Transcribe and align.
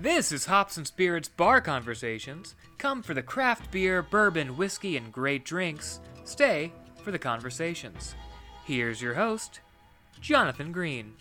This 0.00 0.30
is 0.30 0.46
Hops 0.46 0.76
and 0.76 0.86
Spirits 0.86 1.28
Bar 1.28 1.60
Conversations. 1.60 2.54
Come 2.78 3.02
for 3.02 3.14
the 3.14 3.22
craft 3.22 3.72
beer, 3.72 4.00
bourbon, 4.00 4.56
whiskey, 4.56 4.96
and 4.96 5.12
great 5.12 5.44
drinks. 5.44 5.98
Stay 6.22 6.72
for 7.02 7.10
the 7.10 7.18
conversations. 7.18 8.14
Here's 8.64 9.02
your 9.02 9.14
host, 9.14 9.58
Jonathan 10.20 10.70
Green. 10.70 11.14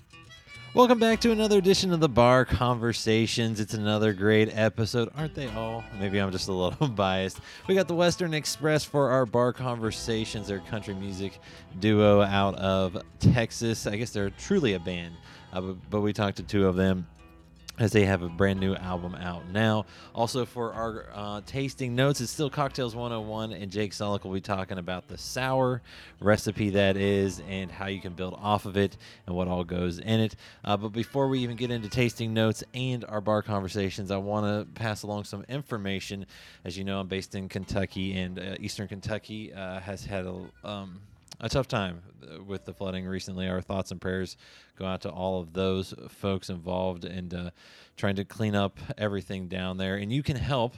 Welcome 0.76 1.00
back 1.00 1.20
to 1.22 1.32
another 1.32 1.58
edition 1.58 1.92
of 1.92 2.02
the 2.02 2.08
Bar 2.08 2.46
Conversations. 2.46 3.60
It's 3.60 3.74
another 3.74 4.14
great 4.14 4.56
episode, 4.56 5.10
aren't 5.18 5.34
they 5.34 5.48
all? 5.48 5.84
Maybe 6.00 6.20
I'm 6.20 6.32
just 6.32 6.48
a 6.48 6.54
little 6.54 6.88
biased. 6.96 7.40
We 7.68 7.74
got 7.74 7.88
the 7.88 7.96
Western 7.96 8.36
Express 8.36 8.84
for 8.84 9.10
our 9.10 9.26
Bar 9.26 9.54
Conversations, 9.54 10.48
their 10.48 10.60
country 10.60 10.94
music 10.94 11.40
duo 11.80 12.22
out 12.22 12.54
of 12.60 13.02
Texas. 13.20 13.88
I 13.88 13.96
guess 13.96 14.12
they're 14.12 14.30
truly 14.30 14.76
a 14.76 14.80
band, 14.80 15.16
uh, 15.52 15.62
but 15.90 16.02
we 16.02 16.14
talked 16.14 16.38
to 16.38 16.44
two 16.44 16.68
of 16.68 16.76
them 16.76 17.08
as 17.80 17.92
they 17.92 18.06
have 18.06 18.22
a 18.22 18.30
brand 18.30 18.60
new 18.60 18.76
album 18.76 19.16
out 19.16 19.48
now. 19.50 19.86
Also, 20.16 20.46
for 20.46 20.74
our 20.74 21.06
uh, 21.14 21.42
tasting 21.46 21.96
notes, 21.96 22.22
it's 22.22 22.32
still 22.32 22.50
Cocktails 22.50 22.96
101, 22.96 23.54
and 23.54 23.72
Jake 23.72 23.92
Sulick 23.92 24.24
will 24.24 24.34
be 24.34 24.42
talking 24.42 24.78
about 24.78 25.08
the 25.08 25.18
sour 25.18 25.82
recipe 26.20 26.72
that 26.72 26.98
is 26.98 27.42
and 27.48 27.72
how 27.72 27.88
you 27.88 28.02
can 28.02 28.14
build 28.14 28.36
off 28.42 28.66
of 28.66 28.78
it 28.78 28.98
and 29.26 29.36
what 29.36 29.48
all 29.48 29.64
goes 29.64 30.00
in 30.00 30.20
it. 30.20 30.36
Uh, 30.66 30.76
but 30.76 30.90
before 30.90 31.28
we 31.28 31.40
even 31.40 31.56
get 31.56 31.70
into 31.70 31.90
tasting 31.90 32.34
notes 32.34 32.64
and 32.74 33.06
our 33.06 33.22
bar 33.22 33.42
conversations, 33.42 34.10
I 34.10 34.18
want 34.18 34.46
to 34.46 34.74
pass 34.74 35.04
along 35.04 35.26
some 35.26 35.46
information. 35.48 36.26
As 36.66 36.78
you 36.78 36.84
know, 36.84 37.00
I'm 37.00 37.08
based 37.08 37.36
in 37.36 37.48
Kentucky, 37.48 38.18
and 38.18 38.40
uh, 38.40 38.56
Eastern 38.60 38.88
Kentucky 38.88 39.54
uh, 39.54 39.80
has 39.80 40.06
had 40.06 40.26
a. 40.26 40.46
Um, 40.64 41.02
a 41.40 41.50
tough 41.50 41.68
time 41.68 42.02
uh, 42.24 42.42
with 42.42 42.66
the 42.66 42.74
flooding 42.74 43.06
recently. 43.06 43.48
Our 43.48 43.62
thoughts 43.62 43.92
and 43.92 44.02
prayers 44.02 44.38
go 44.78 44.86
out 44.86 45.02
to 45.02 45.10
all 45.10 45.40
of 45.40 45.54
those 45.54 45.94
folks 46.10 46.50
involved 46.50 47.06
and 47.06 47.34
uh, 47.34 47.50
trying 47.96 48.16
to 48.16 48.26
clean 48.26 48.56
up 48.56 48.80
everything 48.98 49.48
down 49.48 49.78
there. 49.78 49.96
And 49.96 50.12
you 50.12 50.24
can 50.24 50.38
help 50.38 50.76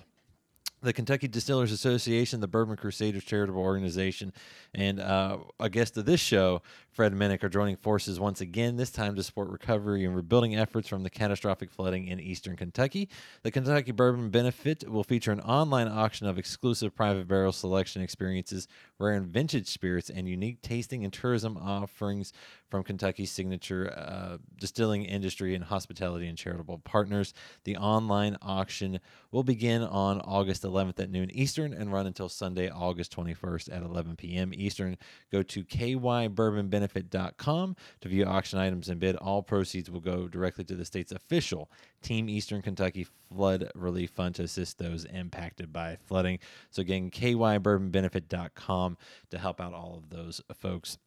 the 0.81 0.93
Kentucky 0.93 1.27
Distillers 1.27 1.71
Association, 1.71 2.39
the 2.39 2.47
Bourbon 2.47 2.77
Crusaders 2.77 3.23
charitable 3.23 3.61
organization, 3.61 4.31
and 4.73 4.99
uh, 4.99 5.39
a 5.59 5.69
guest 5.69 5.97
of 5.97 6.05
this 6.05 6.21
show, 6.21 6.61
Fred 6.91 7.13
Minnick, 7.13 7.43
are 7.43 7.49
joining 7.49 7.75
forces 7.75 8.19
once 8.19 8.39
again, 8.39 8.77
this 8.77 8.91
time 8.91 9.15
to 9.15 9.23
support 9.23 9.49
recovery 9.49 10.05
and 10.05 10.15
rebuilding 10.15 10.55
efforts 10.55 10.87
from 10.87 11.03
the 11.03 11.09
catastrophic 11.09 11.69
flooding 11.69 12.07
in 12.07 12.19
eastern 12.19 12.55
Kentucky. 12.55 13.09
The 13.43 13.51
Kentucky 13.51 13.91
Bourbon 13.91 14.29
Benefit 14.29 14.89
will 14.89 15.03
feature 15.03 15.31
an 15.31 15.41
online 15.41 15.87
auction 15.87 16.27
of 16.27 16.37
exclusive 16.37 16.95
private 16.95 17.27
barrel 17.27 17.51
selection 17.51 18.01
experiences, 18.01 18.67
rare 18.99 19.15
and 19.15 19.27
vintage 19.27 19.67
spirits, 19.67 20.09
and 20.09 20.29
unique 20.29 20.61
tasting 20.61 21.03
and 21.03 21.11
tourism 21.11 21.57
offerings 21.57 22.31
from 22.69 22.83
Kentucky's 22.83 23.31
signature 23.31 23.91
uh, 23.95 24.37
distilling 24.59 25.03
industry 25.03 25.55
and 25.55 25.63
hospitality 25.63 26.27
and 26.27 26.37
charitable 26.37 26.79
partners. 26.79 27.33
The 27.63 27.77
online 27.77 28.35
auction 28.41 28.99
will 29.31 29.43
begin 29.43 29.81
on 29.81 30.19
August 30.21 30.63
11th 30.63 30.99
at 30.99 31.09
noon 31.09 31.31
Eastern 31.31 31.73
and 31.73 31.91
run 31.91 32.05
until 32.07 32.29
Sunday, 32.29 32.69
August 32.69 33.15
21st 33.15 33.75
at 33.75 33.83
11 33.83 34.15
p.m. 34.15 34.53
Eastern. 34.53 34.97
Go 35.31 35.43
to 35.43 35.63
kybourbonbenefit.com 35.63 37.75
to 38.01 38.09
view 38.09 38.25
auction 38.25 38.59
items 38.59 38.89
and 38.89 38.99
bid. 38.99 39.15
All 39.15 39.41
proceeds 39.41 39.89
will 39.89 40.01
go 40.01 40.27
directly 40.27 40.63
to 40.65 40.75
the 40.75 40.85
state's 40.85 41.11
official 41.11 41.71
Team 42.01 42.29
Eastern 42.29 42.61
Kentucky 42.61 43.07
Flood 43.29 43.71
Relief 43.75 44.11
Fund 44.11 44.35
to 44.35 44.43
assist 44.43 44.77
those 44.77 45.05
impacted 45.05 45.73
by 45.73 45.97
flooding. 46.05 46.39
So, 46.69 46.81
again, 46.81 47.11
kybourbonbenefit.com 47.11 48.97
to 49.31 49.37
help 49.37 49.61
out 49.61 49.73
all 49.73 49.97
of 49.97 50.09
those 50.09 50.41
folks 50.53 50.97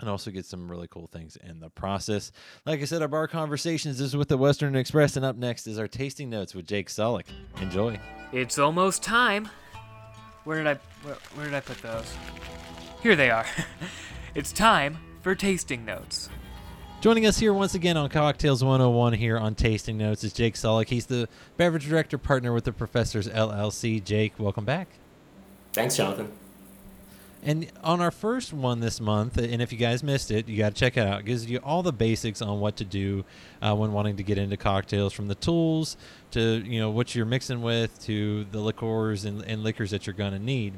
and 0.00 0.08
also 0.08 0.30
get 0.30 0.44
some 0.44 0.70
really 0.70 0.88
cool 0.88 1.06
things 1.06 1.36
in 1.36 1.60
the 1.60 1.70
process. 1.70 2.32
Like 2.64 2.80
I 2.80 2.84
said, 2.84 3.02
our 3.02 3.08
bar 3.08 3.28
conversations 3.28 4.00
is 4.00 4.16
with 4.16 4.28
the 4.28 4.36
Western 4.36 4.76
Express, 4.76 5.16
and 5.16 5.24
up 5.24 5.36
next 5.36 5.66
is 5.66 5.78
our 5.78 5.88
tasting 5.88 6.30
notes 6.30 6.54
with 6.54 6.66
Jake 6.66 6.88
Sulick. 6.88 7.26
Enjoy. 7.60 7.98
It's 8.32 8.58
almost 8.58 9.02
time. 9.02 9.48
Where 10.44 10.58
did 10.58 10.66
I 10.66 10.74
where, 11.02 11.16
where 11.34 11.44
did 11.46 11.54
I 11.54 11.60
put 11.60 11.78
those? 11.78 12.14
Here 13.02 13.16
they 13.16 13.30
are. 13.30 13.46
it's 14.34 14.52
time 14.52 14.98
for 15.22 15.34
tasting 15.34 15.84
notes. 15.84 16.28
Joining 17.00 17.26
us 17.26 17.38
here 17.38 17.52
once 17.52 17.74
again 17.74 17.96
on 17.96 18.08
Cocktails 18.08 18.64
101 18.64 19.12
here 19.12 19.38
on 19.38 19.54
Tasting 19.54 19.98
Notes 19.98 20.24
is 20.24 20.32
Jake 20.32 20.54
Sulick. 20.54 20.88
He's 20.88 21.06
the 21.06 21.28
beverage 21.56 21.86
director 21.86 22.16
partner 22.16 22.52
with 22.52 22.64
the 22.64 22.72
Professors 22.72 23.28
LLC. 23.28 24.02
Jake, 24.02 24.32
welcome 24.38 24.64
back. 24.64 24.88
Thanks, 25.72 25.96
Jonathan. 25.96 26.32
And 27.46 27.70
on 27.84 28.00
our 28.00 28.10
first 28.10 28.52
one 28.52 28.80
this 28.80 29.00
month, 29.00 29.38
and 29.38 29.62
if 29.62 29.70
you 29.70 29.78
guys 29.78 30.02
missed 30.02 30.32
it, 30.32 30.48
you 30.48 30.58
got 30.58 30.74
to 30.74 30.80
check 30.80 30.96
it 30.96 31.06
out. 31.06 31.20
It 31.20 31.26
gives 31.26 31.48
you 31.48 31.58
all 31.58 31.84
the 31.84 31.92
basics 31.92 32.42
on 32.42 32.58
what 32.58 32.74
to 32.78 32.84
do 32.84 33.24
uh, 33.62 33.72
when 33.76 33.92
wanting 33.92 34.16
to 34.16 34.24
get 34.24 34.36
into 34.36 34.56
cocktails, 34.56 35.12
from 35.12 35.28
the 35.28 35.36
tools 35.36 35.96
to 36.32 36.40
you 36.66 36.80
know 36.80 36.90
what 36.90 37.14
you're 37.14 37.24
mixing 37.24 37.62
with 37.62 38.02
to 38.02 38.46
the 38.50 38.58
liqueurs 38.58 39.24
and, 39.24 39.42
and 39.42 39.62
liquors 39.62 39.92
that 39.92 40.08
you're 40.08 40.14
gonna 40.14 40.40
need. 40.40 40.74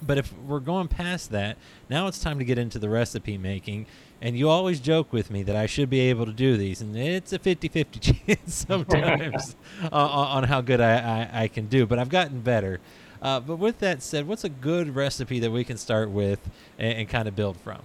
But 0.00 0.16
if 0.16 0.32
we're 0.38 0.60
going 0.60 0.86
past 0.86 1.32
that, 1.32 1.58
now 1.88 2.06
it's 2.06 2.20
time 2.20 2.38
to 2.38 2.44
get 2.44 2.56
into 2.56 2.78
the 2.78 2.88
recipe 2.88 3.36
making. 3.36 3.86
And 4.22 4.38
you 4.38 4.48
always 4.48 4.78
joke 4.78 5.12
with 5.12 5.28
me 5.28 5.42
that 5.42 5.56
I 5.56 5.66
should 5.66 5.90
be 5.90 6.00
able 6.00 6.24
to 6.26 6.32
do 6.32 6.56
these, 6.56 6.80
and 6.80 6.96
it's 6.96 7.32
a 7.32 7.38
50 7.40 7.66
50 7.66 7.98
chance 8.14 8.54
sometimes 8.54 9.56
uh, 9.82 9.96
on 9.96 10.44
how 10.44 10.60
good 10.60 10.80
I, 10.80 10.92
I, 11.32 11.42
I 11.42 11.48
can 11.48 11.66
do. 11.66 11.84
But 11.84 11.98
I've 11.98 12.10
gotten 12.10 12.42
better. 12.42 12.78
Uh, 13.22 13.40
but 13.40 13.56
with 13.56 13.78
that 13.80 14.02
said, 14.02 14.26
what's 14.26 14.44
a 14.44 14.48
good 14.48 14.94
recipe 14.94 15.38
that 15.40 15.50
we 15.50 15.64
can 15.64 15.76
start 15.76 16.10
with 16.10 16.40
and, 16.78 16.98
and 16.98 17.08
kind 17.08 17.28
of 17.28 17.36
build 17.36 17.56
from? 17.58 17.80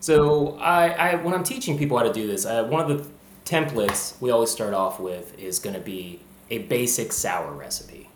So, 0.00 0.58
I, 0.58 0.90
I, 0.90 1.14
when 1.16 1.34
I'm 1.34 1.42
teaching 1.42 1.78
people 1.78 1.96
how 1.96 2.04
to 2.04 2.12
do 2.12 2.26
this, 2.26 2.44
uh, 2.44 2.64
one 2.64 2.88
of 2.88 2.88
the 2.88 3.10
templates 3.44 4.20
we 4.20 4.30
always 4.30 4.50
start 4.50 4.74
off 4.74 5.00
with 5.00 5.38
is 5.38 5.58
going 5.58 5.74
to 5.74 5.80
be 5.80 6.20
a 6.50 6.58
basic 6.58 7.12
sour 7.12 7.52
recipe. 7.52 8.10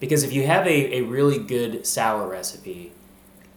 Because 0.00 0.22
if 0.22 0.32
you 0.32 0.46
have 0.46 0.66
a, 0.66 0.96
a 0.96 1.00
really 1.02 1.38
good 1.38 1.86
sour 1.86 2.26
recipe, 2.26 2.92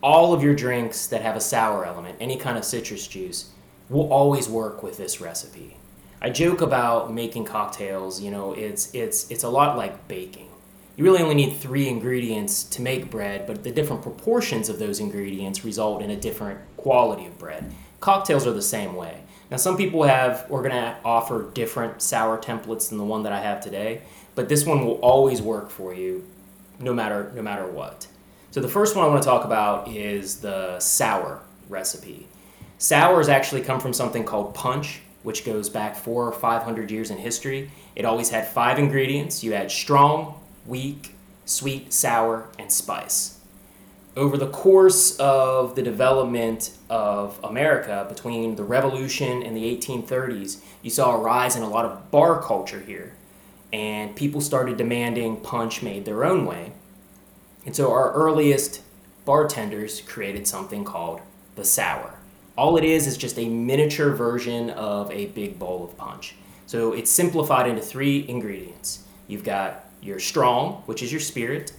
all 0.02 0.34
of 0.34 0.44
your 0.44 0.56
drinks 0.56 1.08
that 1.08 1.22
have 1.22 1.36
a 1.36 1.42
sour 1.42 1.86
element, 1.86 2.18
any 2.20 2.38
kind 2.38 2.58
of 2.58 2.66
citrus 2.66 3.08
juice, 3.08 3.52
will 3.90 4.12
always 4.12 4.50
work 4.50 4.84
with 4.84 4.98
this 4.98 5.22
recipe. 5.22 5.78
I 6.22 6.30
joke 6.30 6.62
about 6.62 7.14
making 7.14 7.46
cocktails, 7.46 8.22
you 8.22 8.32
know, 8.32 8.54
it's 8.54 8.94
it's 8.94 9.30
it's 9.32 9.44
a 9.44 9.50
lot 9.50 9.78
like 9.78 10.08
baking 10.08 10.47
you 10.98 11.04
really 11.04 11.22
only 11.22 11.36
need 11.36 11.56
three 11.56 11.88
ingredients 11.88 12.64
to 12.64 12.82
make 12.82 13.12
bread, 13.12 13.46
but 13.46 13.64
the 13.64 13.72
different 13.72 14.02
proportions 14.02 14.68
of 14.68 14.80
those 14.80 15.00
ingredients 15.00 15.64
result 15.64 16.02
in 16.02 16.10
a 16.10 16.16
different 16.16 16.60
quality 16.76 17.28
of 17.28 17.38
bread. 17.38 17.72
Cocktails 18.00 18.48
are 18.48 18.52
the 18.52 18.64
same 18.64 18.96
way. 18.96 19.22
Now, 19.52 19.58
some 19.58 19.78
people 19.78 20.02
have, 20.04 20.48
we're 20.50 20.64
going 20.64 20.74
to 20.74 20.98
offer 21.06 21.52
different 21.54 22.02
sour 22.02 22.40
templates 22.40 22.90
than 22.90 22.98
the 22.98 23.04
one 23.04 23.22
that 23.24 23.32
I 23.32 23.40
have 23.40 23.62
today, 23.62 24.02
but 24.34 24.50
this 24.50 24.66
one 24.66 24.84
will 24.84 24.96
always 24.96 25.40
work 25.40 25.70
for 25.70 25.94
you 25.94 26.28
no 26.80 26.96
matter, 26.96 27.32
no 27.36 27.44
matter 27.44 27.68
what. 27.68 28.08
So, 28.50 28.60
the 28.60 28.68
first 28.68 28.96
one 28.96 29.06
I 29.06 29.08
want 29.08 29.22
to 29.22 29.30
talk 29.30 29.46
about 29.46 29.88
is 29.90 30.38
the 30.38 30.80
sour 30.80 31.42
recipe. 31.70 32.28
Sours 32.80 33.30
actually 33.30 33.62
come 33.62 33.80
from 33.80 33.94
something 33.94 34.24
called 34.24 34.56
punch, 34.56 35.02
which 35.22 35.46
goes 35.46 35.70
back 35.70 35.96
four 35.96 36.28
or 36.28 36.32
five 36.32 36.64
hundred 36.64 36.90
years 36.90 37.12
in 37.12 37.18
history. 37.18 37.70
It 37.96 38.04
always 38.04 38.30
had 38.32 38.48
five 38.48 38.80
ingredients. 38.80 39.44
You 39.44 39.54
had 39.54 39.72
strong, 39.72 40.40
weak, 40.68 41.16
sweet, 41.46 41.94
sour, 41.94 42.50
and 42.60 42.72
spice. 42.72 43.40
Over 44.16 44.38
the 44.38 44.48
course 44.50 45.16
of 45.18 45.76
the 45.76 45.84
development 45.84 46.72
of 46.90 47.40
America 47.44 48.06
between 48.10 48.56
the 48.56 48.64
Revolution 48.64 49.44
and 49.44 49.56
the 49.56 49.78
1830s, 49.78 50.62
you 50.82 50.90
saw 50.90 51.16
a 51.16 51.20
rise 51.20 51.56
in 51.56 51.62
a 51.62 51.70
lot 51.70 51.86
of 51.86 52.10
bar 52.10 52.42
culture 52.42 52.80
here. 52.80 53.14
And 53.72 54.16
people 54.16 54.42
started 54.42 54.78
demanding 54.78 55.42
punch 55.42 55.84
made 55.84 56.06
their 56.06 56.26
own 56.26 56.46
way. 56.46 56.74
And 57.66 57.76
so 57.76 57.92
our 57.92 58.12
earliest 58.14 58.82
bartenders 59.26 60.02
created 60.02 60.48
something 60.48 60.84
called 60.84 61.22
the 61.56 61.66
sour. 61.66 62.18
All 62.58 62.78
it 62.78 62.84
is 62.84 63.06
is 63.06 63.18
just 63.18 63.38
a 63.38 63.48
miniature 63.48 64.14
version 64.14 64.72
of 64.72 65.12
a 65.12 65.28
big 65.28 65.60
bowl 65.60 65.84
of 65.84 65.96
punch. 65.98 66.36
So 66.66 66.94
it's 66.94 67.12
simplified 67.12 67.70
into 67.70 67.82
three 67.82 68.28
ingredients. 68.28 69.04
You've 69.28 69.44
got 69.44 69.84
your 70.02 70.20
strong, 70.20 70.84
which 70.86 71.02
is 71.02 71.12
your 71.12 71.22
spirit, 71.22 71.74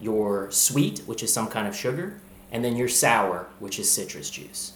your 0.00 0.50
sweet, 0.50 1.00
which 1.06 1.22
is 1.22 1.32
some 1.32 1.48
kind 1.48 1.68
of 1.68 1.76
sugar, 1.76 2.20
and 2.52 2.64
then 2.64 2.76
your 2.76 2.88
sour, 2.88 3.46
which 3.58 3.78
is 3.78 3.90
citrus 3.90 4.30
juice. 4.30 4.72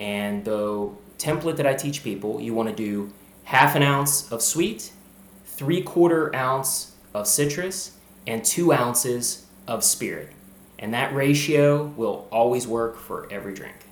And 0.00 0.44
the 0.44 0.90
template 1.18 1.56
that 1.56 1.66
I 1.66 1.74
teach 1.74 2.02
people, 2.02 2.40
you 2.40 2.54
want 2.54 2.68
to 2.68 2.74
do 2.74 3.12
half 3.44 3.76
an 3.76 3.82
ounce 3.82 4.30
of 4.32 4.42
sweet, 4.42 4.92
three 5.44 5.82
quarter 5.82 6.34
ounce 6.34 6.92
of 7.12 7.26
citrus, 7.28 7.92
and 8.26 8.44
two 8.44 8.72
ounces 8.72 9.46
of 9.68 9.84
spirit. 9.84 10.30
And 10.78 10.92
that 10.94 11.14
ratio 11.14 11.84
will 11.96 12.26
always 12.32 12.66
work 12.66 12.98
for 12.98 13.28
every 13.30 13.54
drink. 13.54 13.83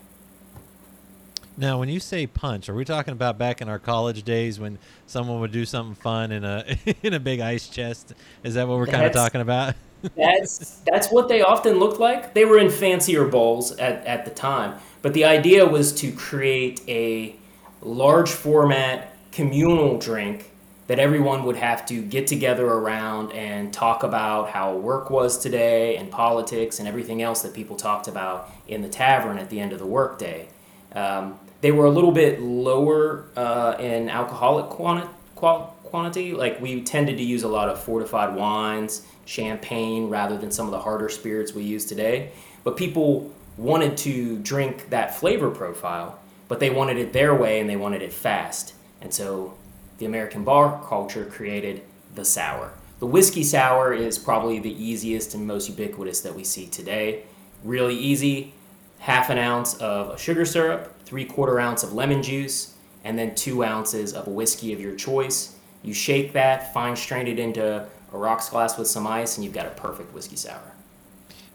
Now, 1.56 1.78
when 1.78 1.88
you 1.88 2.00
say 2.00 2.26
punch, 2.26 2.68
are 2.68 2.74
we 2.74 2.84
talking 2.84 3.12
about 3.12 3.36
back 3.36 3.60
in 3.60 3.68
our 3.68 3.78
college 3.78 4.22
days 4.22 4.58
when 4.58 4.78
someone 5.06 5.40
would 5.40 5.52
do 5.52 5.64
something 5.66 5.94
fun 5.94 6.32
in 6.32 6.44
a 6.44 6.64
in 7.02 7.14
a 7.14 7.20
big 7.20 7.40
ice 7.40 7.68
chest? 7.68 8.14
Is 8.42 8.54
that 8.54 8.66
what 8.68 8.78
we're 8.78 8.86
kind 8.86 9.04
of 9.04 9.12
talking 9.12 9.40
about? 9.40 9.74
that's 10.16 10.80
that's 10.80 11.08
what 11.10 11.28
they 11.28 11.42
often 11.42 11.78
looked 11.78 12.00
like. 12.00 12.34
They 12.34 12.44
were 12.44 12.58
in 12.58 12.70
fancier 12.70 13.26
bowls 13.26 13.72
at, 13.72 14.04
at 14.06 14.24
the 14.24 14.30
time, 14.30 14.78
but 15.02 15.14
the 15.14 15.24
idea 15.24 15.66
was 15.66 15.92
to 15.96 16.10
create 16.12 16.80
a 16.88 17.36
large 17.82 18.30
format 18.30 19.16
communal 19.30 19.98
drink 19.98 20.50
that 20.86 20.98
everyone 20.98 21.44
would 21.44 21.56
have 21.56 21.86
to 21.86 22.02
get 22.02 22.26
together 22.26 22.66
around 22.66 23.32
and 23.32 23.72
talk 23.72 24.02
about 24.02 24.50
how 24.50 24.76
work 24.76 25.10
was 25.10 25.38
today 25.38 25.96
and 25.96 26.10
politics 26.10 26.78
and 26.78 26.88
everything 26.88 27.22
else 27.22 27.42
that 27.42 27.54
people 27.54 27.76
talked 27.76 28.08
about 28.08 28.50
in 28.68 28.82
the 28.82 28.88
tavern 28.88 29.38
at 29.38 29.48
the 29.48 29.60
end 29.60 29.72
of 29.72 29.78
the 29.78 29.86
workday. 29.86 30.48
Um, 30.94 31.38
they 31.60 31.72
were 31.72 31.86
a 31.86 31.90
little 31.90 32.12
bit 32.12 32.40
lower 32.40 33.26
uh, 33.36 33.76
in 33.78 34.08
alcoholic 34.08 34.66
quanti- 34.66 35.08
quantity. 35.34 36.32
Like 36.32 36.60
we 36.60 36.82
tended 36.82 37.16
to 37.18 37.22
use 37.22 37.42
a 37.42 37.48
lot 37.48 37.68
of 37.68 37.82
fortified 37.82 38.34
wines, 38.34 39.06
champagne, 39.24 40.08
rather 40.08 40.36
than 40.36 40.50
some 40.50 40.66
of 40.66 40.72
the 40.72 40.80
harder 40.80 41.08
spirits 41.08 41.52
we 41.52 41.62
use 41.62 41.84
today. 41.84 42.32
But 42.64 42.76
people 42.76 43.32
wanted 43.56 43.96
to 43.98 44.38
drink 44.38 44.90
that 44.90 45.14
flavor 45.14 45.50
profile, 45.50 46.18
but 46.48 46.60
they 46.60 46.70
wanted 46.70 46.96
it 46.96 47.12
their 47.12 47.34
way 47.34 47.60
and 47.60 47.68
they 47.68 47.76
wanted 47.76 48.02
it 48.02 48.12
fast. 48.12 48.74
And 49.00 49.12
so 49.12 49.54
the 49.98 50.06
American 50.06 50.44
bar 50.44 50.82
culture 50.88 51.24
created 51.24 51.82
the 52.14 52.24
sour. 52.24 52.72
The 52.98 53.06
whiskey 53.06 53.42
sour 53.42 53.92
is 53.92 54.18
probably 54.18 54.58
the 54.58 54.72
easiest 54.82 55.34
and 55.34 55.46
most 55.46 55.68
ubiquitous 55.68 56.20
that 56.20 56.34
we 56.34 56.44
see 56.44 56.66
today. 56.66 57.24
Really 57.64 57.96
easy, 57.96 58.54
half 59.02 59.30
an 59.30 59.38
ounce 59.38 59.74
of 59.74 60.18
sugar 60.20 60.44
syrup, 60.44 60.94
three 61.04 61.24
quarter 61.24 61.58
ounce 61.58 61.82
of 61.82 61.92
lemon 61.92 62.22
juice, 62.22 62.74
and 63.02 63.18
then 63.18 63.34
two 63.34 63.64
ounces 63.64 64.14
of 64.14 64.28
a 64.28 64.30
whiskey 64.30 64.72
of 64.72 64.80
your 64.80 64.94
choice. 64.94 65.56
You 65.82 65.92
shake 65.92 66.32
that, 66.34 66.72
fine 66.72 66.94
strain 66.94 67.26
it 67.26 67.40
into 67.40 67.84
a 68.12 68.16
rocks 68.16 68.48
glass 68.48 68.78
with 68.78 68.86
some 68.86 69.04
ice, 69.04 69.36
and 69.36 69.44
you've 69.44 69.54
got 69.54 69.66
a 69.66 69.70
perfect 69.70 70.14
whiskey 70.14 70.36
sour. 70.36 70.72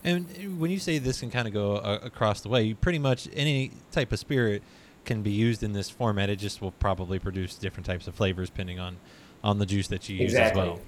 And 0.03 0.59
when 0.59 0.71
you 0.71 0.79
say 0.79 0.97
this 0.97 1.21
can 1.21 1.31
kind 1.31 1.47
of 1.47 1.53
go 1.53 1.77
uh, 1.77 1.99
across 2.03 2.41
the 2.41 2.49
way, 2.49 2.73
pretty 2.73 2.99
much 2.99 3.29
any 3.33 3.71
type 3.93 4.11
of 4.11 4.19
spirit 4.19 4.61
can 5.05 5.21
be 5.21 5.31
used 5.31 5.63
in 5.63 5.71
this 5.71 5.89
format. 5.89 6.29
It 6.29 6.39
just 6.39 6.61
will 6.61 6.71
probably 6.71 7.17
produce 7.17 7.55
different 7.55 7.85
types 7.85 8.07
of 8.07 8.15
flavors 8.15 8.49
depending 8.49 8.77
on 8.77 8.97
on 9.41 9.59
the 9.59 9.65
juice 9.65 9.87
that 9.87 10.09
you 10.09 10.17
use 10.17 10.33
exactly. 10.33 10.61
as 10.63 10.67
well. 10.67 10.81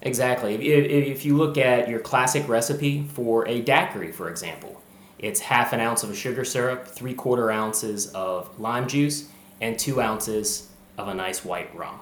Exactly. 0.00 0.54
If, 0.54 1.18
if 1.18 1.24
you 1.26 1.36
look 1.36 1.58
at 1.58 1.90
your 1.90 2.00
classic 2.00 2.48
recipe 2.48 3.02
for 3.02 3.46
a 3.46 3.60
daiquiri, 3.60 4.12
for 4.12 4.30
example, 4.30 4.79
it's 5.22 5.40
half 5.40 5.72
an 5.72 5.80
ounce 5.80 6.02
of 6.02 6.10
a 6.10 6.14
sugar 6.14 6.44
syrup, 6.44 6.86
three 6.86 7.14
quarter 7.14 7.50
ounces 7.50 8.10
of 8.12 8.58
lime 8.58 8.88
juice, 8.88 9.28
and 9.60 9.78
two 9.78 10.00
ounces 10.00 10.68
of 10.96 11.08
a 11.08 11.14
nice 11.14 11.44
white 11.44 11.74
rum. 11.74 12.00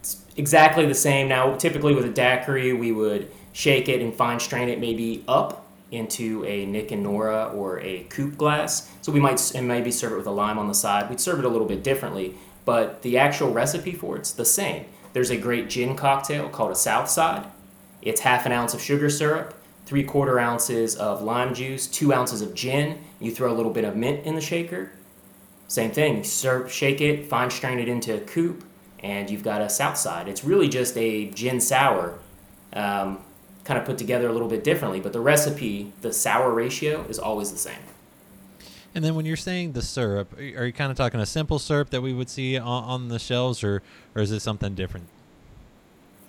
It's 0.00 0.24
exactly 0.36 0.86
the 0.86 0.94
same. 0.94 1.28
Now, 1.28 1.54
typically 1.56 1.94
with 1.94 2.04
a 2.04 2.10
daiquiri, 2.10 2.72
we 2.72 2.92
would 2.92 3.30
shake 3.52 3.88
it 3.88 4.02
and 4.02 4.12
fine 4.12 4.40
strain 4.40 4.68
it 4.68 4.80
maybe 4.80 5.24
up 5.28 5.66
into 5.92 6.44
a 6.44 6.66
Nick 6.66 6.90
and 6.90 7.02
Nora 7.02 7.46
or 7.54 7.80
a 7.80 8.04
coupe 8.10 8.36
glass. 8.36 8.90
So 9.02 9.12
we 9.12 9.20
might 9.20 9.54
and 9.54 9.68
maybe 9.68 9.92
serve 9.92 10.12
it 10.12 10.16
with 10.16 10.26
a 10.26 10.32
lime 10.32 10.58
on 10.58 10.66
the 10.66 10.74
side. 10.74 11.08
We'd 11.08 11.20
serve 11.20 11.38
it 11.38 11.44
a 11.44 11.48
little 11.48 11.66
bit 11.66 11.84
differently, 11.84 12.34
but 12.64 13.02
the 13.02 13.18
actual 13.18 13.52
recipe 13.52 13.92
for 13.92 14.16
it's 14.16 14.32
the 14.32 14.44
same. 14.44 14.86
There's 15.12 15.30
a 15.30 15.36
great 15.36 15.70
gin 15.70 15.94
cocktail 15.96 16.48
called 16.48 16.72
a 16.72 16.76
Southside. 16.76 17.46
It's 18.02 18.20
half 18.20 18.46
an 18.46 18.52
ounce 18.52 18.74
of 18.74 18.82
sugar 18.82 19.08
syrup, 19.08 19.54
three 19.86 20.02
quarter 20.02 20.38
ounces 20.38 20.96
of 20.96 21.22
lime 21.22 21.54
juice, 21.54 21.86
two 21.86 22.12
ounces 22.12 22.42
of 22.42 22.54
gin. 22.54 22.98
You 23.20 23.30
throw 23.30 23.50
a 23.50 23.54
little 23.54 23.72
bit 23.72 23.84
of 23.84 23.96
mint 23.96 24.26
in 24.26 24.34
the 24.34 24.40
shaker. 24.40 24.90
Same 25.68 25.90
thing. 25.90 26.22
Serve, 26.24 26.70
shake 26.70 27.00
it, 27.00 27.26
fine 27.26 27.50
strain 27.50 27.78
it 27.78 27.88
into 27.88 28.14
a 28.14 28.20
coupe, 28.20 28.64
and 29.00 29.30
you've 29.30 29.42
got 29.42 29.60
a 29.62 29.68
Southside. 29.68 30.28
It's 30.28 30.44
really 30.44 30.68
just 30.68 30.96
a 30.96 31.30
gin 31.30 31.60
sour, 31.60 32.18
um, 32.72 33.18
kind 33.64 33.78
of 33.78 33.86
put 33.86 33.98
together 33.98 34.28
a 34.28 34.32
little 34.32 34.48
bit 34.48 34.62
differently, 34.62 35.00
but 35.00 35.12
the 35.12 35.20
recipe, 35.20 35.92
the 36.02 36.12
sour 36.12 36.52
ratio, 36.52 37.04
is 37.08 37.18
always 37.18 37.50
the 37.50 37.58
same. 37.58 37.78
And 38.94 39.04
then 39.04 39.14
when 39.14 39.26
you're 39.26 39.36
saying 39.36 39.72
the 39.72 39.82
syrup, 39.82 40.32
are 40.38 40.66
you 40.66 40.72
kind 40.72 40.90
of 40.90 40.96
talking 40.96 41.20
a 41.20 41.26
simple 41.26 41.58
syrup 41.58 41.90
that 41.90 42.00
we 42.00 42.14
would 42.14 42.30
see 42.30 42.56
on, 42.56 42.84
on 42.84 43.08
the 43.08 43.18
shelves, 43.18 43.62
or 43.62 43.82
or 44.14 44.22
is 44.22 44.30
it 44.30 44.40
something 44.40 44.74
different? 44.74 45.06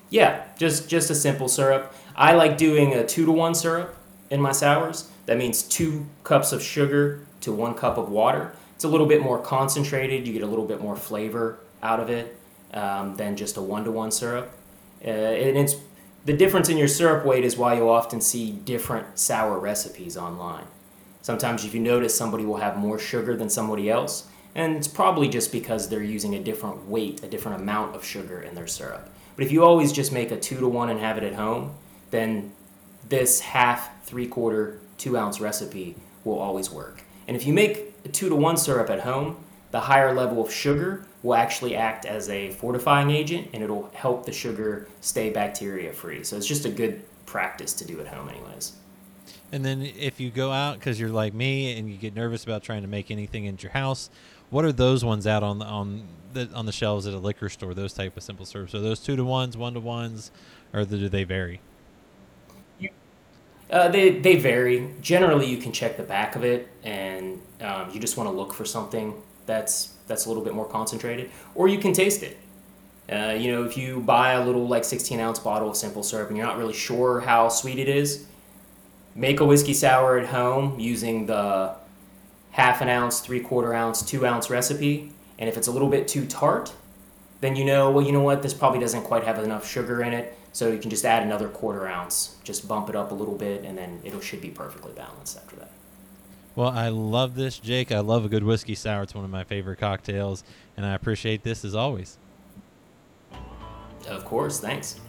Yeah, 0.09 0.43
just 0.57 0.89
just 0.89 1.09
a 1.09 1.15
simple 1.15 1.47
syrup. 1.47 1.93
I 2.15 2.33
like 2.33 2.57
doing 2.57 2.93
a 2.93 3.05
two 3.05 3.25
to 3.25 3.31
one 3.31 3.55
syrup 3.55 3.95
in 4.29 4.41
my 4.41 4.51
sours. 4.51 5.09
That 5.25 5.37
means 5.37 5.61
two 5.61 6.05
cups 6.23 6.51
of 6.51 6.61
sugar 6.63 7.25
to 7.41 7.51
one 7.51 7.73
cup 7.73 7.97
of 7.97 8.09
water. 8.09 8.53
It's 8.75 8.83
a 8.83 8.87
little 8.87 9.07
bit 9.07 9.21
more 9.21 9.39
concentrated. 9.39 10.27
You 10.27 10.33
get 10.33 10.43
a 10.43 10.47
little 10.47 10.65
bit 10.65 10.81
more 10.81 10.95
flavor 10.95 11.59
out 11.83 11.99
of 11.99 12.09
it 12.09 12.37
um, 12.73 13.15
than 13.15 13.35
just 13.35 13.57
a 13.57 13.61
one 13.61 13.83
to 13.83 13.91
one 13.91 14.11
syrup. 14.11 14.51
Uh, 15.03 15.09
and 15.09 15.57
it's 15.57 15.75
the 16.25 16.33
difference 16.33 16.69
in 16.69 16.77
your 16.77 16.87
syrup 16.87 17.25
weight 17.25 17.45
is 17.45 17.57
why 17.57 17.75
you'll 17.75 17.89
often 17.89 18.19
see 18.19 18.51
different 18.51 19.17
sour 19.17 19.59
recipes 19.59 20.17
online. 20.17 20.65
Sometimes, 21.21 21.65
if 21.65 21.73
you 21.73 21.79
notice, 21.79 22.15
somebody 22.15 22.45
will 22.45 22.57
have 22.57 22.77
more 22.77 22.97
sugar 22.99 23.35
than 23.35 23.49
somebody 23.49 23.89
else, 23.89 24.27
and 24.55 24.75
it's 24.75 24.87
probably 24.87 25.27
just 25.27 25.51
because 25.51 25.89
they're 25.89 26.03
using 26.03 26.35
a 26.35 26.39
different 26.39 26.87
weight, 26.87 27.23
a 27.23 27.27
different 27.27 27.61
amount 27.61 27.95
of 27.95 28.03
sugar 28.03 28.41
in 28.41 28.55
their 28.55 28.67
syrup. 28.67 29.09
But 29.37 29.45
if 29.45 29.51
you 29.51 29.63
always 29.63 29.93
just 29.93 30.11
make 30.11 30.31
a 30.31 30.37
two 30.37 30.59
to 30.59 30.67
one 30.67 30.89
and 30.89 30.99
have 30.99 31.17
it 31.17 31.23
at 31.23 31.35
home, 31.35 31.75
then 32.11 32.51
this 33.07 33.39
half, 33.39 34.03
three 34.03 34.27
quarter, 34.27 34.79
two 34.97 35.15
ounce 35.15 35.39
recipe 35.39 35.95
will 36.25 36.39
always 36.39 36.69
work. 36.69 37.03
And 37.27 37.37
if 37.37 37.45
you 37.45 37.53
make 37.53 37.93
a 38.03 38.09
two 38.09 38.27
to 38.29 38.35
one 38.35 38.57
syrup 38.57 38.89
at 38.89 39.01
home, 39.01 39.37
the 39.71 39.81
higher 39.81 40.13
level 40.13 40.43
of 40.43 40.51
sugar 40.51 41.05
will 41.21 41.35
actually 41.35 41.75
act 41.75 42.05
as 42.05 42.29
a 42.29 42.51
fortifying 42.51 43.11
agent 43.11 43.49
and 43.53 43.63
it'll 43.63 43.91
help 43.93 44.25
the 44.25 44.31
sugar 44.31 44.87
stay 45.01 45.29
bacteria 45.29 45.93
free. 45.93 46.23
So 46.23 46.35
it's 46.35 46.47
just 46.47 46.65
a 46.65 46.69
good 46.69 47.03
practice 47.25 47.73
to 47.73 47.85
do 47.85 47.99
at 48.01 48.07
home, 48.07 48.29
anyways. 48.29 48.73
And 49.51 49.63
then 49.63 49.81
if 49.81 50.19
you 50.19 50.29
go 50.29 50.51
out 50.51 50.79
because 50.79 50.99
you're 50.99 51.09
like 51.09 51.33
me 51.33 51.77
and 51.77 51.89
you 51.89 51.97
get 51.97 52.15
nervous 52.15 52.43
about 52.43 52.63
trying 52.63 52.81
to 52.81 52.87
make 52.87 53.11
anything 53.11 53.45
in 53.45 53.57
your 53.61 53.71
house, 53.71 54.09
what 54.49 54.65
are 54.65 54.71
those 54.71 55.03
ones 55.03 55.27
out 55.27 55.43
on 55.43 55.59
the 55.59 55.65
on 55.65 56.07
the 56.33 56.49
on 56.53 56.65
the 56.65 56.71
shelves 56.71 57.07
at 57.07 57.13
a 57.13 57.19
liquor 57.19 57.49
store? 57.49 57.73
Those 57.73 57.93
type 57.93 58.17
of 58.17 58.23
simple 58.23 58.45
syrups. 58.45 58.71
So 58.71 58.81
those 58.81 58.99
two 58.99 59.15
to 59.15 59.23
ones, 59.23 59.57
one 59.57 59.73
to 59.73 59.79
ones, 59.79 60.31
or 60.73 60.85
do 60.85 61.09
they 61.09 61.23
vary? 61.23 61.61
Uh, 63.69 63.89
they, 63.89 64.11
they 64.19 64.37
vary. 64.37 64.93
Generally, 65.01 65.47
you 65.47 65.57
can 65.57 65.73
check 65.73 65.97
the 65.97 66.03
back 66.03 66.37
of 66.37 66.43
it, 66.45 66.69
and 66.83 67.41
um, 67.59 67.89
you 67.91 67.99
just 67.99 68.15
want 68.15 68.29
to 68.29 68.35
look 68.35 68.53
for 68.53 68.63
something 68.63 69.21
that's 69.45 69.93
that's 70.07 70.25
a 70.25 70.29
little 70.29 70.43
bit 70.43 70.53
more 70.53 70.65
concentrated, 70.65 71.29
or 71.53 71.67
you 71.67 71.77
can 71.77 71.91
taste 71.91 72.23
it. 72.23 72.37
Uh, 73.11 73.35
you 73.37 73.51
know, 73.51 73.63
if 73.63 73.77
you 73.77 74.01
buy 74.01 74.33
a 74.33 74.45
little 74.45 74.67
like 74.67 74.83
16 74.83 75.19
ounce 75.19 75.39
bottle 75.39 75.69
of 75.69 75.77
simple 75.77 76.03
syrup 76.03 76.27
and 76.27 76.37
you're 76.37 76.45
not 76.45 76.57
really 76.57 76.73
sure 76.73 77.21
how 77.21 77.47
sweet 77.47 77.79
it 77.79 77.87
is, 77.87 78.25
make 79.15 79.39
a 79.39 79.45
whiskey 79.45 79.73
sour 79.73 80.17
at 80.17 80.27
home 80.27 80.77
using 80.77 81.25
the 81.25 81.73
half 82.51 82.81
an 82.81 82.89
ounce, 82.89 83.19
three 83.19 83.39
quarter 83.39 83.73
ounce, 83.73 84.01
two 84.01 84.25
ounce 84.25 84.49
recipe. 84.49 85.11
And 85.39 85.47
if 85.47 85.57
it's 85.57 85.67
a 85.67 85.71
little 85.71 85.89
bit 85.89 86.07
too 86.07 86.25
tart, 86.25 86.73
then 87.41 87.55
you 87.55 87.65
know, 87.65 87.91
well, 87.91 88.05
you 88.05 88.11
know 88.11 88.21
what, 88.21 88.41
this 88.41 88.53
probably 88.53 88.79
doesn't 88.79 89.03
quite 89.03 89.23
have 89.23 89.37
enough 89.39 89.67
sugar 89.67 90.01
in 90.01 90.13
it. 90.13 90.35
So 90.53 90.71
you 90.71 90.79
can 90.79 90.89
just 90.89 91.05
add 91.05 91.21
another 91.21 91.49
quarter 91.49 91.87
ounce, 91.87 92.37
just 92.43 92.67
bump 92.67 92.89
it 92.89 92.95
up 92.95 93.11
a 93.11 93.13
little 93.13 93.35
bit, 93.35 93.63
and 93.63 93.77
then 93.77 94.01
it 94.03 94.23
should 94.23 94.41
be 94.41 94.49
perfectly 94.49 94.91
balanced 94.93 95.37
after 95.37 95.55
that. 95.57 95.69
Well, 96.55 96.69
I 96.69 96.89
love 96.89 97.35
this, 97.35 97.59
Jake. 97.59 97.91
I 97.91 97.99
love 97.99 98.25
a 98.25 98.29
good 98.29 98.43
whiskey 98.43 98.73
sour. 98.73 99.03
It's 99.03 99.13
one 99.13 99.23
of 99.23 99.29
my 99.29 99.43
favorite 99.43 99.77
cocktails, 99.77 100.43
and 100.75 100.83
I 100.83 100.95
appreciate 100.95 101.43
this 101.43 101.63
as 101.63 101.75
always. 101.75 102.17
Of 104.07 104.25
course, 104.25 104.59
thanks. 104.59 104.99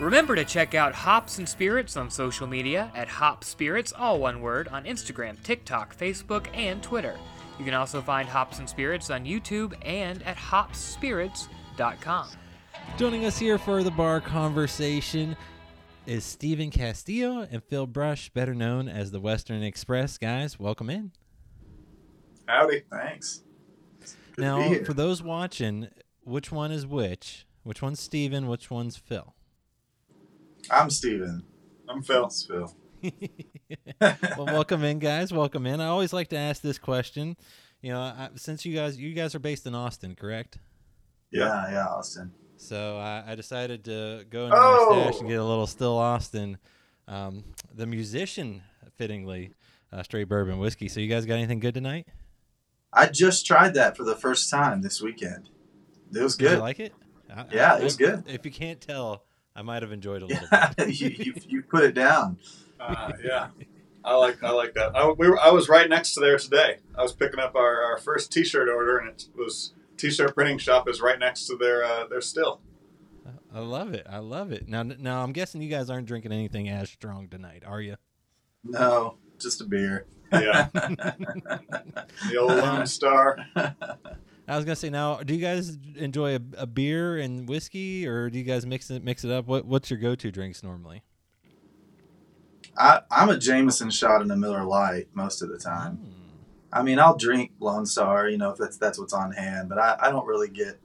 Remember 0.00 0.34
to 0.34 0.44
check 0.44 0.74
out 0.74 0.92
Hops 0.92 1.38
and 1.38 1.48
Spirits 1.48 1.96
on 1.96 2.10
social 2.10 2.48
media 2.48 2.90
at 2.96 3.06
Hop 3.06 3.44
Spirits, 3.44 3.92
all 3.92 4.18
one 4.18 4.40
word, 4.40 4.66
on 4.68 4.84
Instagram, 4.84 5.40
TikTok, 5.44 5.96
Facebook, 5.96 6.48
and 6.52 6.82
Twitter. 6.82 7.16
You 7.60 7.64
can 7.64 7.74
also 7.74 8.02
find 8.02 8.28
Hops 8.28 8.58
and 8.58 8.68
Spirits 8.68 9.08
on 9.10 9.24
YouTube 9.24 9.72
and 9.86 10.20
at 10.24 10.36
hopspirits.com. 10.36 12.28
Joining 12.98 13.24
us 13.24 13.38
here 13.38 13.56
for 13.56 13.84
the 13.84 13.90
bar 13.92 14.20
conversation 14.20 15.36
is 16.06 16.24
Stephen 16.24 16.72
Castillo 16.72 17.46
and 17.48 17.62
Phil 17.62 17.86
Brush, 17.86 18.30
better 18.30 18.52
known 18.52 18.88
as 18.88 19.12
the 19.12 19.20
Western 19.20 19.62
Express. 19.62 20.18
Guys, 20.18 20.58
welcome 20.58 20.90
in. 20.90 21.12
Howdy, 22.48 22.82
thanks. 22.90 23.44
Good 24.34 24.42
now, 24.42 24.74
for 24.84 24.92
those 24.92 25.22
watching, 25.22 25.86
which 26.24 26.50
one 26.50 26.72
is 26.72 26.84
which? 26.84 27.46
Which 27.62 27.80
one's 27.80 28.00
Stephen? 28.00 28.48
Which 28.48 28.72
one's 28.72 28.96
Phil? 28.96 29.36
I'm 30.70 30.90
Stephen. 30.90 31.44
I'm 31.88 32.02
Phil. 32.02 32.26
It's 32.26 32.46
Phil. 32.46 32.74
well, 34.00 34.46
welcome 34.46 34.82
in, 34.84 34.98
guys. 34.98 35.32
Welcome 35.32 35.66
in. 35.66 35.80
I 35.80 35.86
always 35.86 36.12
like 36.12 36.28
to 36.28 36.36
ask 36.36 36.62
this 36.62 36.78
question. 36.78 37.36
You 37.82 37.92
know, 37.92 38.00
I, 38.00 38.30
since 38.36 38.64
you 38.64 38.74
guys 38.74 38.98
you 38.98 39.12
guys 39.12 39.34
are 39.34 39.40
based 39.40 39.66
in 39.66 39.74
Austin, 39.74 40.14
correct? 40.14 40.58
Yeah, 41.30 41.70
yeah, 41.70 41.86
Austin. 41.86 42.32
So 42.56 42.96
I, 42.96 43.24
I 43.32 43.34
decided 43.34 43.84
to 43.84 44.24
go 44.30 44.46
into 44.46 44.56
oh! 44.56 44.88
my 44.90 45.02
stash 45.02 45.20
and 45.20 45.28
get 45.28 45.38
a 45.38 45.44
little 45.44 45.66
still 45.66 45.98
Austin, 45.98 46.58
um, 47.08 47.44
the 47.74 47.86
musician, 47.86 48.62
fittingly, 48.96 49.52
uh, 49.92 50.02
straight 50.02 50.28
bourbon 50.28 50.58
whiskey. 50.58 50.88
So 50.88 51.00
you 51.00 51.08
guys 51.08 51.26
got 51.26 51.34
anything 51.34 51.60
good 51.60 51.74
tonight? 51.74 52.06
I 52.92 53.06
just 53.06 53.44
tried 53.44 53.74
that 53.74 53.96
for 53.96 54.04
the 54.04 54.14
first 54.14 54.50
time 54.50 54.80
this 54.80 55.02
weekend. 55.02 55.50
It 56.14 56.22
was 56.22 56.36
good. 56.36 56.50
Did 56.50 56.54
you 56.54 56.60
like 56.60 56.80
it? 56.80 56.94
I, 57.34 57.44
yeah, 57.50 57.76
it 57.76 57.82
was 57.82 57.96
good. 57.96 58.22
If 58.28 58.46
you 58.46 58.52
can't 58.52 58.80
tell, 58.80 59.24
I 59.56 59.62
might 59.62 59.82
have 59.82 59.92
enjoyed 59.92 60.22
a 60.22 60.26
little 60.26 60.48
bit. 60.76 60.88
you, 61.00 61.08
you, 61.08 61.34
you 61.48 61.62
put 61.62 61.84
it 61.84 61.94
down. 61.94 62.38
Uh, 62.80 63.12
yeah, 63.22 63.48
I 64.04 64.14
like 64.16 64.42
I 64.42 64.50
like 64.50 64.74
that. 64.74 64.96
I, 64.96 65.10
we 65.10 65.28
were, 65.28 65.38
I 65.38 65.50
was 65.50 65.68
right 65.68 65.88
next 65.88 66.14
to 66.14 66.20
there 66.20 66.38
today. 66.38 66.78
I 66.96 67.02
was 67.02 67.12
picking 67.12 67.40
up 67.40 67.54
our, 67.54 67.82
our 67.82 67.98
first 67.98 68.32
T-shirt 68.32 68.68
order, 68.68 68.98
and 68.98 69.08
it 69.08 69.26
was 69.36 69.72
t-shirt 69.96 70.34
printing 70.34 70.58
shop 70.58 70.88
is 70.88 71.00
right 71.00 71.18
next 71.18 71.46
to 71.46 71.56
their 71.56 71.84
uh, 71.84 72.06
their 72.06 72.20
still. 72.20 72.60
I 73.52 73.60
love 73.60 73.94
it. 73.94 74.06
I 74.10 74.18
love 74.18 74.50
it. 74.50 74.68
Now, 74.68 74.82
now 74.82 75.22
I'm 75.22 75.32
guessing 75.32 75.62
you 75.62 75.70
guys 75.70 75.88
aren't 75.88 76.08
drinking 76.08 76.32
anything 76.32 76.68
as 76.68 76.90
strong 76.90 77.28
tonight, 77.28 77.62
are 77.64 77.80
you? 77.80 77.94
No, 78.64 79.18
just 79.38 79.60
a 79.60 79.64
beer. 79.64 80.06
Yeah, 80.32 80.68
the 80.72 82.36
old 82.40 82.50
Lone 82.50 82.86
Star. 82.86 83.46
I 84.46 84.56
was 84.56 84.64
gonna 84.64 84.76
say, 84.76 84.90
now, 84.90 85.16
do 85.18 85.34
you 85.34 85.40
guys 85.40 85.78
enjoy 85.96 86.36
a, 86.36 86.40
a 86.58 86.66
beer 86.66 87.16
and 87.18 87.48
whiskey, 87.48 88.06
or 88.06 88.28
do 88.28 88.38
you 88.38 88.44
guys 88.44 88.66
mix 88.66 88.90
it 88.90 89.02
mix 89.02 89.24
it 89.24 89.30
up? 89.30 89.46
What 89.46 89.64
What's 89.64 89.90
your 89.90 89.98
go 89.98 90.14
to 90.14 90.30
drinks 90.30 90.62
normally? 90.62 91.02
I, 92.76 93.02
I'm 93.10 93.28
a 93.30 93.38
Jameson 93.38 93.90
shot 93.90 94.20
and 94.20 94.32
a 94.32 94.36
Miller 94.36 94.64
Lite 94.64 95.08
most 95.14 95.42
of 95.42 95.48
the 95.48 95.58
time. 95.58 95.96
Hmm. 95.96 96.10
I 96.72 96.82
mean, 96.82 96.98
I'll 96.98 97.16
drink 97.16 97.52
Lone 97.60 97.86
Star, 97.86 98.28
you 98.28 98.36
know, 98.36 98.50
if 98.50 98.58
that's 98.58 98.76
that's 98.76 98.98
what's 98.98 99.12
on 99.12 99.32
hand, 99.32 99.68
but 99.68 99.78
I, 99.78 99.96
I 100.00 100.10
don't 100.10 100.26
really 100.26 100.48
get. 100.48 100.80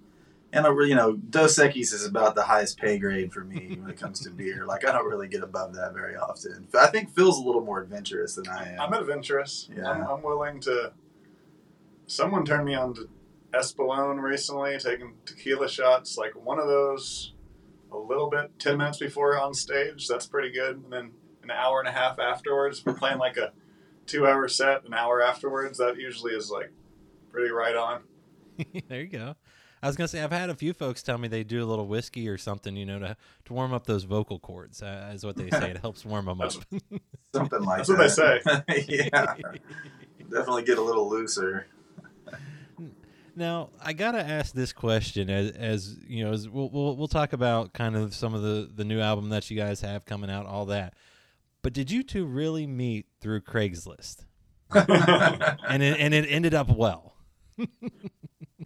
And 0.51 0.65
I, 0.65 0.69
really- 0.69 0.89
you 0.89 0.95
know, 0.95 1.13
Dos 1.13 1.57
Equis 1.59 1.93
is 1.93 2.05
about 2.05 2.33
the 2.35 2.43
highest 2.43 2.79
pay 2.79 2.97
grade 2.97 3.31
for 3.33 3.43
me 3.43 3.77
when 3.79 3.89
it 3.89 3.99
comes 3.99 4.19
to 4.21 4.29
beer. 4.31 4.65
Like 4.65 4.87
I 4.87 4.91
don't 4.91 5.05
really 5.07 5.27
get 5.27 5.43
above 5.43 5.73
that 5.75 5.93
very 5.93 6.15
often. 6.15 6.67
I 6.79 6.87
think 6.87 7.13
Phil's 7.13 7.37
a 7.37 7.41
little 7.41 7.61
more 7.63 7.81
adventurous 7.81 8.35
than 8.35 8.47
I 8.47 8.73
am. 8.73 8.79
I'm 8.79 8.93
adventurous. 8.93 9.69
Yeah. 9.75 9.89
I'm, 9.89 10.01
I'm 10.07 10.21
willing 10.23 10.59
to. 10.61 10.93
Someone 12.07 12.45
turned 12.45 12.65
me 12.65 12.73
on 12.75 12.93
to 12.95 13.07
Espolone 13.53 14.21
recently, 14.21 14.77
taking 14.77 15.15
tequila 15.25 15.69
shots. 15.69 16.17
Like 16.17 16.33
one 16.33 16.59
of 16.59 16.67
those, 16.67 17.33
a 17.91 17.97
little 17.97 18.29
bit, 18.29 18.57
ten 18.59 18.77
minutes 18.77 18.99
before 18.99 19.39
on 19.39 19.53
stage. 19.53 20.07
That's 20.07 20.27
pretty 20.27 20.51
good. 20.51 20.77
And 20.77 20.91
then 20.91 21.11
an 21.43 21.51
hour 21.51 21.79
and 21.79 21.87
a 21.87 21.91
half 21.91 22.19
afterwards, 22.19 22.85
we're 22.85 22.93
playing 22.93 23.17
like 23.17 23.37
a 23.37 23.51
two-hour 24.05 24.47
set. 24.47 24.85
An 24.85 24.93
hour 24.93 25.21
afterwards, 25.21 25.77
that 25.79 25.97
usually 25.97 26.33
is 26.33 26.51
like 26.51 26.71
pretty 27.31 27.51
right 27.51 27.75
on. 27.75 28.01
there 28.87 29.01
you 29.01 29.07
go. 29.07 29.35
I 29.81 29.87
was 29.87 29.95
gonna 29.95 30.09
say 30.09 30.21
I've 30.21 30.31
had 30.31 30.49
a 30.49 30.55
few 30.55 30.73
folks 30.73 31.01
tell 31.01 31.17
me 31.17 31.29
they 31.29 31.43
do 31.43 31.63
a 31.63 31.67
little 31.67 31.87
whiskey 31.87 32.27
or 32.27 32.37
something, 32.37 32.75
you 32.75 32.85
know, 32.85 32.99
to 32.99 33.17
to 33.45 33.53
warm 33.53 33.73
up 33.73 33.85
those 33.85 34.03
vocal 34.03 34.37
cords. 34.39 34.81
Uh, 34.81 35.11
is 35.13 35.25
what 35.25 35.37
they 35.37 35.49
say. 35.49 35.71
It 35.71 35.77
helps 35.77 36.03
warm 36.03 36.25
them 36.25 36.41
up. 36.41 36.51
Something 37.33 37.63
like 37.63 37.85
that. 37.85 37.97
That's 37.97 38.17
what 38.17 38.65
they 38.67 38.81
say. 38.81 39.09
yeah, 39.13 39.35
definitely 40.29 40.63
get 40.63 40.77
a 40.77 40.81
little 40.81 41.09
looser. 41.09 41.67
Now, 43.39 43.69
I 43.81 43.93
gotta 43.93 44.19
ask 44.19 44.53
this 44.53 44.73
question 44.73 45.29
as, 45.29 45.51
as 45.51 45.95
you 46.05 46.25
know, 46.25 46.33
as 46.33 46.49
we'll, 46.49 46.69
we'll 46.69 46.97
we'll 46.97 47.07
talk 47.07 47.31
about 47.31 47.71
kind 47.71 47.95
of 47.95 48.13
some 48.13 48.33
of 48.33 48.41
the 48.41 48.69
the 48.75 48.83
new 48.83 48.99
album 48.99 49.29
that 49.29 49.49
you 49.49 49.55
guys 49.55 49.79
have 49.79 50.05
coming 50.05 50.29
out, 50.29 50.45
all 50.45 50.65
that. 50.65 50.93
But 51.61 51.71
did 51.71 51.89
you 51.89 52.03
two 52.03 52.25
really 52.25 52.67
meet 52.67 53.05
through 53.21 53.39
Craigslist, 53.41 54.25
and 54.71 55.81
it, 55.81 55.99
and 56.01 56.13
it 56.13 56.25
ended 56.27 56.53
up 56.53 56.69
well? 56.69 57.15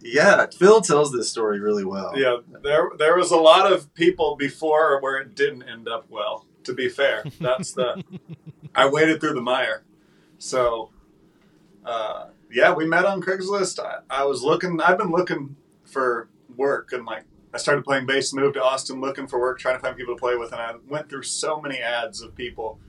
Yeah, 0.02 0.48
Phil 0.48 0.82
tells 0.82 1.12
this 1.12 1.30
story 1.30 1.60
really 1.60 1.86
well. 1.86 2.14
Yeah, 2.18 2.38
there 2.64 2.90
there 2.98 3.16
was 3.16 3.30
a 3.30 3.38
lot 3.38 3.72
of 3.72 3.94
people 3.94 4.36
before 4.36 5.00
where 5.02 5.22
it 5.22 5.36
didn't 5.36 5.64
end 5.64 5.88
up 5.88 6.10
well. 6.10 6.48
To 6.64 6.74
be 6.74 6.90
fair, 6.90 7.24
that's 7.40 7.74
the 7.74 8.04
I 8.74 8.90
waded 8.90 9.20
through 9.20 9.36
the 9.36 9.42
mire. 9.42 9.84
So, 10.40 10.90
uh, 11.86 12.30
yeah, 12.54 12.74
we 12.74 12.86
met 12.86 13.06
on 13.06 13.22
Craigslist. 13.22 13.80
I, 13.80 14.00
I 14.10 14.24
was 14.26 14.44
looking. 14.44 14.80
I've 14.80 14.98
been 14.98 15.12
looking 15.12 15.56
for 15.86 16.30
work, 16.56 16.92
and 16.94 17.06
like 17.06 17.24
I 17.54 17.58
started 17.58 17.84
playing 17.84 18.06
bass, 18.06 18.34
moved 18.34 18.56
to 18.56 18.64
Austin, 18.64 19.02
looking 19.02 19.28
for 19.28 19.40
work, 19.40 19.60
trying 19.60 19.76
to 19.76 19.82
find 19.82 19.96
people 19.96 20.16
to 20.16 20.20
play 20.20 20.36
with, 20.36 20.52
and 20.52 20.62
I 20.62 20.76
went 20.88 21.10
through 21.10 21.24
so 21.24 21.60
many 21.60 21.80
ads 21.80 22.22
of 22.22 22.36
people. 22.36 22.80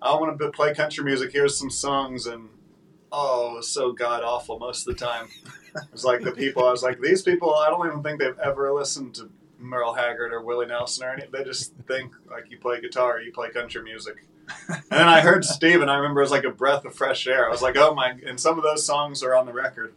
I 0.00 0.14
want 0.14 0.38
to 0.38 0.50
play 0.50 0.74
country 0.74 1.04
music. 1.04 1.32
Here's 1.32 1.58
some 1.58 1.70
songs, 1.70 2.26
and 2.26 2.50
oh, 3.10 3.60
so 3.60 3.92
god 3.92 4.22
awful 4.22 4.58
most 4.58 4.86
of 4.86 4.96
the 4.96 5.04
time. 5.04 5.28
It 5.74 5.92
was 5.92 6.04
like 6.04 6.22
the 6.22 6.32
people. 6.32 6.64
I 6.64 6.70
was 6.70 6.82
like, 6.82 7.00
these 7.00 7.22
people. 7.22 7.54
I 7.54 7.68
don't 7.68 7.86
even 7.86 8.02
think 8.02 8.18
they've 8.18 8.38
ever 8.38 8.72
listened 8.72 9.14
to 9.16 9.30
Merle 9.58 9.94
Haggard 9.94 10.32
or 10.32 10.42
Willie 10.42 10.66
Nelson 10.66 11.04
or 11.04 11.10
any. 11.10 11.24
They 11.30 11.44
just 11.44 11.74
think 11.86 12.12
like 12.30 12.50
you 12.50 12.58
play 12.58 12.80
guitar, 12.80 13.20
you 13.20 13.32
play 13.32 13.50
country 13.50 13.82
music. 13.82 14.26
And 14.68 14.82
then 14.90 15.08
I 15.08 15.20
heard 15.20 15.44
Steve, 15.44 15.80
and 15.82 15.90
I 15.90 15.96
remember 15.96 16.20
it 16.20 16.24
was 16.24 16.30
like 16.30 16.44
a 16.44 16.50
breath 16.50 16.84
of 16.84 16.94
fresh 16.94 17.26
air. 17.26 17.46
I 17.46 17.50
was 17.50 17.62
like, 17.62 17.76
oh 17.76 17.94
my! 17.94 18.14
And 18.26 18.38
some 18.40 18.58
of 18.58 18.64
those 18.64 18.84
songs 18.84 19.22
are 19.22 19.34
on 19.34 19.46
the 19.46 19.52
record. 19.52 19.94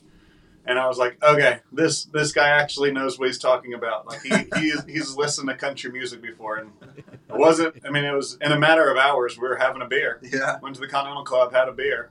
And 0.65 0.77
I 0.77 0.87
was 0.87 0.97
like, 0.97 1.23
okay, 1.23 1.59
this 1.71 2.05
this 2.05 2.31
guy 2.31 2.49
actually 2.49 2.91
knows 2.91 3.17
what 3.17 3.27
he's 3.27 3.39
talking 3.39 3.73
about. 3.73 4.07
Like 4.07 4.21
he, 4.21 4.59
he's 4.59 4.85
he's 4.85 5.15
listened 5.15 5.49
to 5.49 5.55
country 5.55 5.91
music 5.91 6.21
before, 6.21 6.57
and 6.57 6.71
it 6.97 7.35
wasn't. 7.35 7.75
I 7.85 7.89
mean, 7.89 8.03
it 8.03 8.13
was 8.13 8.37
in 8.41 8.51
a 8.51 8.59
matter 8.59 8.89
of 8.91 8.97
hours. 8.97 9.37
We 9.37 9.47
were 9.47 9.55
having 9.55 9.81
a 9.81 9.87
beer. 9.87 10.19
Yeah. 10.21 10.59
Went 10.61 10.75
to 10.75 10.81
the 10.81 10.87
Continental 10.87 11.23
Club, 11.23 11.53
had 11.53 11.67
a 11.67 11.71
beer. 11.71 12.09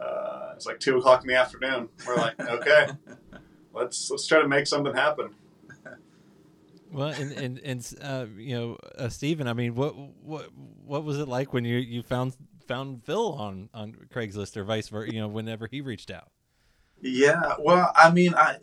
Uh, 0.00 0.52
it's 0.54 0.64
like 0.66 0.80
two 0.80 0.96
o'clock 0.96 1.22
in 1.22 1.28
the 1.28 1.36
afternoon. 1.36 1.88
We're 2.06 2.16
like, 2.16 2.40
okay, 2.40 2.88
let's 3.74 4.10
let's 4.10 4.26
try 4.26 4.40
to 4.40 4.48
make 4.48 4.66
something 4.66 4.94
happen. 4.94 5.34
Well, 6.92 7.08
and 7.08 7.32
and 7.32 7.58
and 7.58 7.94
uh, 8.00 8.26
you 8.36 8.56
know, 8.56 8.78
uh, 8.96 9.08
Stephen. 9.08 9.48
I 9.48 9.52
mean, 9.52 9.74
what 9.74 9.96
what 10.22 10.50
what 10.84 11.04
was 11.04 11.18
it 11.18 11.28
like 11.28 11.52
when 11.52 11.64
you 11.64 11.78
you 11.78 12.02
found 12.02 12.36
found 12.66 13.04
Phil 13.04 13.32
on 13.32 13.68
on 13.74 13.96
Craigslist 14.12 14.56
or 14.56 14.64
vice 14.64 14.88
versa? 14.88 15.12
You 15.12 15.20
know, 15.20 15.28
whenever 15.28 15.66
he 15.66 15.80
reached 15.80 16.10
out. 16.10 16.30
Yeah, 17.00 17.54
well, 17.58 17.92
I 17.94 18.10
mean, 18.10 18.34
I 18.34 18.58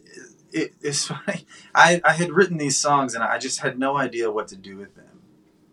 it, 0.51 0.73
it's 0.81 1.05
funny. 1.07 1.45
I 1.75 2.01
I 2.03 2.13
had 2.13 2.31
written 2.31 2.57
these 2.57 2.77
songs 2.77 3.13
and 3.13 3.23
I 3.23 3.37
just 3.37 3.59
had 3.59 3.77
no 3.77 3.97
idea 3.97 4.31
what 4.31 4.47
to 4.49 4.55
do 4.55 4.77
with 4.77 4.95
them. 4.95 5.21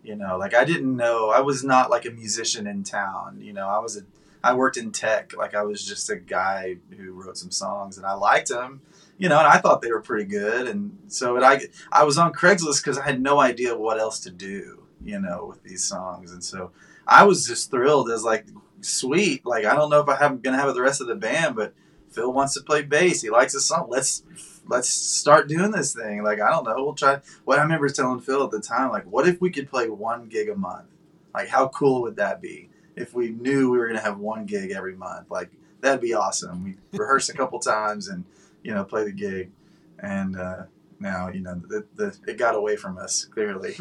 You 0.02 0.16
know, 0.16 0.37
like 0.37 0.54
I 0.54 0.64
didn't 0.64 0.97
know. 0.97 1.30
I 1.30 1.40
was 1.40 1.62
not 1.62 1.90
like 1.90 2.07
a 2.07 2.11
musician 2.11 2.66
in 2.66 2.85
town. 2.85 3.38
You 3.40 3.52
know, 3.52 3.69
I 3.69 3.78
was 3.78 3.97
a 3.97 4.02
I 4.42 4.54
worked 4.54 4.76
in 4.76 4.92
tech. 4.92 5.37
Like 5.37 5.54
I 5.54 5.62
was 5.62 5.85
just 5.85 6.09
a 6.11 6.16
guy 6.16 6.76
who 6.97 7.12
wrote 7.12 7.37
some 7.37 7.50
songs 7.50 7.97
and 7.99 8.07
I 8.07 8.14
liked 8.14 8.49
them. 8.49 8.80
You 9.20 9.28
know, 9.28 9.38
and 9.38 9.46
I 9.46 9.58
thought 9.58 9.82
they 9.82 9.92
were 9.92 10.00
pretty 10.00 10.24
good. 10.24 10.66
And 10.66 10.96
so 11.08 11.36
it, 11.36 11.42
I 11.42 11.60
I 11.92 12.04
was 12.04 12.16
on 12.16 12.32
Craigslist 12.32 12.82
because 12.82 12.98
I 12.98 13.04
had 13.04 13.20
no 13.20 13.38
idea 13.38 13.76
what 13.76 14.00
else 14.00 14.18
to 14.20 14.30
do. 14.30 14.84
You 15.04 15.20
know, 15.20 15.46
with 15.50 15.62
these 15.62 15.84
songs, 15.84 16.32
and 16.32 16.42
so 16.42 16.72
I 17.06 17.24
was 17.24 17.46
just 17.46 17.70
thrilled 17.70 18.10
as 18.10 18.24
like 18.24 18.46
sweet. 18.80 19.44
Like 19.44 19.64
I 19.66 19.74
don't 19.74 19.90
know 19.90 20.00
if 20.00 20.08
I 20.08 20.16
have 20.16 20.42
gonna 20.42 20.56
have 20.56 20.74
the 20.74 20.82
rest 20.82 21.00
of 21.00 21.06
the 21.06 21.14
band, 21.14 21.54
but 21.54 21.74
Phil 22.10 22.32
wants 22.32 22.54
to 22.54 22.62
play 22.62 22.82
bass. 22.82 23.22
He 23.22 23.30
likes 23.30 23.52
the 23.52 23.60
song. 23.60 23.88
Let's 23.90 24.22
let's 24.66 24.88
start 24.88 25.48
doing 25.48 25.70
this 25.70 25.94
thing. 25.94 26.22
Like 26.22 26.40
I 26.40 26.50
don't 26.50 26.64
know. 26.64 26.74
We'll 26.76 26.94
try. 26.94 27.20
What 27.44 27.58
I 27.58 27.62
remember 27.62 27.88
telling 27.88 28.20
Phil 28.20 28.44
at 28.44 28.50
the 28.50 28.60
time, 28.60 28.90
like, 28.90 29.04
what 29.04 29.28
if 29.28 29.40
we 29.40 29.50
could 29.50 29.70
play 29.70 29.88
one 29.88 30.28
gig 30.28 30.48
a 30.48 30.56
month? 30.56 30.86
Like, 31.34 31.48
how 31.48 31.68
cool 31.68 32.02
would 32.02 32.16
that 32.16 32.40
be 32.40 32.70
if 32.96 33.14
we 33.14 33.30
knew 33.30 33.70
we 33.70 33.78
were 33.78 33.86
gonna 33.86 34.00
have 34.00 34.18
one 34.18 34.46
gig 34.46 34.70
every 34.70 34.96
month? 34.96 35.30
Like 35.30 35.50
that'd 35.80 36.00
be 36.00 36.14
awesome. 36.14 36.64
We 36.64 36.76
rehearse 36.98 37.28
a 37.28 37.34
couple 37.34 37.58
times 37.58 38.08
and 38.08 38.24
you 38.62 38.75
know 38.75 38.85
play 38.85 39.05
the 39.05 39.12
gig, 39.12 39.50
and 39.99 40.37
uh, 40.37 40.62
now 40.99 41.29
you 41.29 41.40
know 41.40 41.55
the, 41.55 41.87
the 41.95 42.17
it 42.26 42.38
got 42.38 42.55
away 42.55 42.76
from 42.76 42.99
us 42.99 43.25
clearly. 43.25 43.75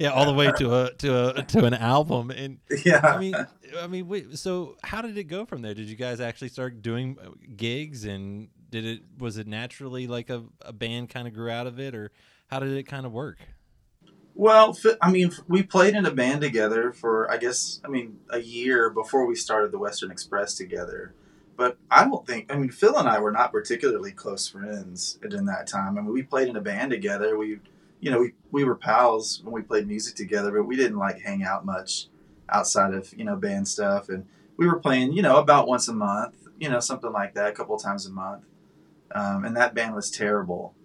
yeah, 0.00 0.10
all 0.12 0.26
the 0.26 0.34
way 0.36 0.52
to 0.58 0.74
a 0.74 0.92
to 0.94 1.36
a 1.36 1.42
to 1.42 1.64
an 1.64 1.74
album, 1.74 2.30
and 2.30 2.58
yeah. 2.84 3.00
I 3.02 3.18
mean, 3.18 3.34
I 3.80 3.86
mean, 3.86 4.08
wait. 4.08 4.38
So, 4.38 4.76
how 4.82 5.02
did 5.02 5.16
it 5.16 5.24
go 5.24 5.44
from 5.44 5.62
there? 5.62 5.74
Did 5.74 5.86
you 5.86 5.96
guys 5.96 6.20
actually 6.20 6.48
start 6.48 6.82
doing 6.82 7.16
uh, 7.22 7.30
gigs, 7.56 8.04
and 8.04 8.48
did 8.70 8.84
it 8.84 9.02
was 9.18 9.38
it 9.38 9.46
naturally 9.46 10.06
like 10.06 10.30
a, 10.30 10.44
a 10.60 10.72
band 10.72 11.10
kind 11.10 11.28
of 11.28 11.34
grew 11.34 11.50
out 11.50 11.66
of 11.66 11.78
it, 11.78 11.94
or 11.94 12.10
how 12.48 12.58
did 12.60 12.72
it 12.72 12.84
kind 12.84 13.06
of 13.06 13.12
work? 13.12 13.38
Well, 14.34 14.76
I 15.00 15.10
mean, 15.10 15.30
we 15.46 15.62
played 15.62 15.94
in 15.94 16.06
a 16.06 16.10
band 16.10 16.40
together 16.40 16.92
for, 16.92 17.30
I 17.30 17.36
guess, 17.36 17.80
I 17.84 17.88
mean, 17.88 18.20
a 18.30 18.40
year 18.40 18.88
before 18.88 19.26
we 19.26 19.34
started 19.34 19.72
the 19.72 19.78
Western 19.78 20.10
Express 20.10 20.54
together. 20.54 21.14
But 21.56 21.76
I 21.90 22.04
don't 22.04 22.26
think, 22.26 22.52
I 22.52 22.56
mean, 22.56 22.70
Phil 22.70 22.96
and 22.98 23.08
I 23.08 23.18
were 23.20 23.30
not 23.30 23.52
particularly 23.52 24.12
close 24.12 24.48
friends 24.48 25.18
in 25.22 25.44
that 25.46 25.66
time. 25.66 25.98
I 25.98 26.00
mean, 26.00 26.12
we 26.12 26.22
played 26.22 26.48
in 26.48 26.56
a 26.56 26.60
band 26.60 26.90
together. 26.90 27.36
We, 27.36 27.60
you 28.00 28.10
know, 28.10 28.20
we, 28.20 28.32
we 28.50 28.64
were 28.64 28.74
pals 28.74 29.40
when 29.44 29.52
we 29.52 29.62
played 29.62 29.86
music 29.86 30.14
together, 30.16 30.50
but 30.50 30.64
we 30.64 30.76
didn't 30.76 30.98
like 30.98 31.20
hang 31.20 31.44
out 31.44 31.64
much 31.64 32.06
outside 32.48 32.94
of, 32.94 33.12
you 33.16 33.24
know, 33.24 33.36
band 33.36 33.68
stuff. 33.68 34.08
And 34.08 34.26
we 34.56 34.66
were 34.66 34.78
playing, 34.80 35.12
you 35.12 35.22
know, 35.22 35.36
about 35.36 35.68
once 35.68 35.88
a 35.88 35.92
month, 35.92 36.34
you 36.58 36.68
know, 36.70 36.80
something 36.80 37.12
like 37.12 37.34
that, 37.34 37.48
a 37.48 37.52
couple 37.52 37.76
times 37.76 38.06
a 38.06 38.10
month. 38.10 38.44
Um, 39.14 39.44
and 39.44 39.56
that 39.56 39.74
band 39.74 39.94
was 39.94 40.10
terrible. 40.10 40.74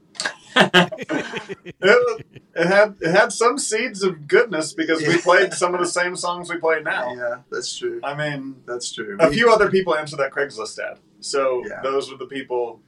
It, 0.55 1.75
was- 1.81 2.21
it 2.57 2.67
had 2.67 2.95
it 3.01 3.11
had 3.11 3.31
some 3.31 3.57
seeds 3.57 4.03
of 4.03 4.27
goodness 4.27 4.73
because 4.73 5.01
we 5.01 5.17
played 5.19 5.53
some 5.53 5.73
of 5.73 5.79
the 5.79 5.85
same 5.87 6.15
songs 6.15 6.49
we 6.49 6.57
play 6.57 6.81
now. 6.81 7.13
Yeah, 7.15 7.35
that's 7.51 7.77
true. 7.77 7.99
I 8.03 8.15
mean, 8.15 8.57
That's 8.65 8.91
true. 8.91 9.17
a 9.19 9.29
We- 9.29 9.35
few 9.35 9.51
other 9.51 9.69
people 9.69 9.95
answered 9.95 10.17
that 10.17 10.31
Craigslist 10.31 10.77
ad. 10.79 10.97
So 11.19 11.63
Yeah. 11.67 11.81
those 11.81 12.11
were 12.11 12.17
the 12.17 12.25
people. 12.27 12.81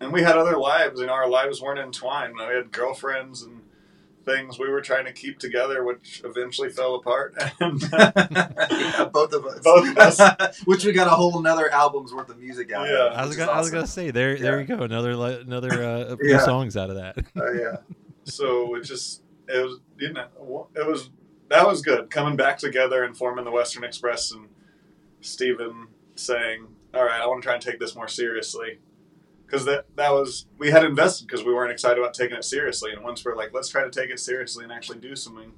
And 0.00 0.12
we 0.12 0.22
had 0.22 0.36
other 0.36 0.56
lives, 0.58 1.00
and 1.00 1.08
our 1.08 1.28
lives 1.28 1.62
weren't 1.62 1.78
entwined. 1.78 2.34
We 2.36 2.42
had 2.42 2.72
girlfriends 2.72 3.42
and 3.42 3.60
things 4.24 4.58
we 4.58 4.68
were 4.68 4.80
trying 4.80 5.04
to 5.04 5.12
keep 5.12 5.38
together, 5.38 5.82
which 5.84 6.22
eventually 6.24 6.70
fell 6.70 6.94
apart. 6.96 7.34
And 7.60 7.80
yeah, 7.92 9.08
both 9.12 9.32
of 9.32 9.44
us. 9.46 9.60
Both 9.62 9.90
of 9.90 9.98
us. 9.98 10.60
Which 10.64 10.84
we 10.84 10.92
got 10.92 11.06
a 11.06 11.10
whole 11.10 11.38
another 11.38 11.70
album's 11.70 12.12
worth 12.14 12.28
of 12.30 12.38
music 12.38 12.72
out. 12.72 12.88
Yeah. 12.88 13.06
of, 13.08 13.12
I 13.14 13.26
was 13.26 13.36
gonna, 13.36 13.50
is 13.52 13.56
I 13.56 13.60
was 13.60 13.70
gonna 13.70 13.86
say 13.86 14.10
there 14.10 14.36
there 14.38 14.60
you 14.60 14.66
go 14.66 14.82
another 14.82 15.12
another 15.12 15.82
uh, 15.82 16.16
few 16.16 16.30
Yeah. 16.30 16.38
songs 16.44 16.76
out 16.76 16.90
of 16.90 16.96
that. 16.96 17.18
Oh 17.36 17.52
yeah. 17.52 17.76
so 18.24 18.74
it 18.74 18.82
just 18.82 19.22
it 19.48 19.62
was 19.64 19.80
you 19.98 20.12
know 20.12 20.68
it 20.74 20.86
was 20.86 21.10
that 21.48 21.66
was 21.66 21.82
good 21.82 22.10
coming 22.10 22.36
back 22.36 22.58
together 22.58 23.04
and 23.04 23.16
forming 23.16 23.44
the 23.44 23.50
Western 23.50 23.84
Express 23.84 24.32
and 24.32 24.48
Stephen 25.20 25.88
saying, 26.14 26.66
"All 26.94 27.04
right, 27.04 27.20
I 27.20 27.26
want 27.26 27.42
to 27.42 27.46
try 27.46 27.54
and 27.54 27.62
take 27.62 27.78
this 27.78 27.94
more 27.94 28.08
seriously." 28.08 28.78
because 29.52 29.66
that 29.66 29.84
that 29.96 30.10
was 30.10 30.46
we 30.56 30.70
had 30.70 30.82
invested 30.82 31.26
because 31.26 31.44
we 31.44 31.52
weren't 31.52 31.70
excited 31.70 31.98
about 31.98 32.14
taking 32.14 32.36
it 32.36 32.44
seriously. 32.44 32.90
And 32.92 33.04
once 33.04 33.22
we're 33.22 33.36
like, 33.36 33.52
let's 33.52 33.68
try 33.68 33.84
to 33.84 33.90
take 33.90 34.08
it 34.08 34.18
seriously 34.18 34.64
and 34.64 34.72
actually 34.72 34.98
do 34.98 35.14
something, 35.14 35.52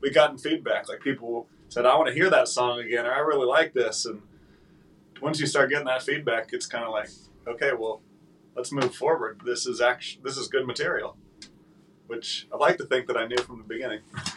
we 0.00 0.10
gotten 0.10 0.38
feedback. 0.38 0.88
Like 0.88 1.00
people 1.00 1.48
said, 1.68 1.84
I 1.84 1.96
want 1.96 2.08
to 2.08 2.14
hear 2.14 2.30
that 2.30 2.46
song 2.46 2.78
again, 2.78 3.06
or 3.06 3.12
I 3.12 3.18
really 3.18 3.46
like 3.46 3.72
this. 3.72 4.06
And 4.06 4.22
once 5.20 5.40
you 5.40 5.46
start 5.46 5.70
getting 5.70 5.86
that 5.86 6.02
feedback, 6.02 6.52
it's 6.52 6.66
kind 6.66 6.84
of 6.84 6.92
like, 6.92 7.10
okay, 7.48 7.72
well, 7.76 8.02
let's 8.54 8.70
move 8.70 8.94
forward. 8.94 9.40
This 9.44 9.66
is 9.66 9.80
actually 9.80 10.22
this 10.22 10.36
is 10.36 10.46
good 10.46 10.66
material, 10.66 11.16
which 12.10 12.48
I 12.52 12.56
like 12.56 12.76
to 12.78 12.84
think 12.84 13.06
that 13.06 13.16
I 13.16 13.28
knew 13.28 13.36
from 13.38 13.58
the 13.58 13.64
beginning. 13.64 14.00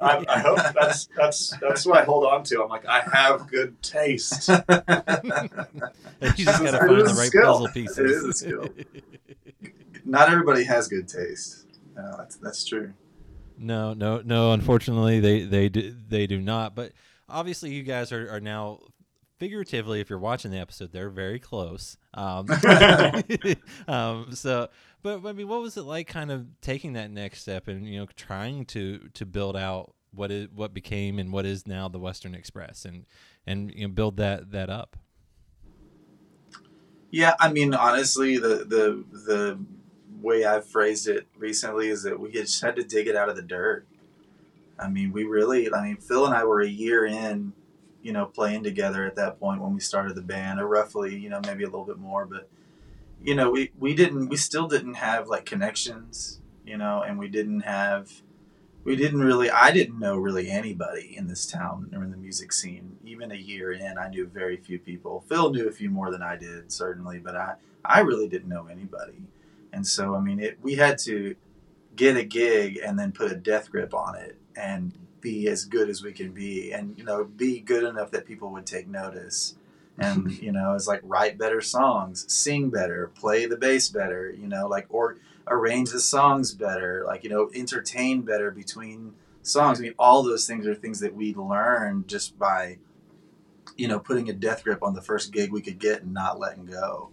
I, 0.00 0.24
I 0.28 0.38
hope 0.40 0.58
that's 0.74 1.08
that's 1.16 1.54
that's 1.60 1.86
what 1.86 2.00
I 2.00 2.04
hold 2.04 2.24
on 2.24 2.42
to. 2.44 2.62
I'm 2.64 2.68
like, 2.68 2.84
I 2.86 3.02
have 3.12 3.48
good 3.48 3.80
taste. 3.82 4.48
you 4.48 4.58
just 4.58 4.68
gotta 6.18 6.78
find 6.78 7.00
the 7.06 7.14
right 7.16 7.28
skill. 7.28 7.52
puzzle 7.52 7.68
pieces. 7.68 7.98
is 7.98 8.24
a 8.24 8.32
skill. 8.32 8.68
Not 10.04 10.28
everybody 10.28 10.64
has 10.64 10.88
good 10.88 11.06
taste. 11.06 11.66
No, 11.94 12.16
that's 12.18 12.34
that's 12.36 12.64
true. 12.64 12.92
No, 13.56 13.94
no, 13.94 14.20
no. 14.24 14.52
Unfortunately, 14.52 15.20
they 15.20 15.44
they 15.44 15.68
do, 15.68 15.94
they 16.08 16.26
do 16.26 16.40
not. 16.40 16.74
But 16.74 16.92
obviously, 17.28 17.72
you 17.72 17.84
guys 17.84 18.10
are, 18.10 18.28
are 18.28 18.40
now 18.40 18.80
figuratively, 19.40 20.00
if 20.00 20.10
you're 20.10 20.18
watching 20.18 20.50
the 20.50 20.58
episode, 20.58 20.92
they're 20.92 21.10
very 21.10 21.40
close. 21.40 21.96
Um, 22.12 22.46
um, 23.88 24.34
so, 24.34 24.68
but 25.02 25.24
I 25.26 25.32
mean, 25.32 25.48
what 25.48 25.62
was 25.62 25.76
it 25.76 25.82
like, 25.82 26.06
kind 26.06 26.30
of 26.30 26.46
taking 26.60 26.94
that 26.94 27.10
next 27.10 27.42
step 27.42 27.68
and 27.68 27.86
you 27.86 27.98
know 28.00 28.06
trying 28.16 28.64
to 28.66 29.08
to 29.14 29.26
build 29.26 29.56
out 29.56 29.94
what 30.12 30.30
is 30.30 30.48
what 30.54 30.74
became 30.74 31.18
and 31.18 31.32
what 31.32 31.46
is 31.46 31.66
now 31.66 31.88
the 31.88 31.98
Western 31.98 32.34
Express 32.34 32.84
and 32.84 33.06
and 33.46 33.72
you 33.74 33.86
know 33.86 33.92
build 33.92 34.16
that 34.18 34.50
that 34.52 34.70
up. 34.70 34.96
Yeah, 37.10 37.34
I 37.40 37.52
mean, 37.52 37.74
honestly, 37.74 38.38
the 38.38 38.64
the 38.64 39.04
the 39.12 39.58
way 40.20 40.44
I've 40.44 40.66
phrased 40.66 41.08
it 41.08 41.26
recently 41.36 41.88
is 41.88 42.02
that 42.02 42.18
we 42.18 42.30
just 42.30 42.60
had 42.62 42.76
to 42.76 42.84
dig 42.84 43.06
it 43.06 43.16
out 43.16 43.28
of 43.28 43.36
the 43.36 43.42
dirt. 43.42 43.86
I 44.78 44.88
mean, 44.88 45.12
we 45.12 45.24
really, 45.24 45.72
I 45.72 45.82
mean, 45.82 45.96
Phil 45.96 46.24
and 46.26 46.34
I 46.34 46.44
were 46.44 46.60
a 46.60 46.68
year 46.68 47.06
in, 47.06 47.52
you 48.02 48.12
know, 48.12 48.26
playing 48.26 48.64
together 48.64 49.04
at 49.04 49.16
that 49.16 49.38
point 49.38 49.60
when 49.60 49.74
we 49.74 49.80
started 49.80 50.14
the 50.14 50.22
band, 50.22 50.60
or 50.60 50.66
roughly, 50.66 51.16
you 51.16 51.28
know, 51.28 51.40
maybe 51.44 51.64
a 51.64 51.66
little 51.66 51.84
bit 51.84 51.98
more, 51.98 52.24
but 52.26 52.48
you 53.22 53.34
know, 53.34 53.50
we 53.50 53.72
we 53.78 53.94
didn't, 53.94 54.28
we 54.28 54.36
still 54.36 54.66
didn't 54.68 54.94
have 54.94 55.28
like 55.28 55.44
connections, 55.44 56.40
you 56.64 56.76
know, 56.76 57.02
and 57.02 57.18
we 57.18 57.28
didn't 57.28 57.60
have, 57.60 58.22
we 58.84 58.96
didn't 58.96 59.20
really, 59.20 59.50
I 59.50 59.70
didn't 59.72 59.98
know 59.98 60.16
really 60.16 60.50
anybody 60.50 61.14
in 61.16 61.26
this 61.26 61.46
town 61.46 61.90
or 61.94 62.02
in 62.02 62.10
the 62.10 62.16
music 62.16 62.52
scene. 62.52 62.96
Even 63.04 63.30
a 63.30 63.36
year 63.36 63.72
in, 63.72 63.98
I 63.98 64.08
knew 64.08 64.26
very 64.26 64.56
few 64.56 64.78
people. 64.78 65.24
Phil 65.28 65.50
knew 65.52 65.68
a 65.68 65.72
few 65.72 65.90
more 65.90 66.10
than 66.10 66.22
I 66.22 66.36
did, 66.36 66.72
certainly, 66.72 67.18
but 67.18 67.36
I, 67.36 67.54
I 67.84 68.00
really 68.00 68.28
didn't 68.28 68.48
know 68.48 68.66
anybody. 68.66 69.22
And 69.72 69.86
so, 69.86 70.14
I 70.14 70.20
mean, 70.20 70.40
it, 70.40 70.58
we 70.62 70.76
had 70.76 70.98
to 71.00 71.36
get 71.96 72.16
a 72.16 72.24
gig 72.24 72.78
and 72.84 72.98
then 72.98 73.12
put 73.12 73.30
a 73.30 73.36
death 73.36 73.70
grip 73.70 73.92
on 73.92 74.16
it 74.16 74.38
and 74.56 74.92
be 75.20 75.48
as 75.48 75.64
good 75.66 75.90
as 75.90 76.02
we 76.02 76.12
can 76.12 76.32
be 76.32 76.72
and, 76.72 76.96
you 76.96 77.04
know, 77.04 77.24
be 77.24 77.60
good 77.60 77.84
enough 77.84 78.10
that 78.12 78.24
people 78.24 78.50
would 78.50 78.66
take 78.66 78.88
notice. 78.88 79.56
And, 80.00 80.30
you 80.42 80.52
know, 80.52 80.74
it's 80.74 80.86
like 80.86 81.00
write 81.04 81.38
better 81.38 81.60
songs, 81.60 82.24
sing 82.32 82.70
better, 82.70 83.10
play 83.14 83.46
the 83.46 83.56
bass 83.56 83.88
better, 83.88 84.30
you 84.30 84.48
know, 84.48 84.66
like, 84.66 84.86
or 84.88 85.18
arrange 85.46 85.90
the 85.90 86.00
songs 86.00 86.54
better, 86.54 87.04
like, 87.06 87.24
you 87.24 87.30
know, 87.30 87.50
entertain 87.54 88.22
better 88.22 88.50
between 88.50 89.14
songs. 89.42 89.78
I 89.78 89.82
mean, 89.82 89.94
all 89.98 90.22
those 90.22 90.46
things 90.46 90.66
are 90.66 90.74
things 90.74 91.00
that 91.00 91.14
we 91.14 91.34
learn 91.34 92.04
just 92.06 92.38
by, 92.38 92.78
you 93.76 93.88
know, 93.88 93.98
putting 93.98 94.28
a 94.28 94.32
death 94.32 94.64
grip 94.64 94.82
on 94.82 94.94
the 94.94 95.02
first 95.02 95.32
gig 95.32 95.52
we 95.52 95.60
could 95.60 95.78
get 95.78 96.02
and 96.02 96.12
not 96.14 96.38
letting 96.40 96.66
go, 96.66 97.10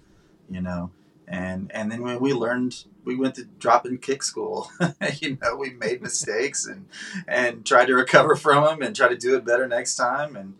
you 0.49 0.61
know 0.61 0.91
and 1.27 1.69
and 1.73 1.91
then 1.91 2.01
when 2.01 2.19
we 2.19 2.33
learned 2.33 2.85
we 3.03 3.15
went 3.15 3.35
to 3.35 3.43
drop 3.59 3.85
in 3.85 3.97
kick 3.97 4.23
school 4.23 4.71
you 5.19 5.37
know 5.41 5.55
we 5.55 5.71
made 5.71 6.01
mistakes 6.01 6.65
and 6.65 6.85
and 7.27 7.65
tried 7.65 7.85
to 7.85 7.93
recover 7.93 8.35
from 8.35 8.63
them 8.63 8.81
and 8.81 8.95
try 8.95 9.07
to 9.07 9.17
do 9.17 9.35
it 9.35 9.43
better 9.45 9.67
next 9.67 9.95
time 9.95 10.35
and 10.35 10.53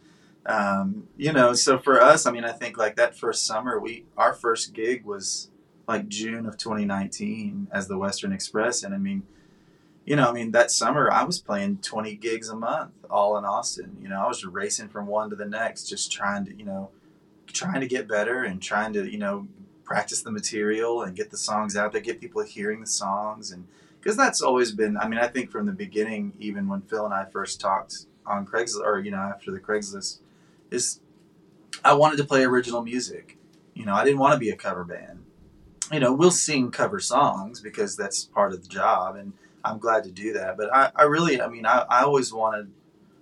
um, 0.47 1.07
you 1.17 1.31
know 1.31 1.53
so 1.53 1.77
for 1.77 2.01
us 2.01 2.25
i 2.25 2.31
mean 2.31 2.43
i 2.43 2.51
think 2.51 2.77
like 2.77 2.95
that 2.95 3.15
first 3.15 3.45
summer 3.45 3.79
we 3.79 4.05
our 4.17 4.33
first 4.33 4.73
gig 4.73 5.05
was 5.05 5.49
like 5.87 6.07
june 6.07 6.45
of 6.45 6.57
2019 6.57 7.67
as 7.71 7.87
the 7.87 7.97
western 7.97 8.31
express 8.31 8.83
and 8.83 8.93
i 8.93 8.97
mean 8.97 9.23
you 10.05 10.15
know 10.15 10.29
i 10.29 10.31
mean 10.31 10.51
that 10.51 10.71
summer 10.71 11.11
i 11.11 11.23
was 11.23 11.39
playing 11.39 11.77
20 11.77 12.15
gigs 12.15 12.49
a 12.49 12.55
month 12.55 12.91
all 13.09 13.37
in 13.37 13.45
austin 13.45 13.97
you 14.01 14.07
know 14.07 14.23
i 14.23 14.27
was 14.27 14.45
racing 14.45 14.87
from 14.87 15.05
one 15.05 15.29
to 15.29 15.35
the 15.35 15.45
next 15.45 15.85
just 15.85 16.11
trying 16.11 16.45
to 16.45 16.55
you 16.55 16.65
know 16.65 16.89
trying 17.47 17.81
to 17.81 17.87
get 17.87 18.07
better 18.07 18.43
and 18.43 18.61
trying 18.61 18.93
to 18.93 19.09
you 19.09 19.17
know 19.17 19.47
practice 19.87 20.21
the 20.21 20.31
material 20.31 21.01
and 21.01 21.15
get 21.15 21.31
the 21.31 21.37
songs 21.37 21.77
out 21.77 21.93
there, 21.93 22.01
get 22.01 22.19
people 22.19 22.43
hearing 22.43 22.81
the 22.81 22.87
songs, 22.87 23.51
and 23.51 23.65
because 23.99 24.17
that's 24.17 24.41
always 24.41 24.71
been. 24.73 24.97
I 24.97 25.07
mean, 25.07 25.19
I 25.19 25.27
think 25.27 25.49
from 25.49 25.65
the 25.65 25.71
beginning, 25.71 26.33
even 26.39 26.67
when 26.67 26.81
Phil 26.81 27.05
and 27.05 27.13
I 27.13 27.25
first 27.25 27.59
talked 27.61 28.05
on 28.25 28.45
Craigslist, 28.45 28.85
or 28.85 28.99
you 28.99 29.11
know, 29.11 29.17
after 29.17 29.49
the 29.49 29.59
Craigslist, 29.59 30.19
is 30.71 30.99
I 31.83 31.93
wanted 31.93 32.17
to 32.17 32.23
play 32.23 32.43
original 32.43 32.81
music. 32.81 33.37
You 33.73 33.85
know, 33.85 33.93
I 33.93 34.03
didn't 34.03 34.19
want 34.19 34.33
to 34.33 34.39
be 34.39 34.49
a 34.49 34.55
cover 34.55 34.83
band. 34.83 35.23
You 35.91 35.99
know, 35.99 36.13
we'll 36.13 36.31
sing 36.31 36.71
cover 36.71 36.99
songs 36.99 37.61
because 37.61 37.95
that's 37.95 38.25
part 38.25 38.51
of 38.51 38.61
the 38.61 38.67
job, 38.67 39.15
and 39.15 39.33
I'm 39.63 39.79
glad 39.79 40.03
to 40.03 40.11
do 40.11 40.33
that. 40.33 40.57
But 40.57 40.73
I, 40.73 40.91
I 40.95 41.03
really, 41.03 41.41
I 41.41 41.47
mean, 41.47 41.65
I, 41.65 41.85
I 41.89 42.03
always 42.03 42.33
wanted, 42.33 42.71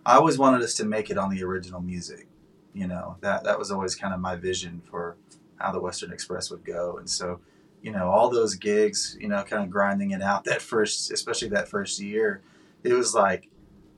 I 0.06 0.16
always 0.16 0.38
wanted 0.38 0.62
us 0.62 0.74
to 0.76 0.86
make 0.86 1.10
it 1.10 1.18
on 1.18 1.30
the 1.30 1.44
original 1.44 1.82
music. 1.82 2.28
You 2.74 2.88
know, 2.88 3.18
that 3.22 3.44
that 3.44 3.60
was 3.60 3.72
always 3.72 3.96
kind 3.96 4.14
of 4.14 4.20
my 4.20 4.36
vision 4.36 4.82
for 4.90 5.16
how 5.58 5.72
the 5.72 5.80
Western 5.80 6.12
Express 6.12 6.50
would 6.52 6.66
go. 6.66 6.98
And 6.98 7.10
so, 7.10 7.40
you 7.82 7.92
know, 7.92 8.10
all 8.10 8.30
those 8.30 8.56
gigs, 8.56 9.18
you 9.20 9.28
know, 9.28 9.44
kind 9.44 9.64
of 9.64 9.70
grinding 9.70 10.12
it 10.12 10.22
out 10.22 10.44
that 10.46 10.62
first, 10.62 11.12
especially 11.12 11.50
that 11.50 11.68
first 11.68 12.00
year, 12.00 12.42
it 12.84 12.94
was 12.94 13.14
like 13.14 13.48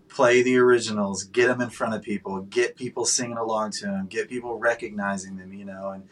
play 0.10 0.42
the 0.42 0.58
originals, 0.58 1.24
get 1.24 1.48
them 1.48 1.62
in 1.62 1.70
front 1.70 1.94
of 1.94 2.02
people, 2.02 2.42
get 2.42 2.76
people 2.76 3.06
singing 3.06 3.38
along 3.38 3.72
to 3.72 3.86
them, 3.86 4.08
get 4.08 4.30
people 4.30 4.58
recognizing 4.58 5.38
them, 5.38 5.54
you 5.54 5.66
know, 5.66 5.92
and 5.92 6.04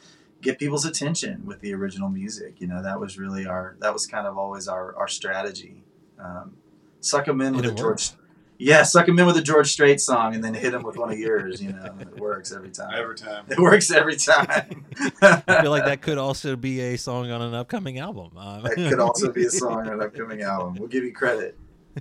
get 0.42 0.60
people's 0.60 0.86
attention 0.86 1.46
with 1.46 1.60
the 1.62 1.74
original 1.74 2.10
music. 2.10 2.60
You 2.60 2.68
know, 2.68 2.82
that 2.84 3.00
was 3.00 3.18
really 3.18 3.46
our, 3.46 3.76
that 3.80 3.94
was 3.94 4.06
kind 4.06 4.28
of 4.28 4.38
always 4.38 4.68
our, 4.68 4.96
our 4.96 5.08
strategy. 5.08 5.84
Um, 6.20 6.56
suck 7.00 7.26
them 7.26 7.42
in 7.42 7.56
with 7.56 7.66
a 7.66 7.72
George. 7.72 8.12
Yeah, 8.58 8.84
suck 8.84 9.06
them 9.06 9.20
in 9.20 9.26
with 9.26 9.36
a 9.36 9.42
George 9.42 9.70
Strait 9.70 10.00
song 10.00 10.34
and 10.34 10.42
then 10.42 10.54
hit 10.54 10.72
them 10.72 10.84
with 10.84 10.96
one 10.96 11.12
of 11.12 11.20
yours. 11.20 11.62
You 11.62 11.74
know, 11.74 11.94
it 12.00 12.20
works 12.20 12.54
every 12.54 12.70
time. 12.70 12.94
Every 12.94 13.16
time. 13.16 13.46
It 13.50 13.60
works 13.60 13.92
every 13.92 14.16
time. 14.16 14.86
I 15.22 15.62
feel 15.62 15.72
like 15.72 15.86
that 15.86 16.02
could 16.02 16.18
also 16.18 16.56
be 16.56 16.80
a 16.80 16.98
song 16.98 17.32
on 17.32 17.42
an 17.42 17.54
upcoming 17.54 18.00
album. 18.00 18.38
Um, 18.38 18.64
that 18.64 18.76
could 18.76 19.00
also 19.00 19.32
be 19.32 19.46
a 19.46 19.50
song 19.50 19.88
on 19.88 19.94
an 19.94 20.02
upcoming 20.04 20.42
album. 20.42 20.76
We'll 20.76 20.88
give 20.88 21.04
you 21.04 21.12
credit. 21.12 21.58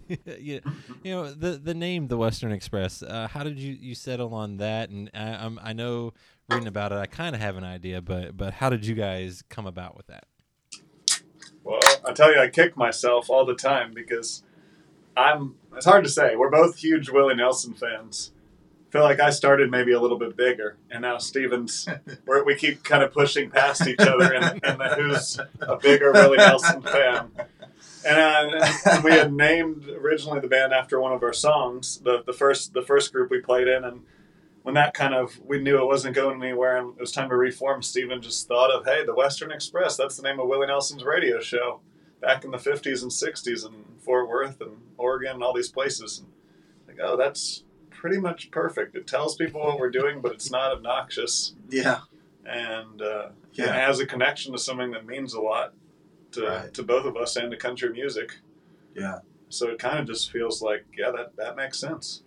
you, 0.39 0.61
you 1.03 1.13
know 1.13 1.33
the 1.33 1.53
the 1.53 1.75
name 1.75 2.09
the 2.09 2.17
Western 2.17 2.53
Express. 2.53 3.03
Uh, 3.03 3.29
how 3.31 3.43
did 3.45 3.59
you, 3.59 3.73
you 3.73 3.95
settle 3.95 4.35
on 4.35 4.57
that? 4.59 4.91
And 4.91 5.11
I, 5.15 5.45
I'm, 5.45 5.59
I 5.63 5.73
know 5.73 6.13
reading 6.49 6.69
about 6.69 6.93
it, 6.93 6.97
I 6.97 7.07
kind 7.07 7.35
of 7.35 7.41
have 7.41 7.57
an 7.57 7.65
idea, 7.65 8.01
but 8.01 8.37
but 8.37 8.55
how 8.55 8.71
did 8.71 8.87
you 8.87 8.95
guys 8.95 9.43
come 9.49 9.67
about 9.67 9.97
with 9.97 10.07
that? 10.09 10.27
Well, 11.63 11.81
I 12.07 12.13
tell 12.13 12.33
you, 12.33 12.41
I 12.41 12.49
kick 12.49 12.77
myself 12.77 13.31
all 13.31 13.45
the 13.45 13.55
time 13.55 13.93
because 13.95 14.43
I'm. 15.17 15.57
It's 15.75 15.87
hard 15.87 16.05
to 16.05 16.11
say. 16.11 16.37
We're 16.37 16.51
both 16.51 16.77
huge 16.77 17.09
Willie 17.09 17.35
Nelson 17.35 17.75
fans. 17.75 18.33
feel 18.91 19.03
like 19.03 19.19
I 19.19 19.31
started 19.31 19.71
maybe 19.71 19.93
a 19.93 20.01
little 20.01 20.19
bit 20.19 20.37
bigger, 20.37 20.77
and 20.91 21.03
now 21.03 21.19
Stevens. 21.19 21.89
We're, 22.27 22.45
we 22.45 22.55
keep 22.55 22.85
kind 22.85 23.03
of 23.03 23.13
pushing 23.13 23.51
past 23.51 23.87
each 23.87 23.99
other, 24.01 24.33
and, 24.35 24.61
and 24.65 24.83
who's 24.95 25.39
a 25.61 25.77
bigger 25.77 26.13
Willie 26.13 26.37
Nelson 26.37 26.83
fan. 26.83 27.31
And, 28.07 28.55
uh, 28.55 28.67
and 28.91 29.05
we 29.05 29.13
had 29.13 29.33
named 29.33 29.89
originally 29.89 30.41
the 30.41 30.49
band 30.49 30.73
after 30.73 31.01
one 31.01 31.13
of 31.13 31.23
our 31.23 31.33
songs, 31.33 31.99
the 32.01 32.23
the 32.25 32.33
first 32.33 32.73
the 32.75 32.83
first 32.83 33.13
group 33.13 33.31
we 33.31 33.41
played 33.41 33.69
in, 33.69 33.85
and 33.85 34.03
when 34.63 34.75
that 34.75 34.95
kind 34.95 35.15
of 35.15 35.39
we 35.45 35.61
knew 35.61 35.79
it 35.79 35.87
wasn't 35.87 36.15
going 36.15 36.43
anywhere 36.43 36.77
and 36.79 36.95
it 36.97 37.01
was 37.01 37.13
time 37.13 37.29
to 37.29 37.37
reform, 37.37 37.83
Steven 37.83 38.23
just 38.23 38.49
thought 38.49 38.71
of, 38.71 38.85
hey, 38.87 39.05
the 39.05 39.15
Western 39.15 39.53
Express, 39.53 39.97
that's 39.97 40.17
the 40.17 40.23
name 40.23 40.41
of 40.41 40.49
Willie 40.49 40.67
Nelson's 40.67 41.05
radio 41.05 41.39
show 41.41 41.81
back 42.23 42.45
in 42.45 42.51
the 42.51 42.57
50s 42.57 43.03
and 43.03 43.11
60s 43.11 43.67
in 43.67 43.75
Fort 43.99 44.27
Worth 44.29 44.61
and 44.63 44.79
Oregon 44.97 45.35
and 45.35 45.43
all 45.43 45.53
these 45.53 45.69
places. 45.71 46.21
And 46.21 46.29
like, 46.89 46.99
oh, 47.07 47.17
that's 47.19 47.65
pretty 47.91 48.17
much 48.19 48.51
perfect. 48.51 48.97
It 48.97 49.07
tells 49.07 49.37
people 49.37 49.61
what 49.61 49.79
we're 49.79 49.91
doing, 49.91 50.23
but 50.23 50.33
it's 50.33 50.51
not 50.51 50.73
obnoxious. 50.73 51.55
Yeah. 51.69 52.01
And 52.47 53.03
uh, 53.03 53.29
Yeah. 53.53 53.67
it 53.67 53.73
has 53.75 54.01
a 54.01 54.07
connection 54.07 54.53
to 54.53 54.59
something 54.59 54.93
that 54.93 55.05
means 55.07 55.35
a 55.35 55.41
lot 55.43 55.75
to, 56.35 56.47
Right. 56.47 56.75
to 56.75 56.83
both 56.83 57.05
of 57.07 57.17
us 57.17 57.37
and 57.37 57.51
to 57.51 57.57
country 57.57 57.91
music. 57.91 58.37
Yeah. 58.95 59.21
So 59.49 59.69
it 59.69 59.79
kind 59.79 59.99
of 59.99 60.07
just 60.07 60.31
feels 60.31 60.63
like, 60.63 60.85
yeah, 60.97 61.11
that, 61.11 61.37
that 61.37 61.57
makes 61.57 61.79
sense. 61.79 62.23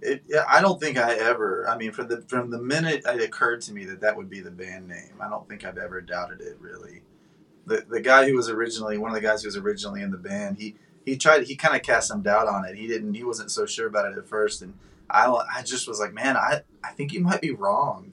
It, 0.00 0.24
yeah, 0.28 0.44
I 0.48 0.60
don't 0.60 0.80
think 0.80 0.98
I 0.98 1.14
ever. 1.14 1.68
I 1.68 1.76
mean, 1.76 1.92
from 1.92 2.08
the 2.08 2.22
from 2.22 2.50
the 2.50 2.58
minute 2.58 3.02
it 3.06 3.22
occurred 3.22 3.60
to 3.62 3.72
me 3.72 3.84
that 3.84 4.00
that 4.00 4.16
would 4.16 4.28
be 4.28 4.40
the 4.40 4.50
band 4.50 4.88
name, 4.88 5.14
I 5.20 5.28
don't 5.28 5.48
think 5.48 5.64
I've 5.64 5.78
ever 5.78 6.00
doubted 6.00 6.40
it. 6.40 6.56
Really, 6.60 7.02
the 7.66 7.86
the 7.88 8.00
guy 8.00 8.28
who 8.28 8.34
was 8.34 8.48
originally 8.48 8.98
one 8.98 9.12
of 9.12 9.14
the 9.14 9.20
guys 9.20 9.42
who 9.42 9.46
was 9.46 9.56
originally 9.56 10.02
in 10.02 10.10
the 10.10 10.16
band, 10.18 10.58
he 10.58 10.74
he 11.06 11.16
tried. 11.16 11.44
He 11.44 11.54
kind 11.54 11.76
of 11.76 11.82
cast 11.82 12.08
some 12.08 12.20
doubt 12.20 12.48
on 12.48 12.64
it. 12.64 12.74
He 12.74 12.88
didn't. 12.88 13.14
He 13.14 13.22
wasn't 13.22 13.52
so 13.52 13.64
sure 13.64 13.86
about 13.86 14.10
it 14.10 14.18
at 14.18 14.26
first, 14.28 14.60
and 14.60 14.74
I 15.08 15.26
I 15.54 15.62
just 15.62 15.86
was 15.86 16.00
like, 16.00 16.12
man, 16.12 16.36
I 16.36 16.62
I 16.82 16.90
think 16.94 17.12
you 17.12 17.20
might 17.20 17.40
be 17.40 17.52
wrong. 17.52 18.12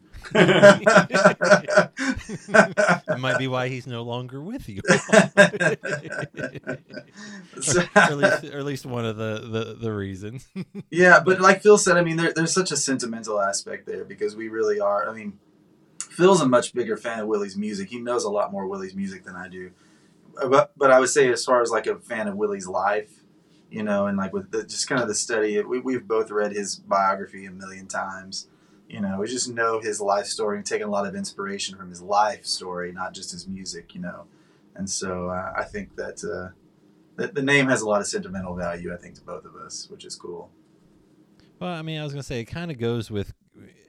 It 3.08 3.19
might 3.19 3.38
be 3.38 3.47
why 3.47 3.69
he's 3.69 3.88
no 3.88 4.03
longer 4.03 4.41
with 4.41 4.67
you. 4.69 4.82
Or, 7.69 7.82
at 7.95 8.17
least, 8.17 8.43
or 8.45 8.60
at 8.60 8.65
least 8.65 8.86
one 8.86 9.05
of 9.05 9.17
the, 9.17 9.39
the, 9.39 9.77
the 9.79 9.91
reasons. 9.91 10.47
yeah, 10.89 11.19
but 11.19 11.41
like 11.41 11.62
Phil 11.62 11.77
said, 11.77 11.97
I 11.97 12.03
mean, 12.03 12.15
there, 12.15 12.32
there's 12.32 12.53
such 12.53 12.71
a 12.71 12.77
sentimental 12.77 13.41
aspect 13.41 13.86
there 13.86 14.05
because 14.05 14.36
we 14.36 14.47
really 14.47 14.79
are. 14.79 15.10
I 15.10 15.13
mean, 15.13 15.39
Phil's 16.10 16.41
a 16.41 16.47
much 16.47 16.73
bigger 16.73 16.95
fan 16.95 17.19
of 17.19 17.27
Willie's 17.27 17.58
music. 17.58 17.89
He 17.89 17.99
knows 17.99 18.23
a 18.23 18.29
lot 18.29 18.51
more 18.51 18.67
Willie's 18.67 18.95
music 18.95 19.25
than 19.25 19.36
I 19.36 19.49
do. 19.49 19.71
Uh, 20.41 20.47
but 20.47 20.71
but 20.77 20.91
I 20.91 20.99
would 20.99 21.10
say, 21.10 21.32
as 21.32 21.43
far 21.43 21.62
as 21.62 21.71
like 21.71 21.88
a 21.88 21.97
fan 21.97 22.27
of 22.27 22.36
Willie's 22.36 22.67
life, 22.67 23.23
you 23.69 23.84
know, 23.84 24.08
and 24.08 24.17
like 24.17 24.34
with 24.34 24.51
the, 24.51 24.63
just 24.63 24.88
kind 24.88 25.01
of 25.01 25.08
the 25.08 25.15
study, 25.15 25.62
we, 25.62 25.79
we've 25.79 26.08
both 26.08 26.32
read 26.32 26.51
his 26.51 26.75
biography 26.75 27.45
a 27.45 27.51
million 27.51 27.88
times. 27.88 28.47
You 28.89 29.02
know, 29.02 29.19
we 29.19 29.28
just 29.28 29.49
know 29.49 29.80
his 29.80 30.02
life 30.02 30.25
story 30.25 30.58
and 30.58 30.65
taken 30.65 30.88
a 30.88 30.91
lot 30.91 31.06
of 31.06 31.15
inspiration 31.15 31.78
from 31.78 31.89
his 31.89 32.02
life 32.02 32.45
story, 32.45 32.91
not 32.91 33.13
just 33.13 33.32
his 33.32 33.47
music. 33.47 33.93
You 33.93 34.02
know, 34.02 34.25
and 34.75 34.89
so 34.89 35.30
uh, 35.30 35.54
I 35.56 35.63
think 35.63 35.95
that. 35.95 36.23
Uh, 36.23 36.56
the, 37.19 37.28
the 37.28 37.41
name 37.41 37.67
has 37.67 37.82
a 37.82 37.88
lot 37.88 37.99
of 37.99 38.08
sentimental 38.08 38.56
value, 38.56 38.93
I 38.93 38.97
think, 38.97 39.15
to 39.15 39.21
both 39.21 39.43
of 39.43 39.56
us, 39.56 39.88
which 39.89 40.06
is 40.06 40.15
cool. 40.15 40.49
Well, 41.60 41.69
I 41.69 41.82
mean, 41.82 41.99
I 41.99 42.04
was 42.04 42.13
gonna 42.13 42.23
say 42.23 42.39
it 42.39 42.45
kind 42.45 42.71
of 42.71 42.80
goes 42.80 43.12
with, 43.12 43.34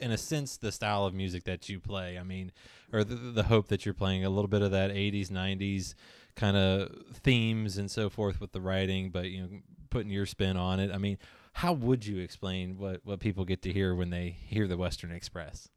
in 0.00 0.10
a 0.10 0.18
sense, 0.18 0.56
the 0.56 0.72
style 0.72 1.06
of 1.06 1.14
music 1.14 1.44
that 1.44 1.68
you 1.68 1.78
play. 1.78 2.18
I 2.18 2.24
mean, 2.24 2.50
or 2.92 3.04
the, 3.04 3.14
the 3.14 3.44
hope 3.44 3.68
that 3.68 3.84
you're 3.84 3.94
playing 3.94 4.24
a 4.24 4.30
little 4.30 4.48
bit 4.48 4.62
of 4.62 4.72
that 4.72 4.90
'80s, 4.90 5.28
'90s 5.28 5.94
kind 6.34 6.56
of 6.56 6.90
themes 7.22 7.78
and 7.78 7.88
so 7.90 8.10
forth 8.10 8.40
with 8.40 8.50
the 8.52 8.60
writing, 8.60 9.10
but 9.10 9.26
you 9.26 9.42
know, 9.42 9.48
putting 9.90 10.10
your 10.10 10.26
spin 10.26 10.56
on 10.56 10.80
it. 10.80 10.90
I 10.92 10.98
mean, 10.98 11.18
how 11.60 11.74
would 11.74 12.06
you 12.06 12.18
explain 12.20 12.78
what 12.78 13.00
what 13.04 13.20
people 13.20 13.44
get 13.44 13.60
to 13.60 13.70
hear 13.70 13.94
when 13.94 14.08
they 14.08 14.34
hear 14.46 14.66
the 14.66 14.78
Western 14.78 15.12
Express? 15.12 15.68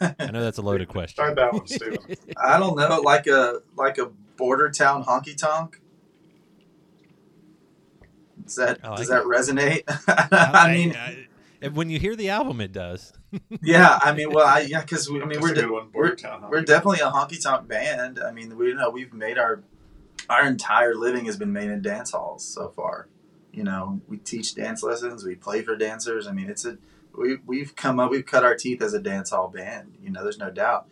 I 0.00 0.30
know 0.30 0.42
that's 0.42 0.56
a 0.56 0.62
loaded 0.62 0.88
question. 0.96 1.16
Start 1.16 1.36
that 1.36 1.52
one, 1.52 1.66
Steven. 1.66 1.98
I 2.42 2.58
don't 2.58 2.78
know, 2.78 3.02
like 3.02 3.26
a 3.26 3.60
like 3.76 3.98
a 3.98 4.06
border 4.38 4.70
town 4.70 5.04
honky 5.04 5.36
tonk. 5.36 5.82
Does 8.42 8.54
that 8.56 8.80
oh, 8.84 8.88
like 8.90 8.98
does 9.00 9.08
that 9.08 9.22
it. 9.22 9.26
resonate? 9.26 9.82
I 10.32 10.72
mean, 10.72 10.96
I- 10.96 11.26
I- 11.62 11.68
when 11.68 11.90
you 11.90 11.98
hear 11.98 12.16
the 12.16 12.30
album, 12.30 12.62
it 12.62 12.72
does. 12.72 13.12
yeah. 13.62 13.98
I 14.00 14.14
mean, 14.14 14.32
well, 14.32 14.46
I, 14.46 14.60
yeah, 14.60 14.80
because 14.80 15.10
I 15.10 15.12
mean, 15.12 15.28
That's 15.28 15.40
we're 15.42 15.54
de- 15.54 15.68
one. 15.70 15.88
we're, 15.92 16.14
Town, 16.14 16.46
we're 16.48 16.62
definitely 16.62 17.00
a 17.00 17.10
honky 17.10 17.42
tonk 17.42 17.68
band. 17.68 18.18
I 18.18 18.30
mean, 18.30 18.56
we 18.56 18.68
you 18.68 18.74
know 18.74 18.88
we've 18.88 19.12
made 19.12 19.36
our 19.36 19.62
our 20.30 20.46
entire 20.46 20.94
living 20.94 21.26
has 21.26 21.36
been 21.36 21.52
made 21.52 21.68
in 21.68 21.82
dance 21.82 22.12
halls 22.12 22.46
so 22.46 22.70
far. 22.70 23.08
You 23.56 23.64
know, 23.64 24.02
we 24.06 24.18
teach 24.18 24.54
dance 24.54 24.82
lessons, 24.82 25.24
we 25.24 25.34
play 25.34 25.62
for 25.62 25.76
dancers. 25.76 26.26
I 26.26 26.32
mean, 26.32 26.50
it's 26.50 26.66
a 26.66 26.76
we 27.16 27.38
we've 27.46 27.74
come 27.74 27.98
up, 27.98 28.10
we've 28.10 28.26
cut 28.26 28.44
our 28.44 28.54
teeth 28.54 28.82
as 28.82 28.92
a 28.92 29.00
dance 29.00 29.30
hall 29.30 29.48
band. 29.48 29.94
You 30.02 30.10
know, 30.10 30.22
there's 30.22 30.38
no 30.38 30.50
doubt. 30.50 30.86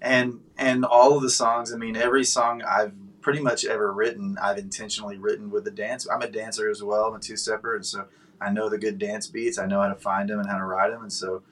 And 0.00 0.40
and 0.56 0.84
all 0.84 1.16
of 1.16 1.22
the 1.22 1.30
songs, 1.30 1.74
I 1.74 1.76
mean, 1.76 1.96
every 1.96 2.22
song 2.22 2.62
I've 2.62 2.92
pretty 3.20 3.40
much 3.40 3.64
ever 3.64 3.92
written, 3.92 4.38
I've 4.40 4.56
intentionally 4.56 5.18
written 5.18 5.50
with 5.50 5.64
the 5.64 5.72
dance. 5.72 6.06
I'm 6.08 6.22
a 6.22 6.30
dancer 6.30 6.70
as 6.70 6.80
well. 6.80 7.06
I'm 7.06 7.16
a 7.16 7.18
two 7.18 7.36
stepper, 7.36 7.74
and 7.74 7.84
so 7.84 8.06
I 8.40 8.50
know 8.50 8.68
the 8.68 8.78
good 8.78 8.98
dance 8.98 9.26
beats. 9.26 9.58
I 9.58 9.66
know 9.66 9.82
how 9.82 9.88
to 9.88 9.96
find 9.96 10.30
them 10.30 10.38
and 10.38 10.48
how 10.48 10.58
to 10.58 10.64
write 10.64 10.92
them, 10.92 11.02
and 11.02 11.12
so 11.12 11.42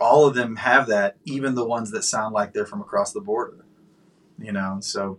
all 0.00 0.28
of 0.28 0.36
them 0.36 0.54
have 0.54 0.86
that. 0.86 1.16
Even 1.24 1.56
the 1.56 1.66
ones 1.66 1.90
that 1.90 2.04
sound 2.04 2.34
like 2.34 2.52
they're 2.52 2.66
from 2.66 2.80
across 2.80 3.12
the 3.12 3.20
border, 3.20 3.64
you 4.38 4.52
know. 4.52 4.78
So, 4.80 5.18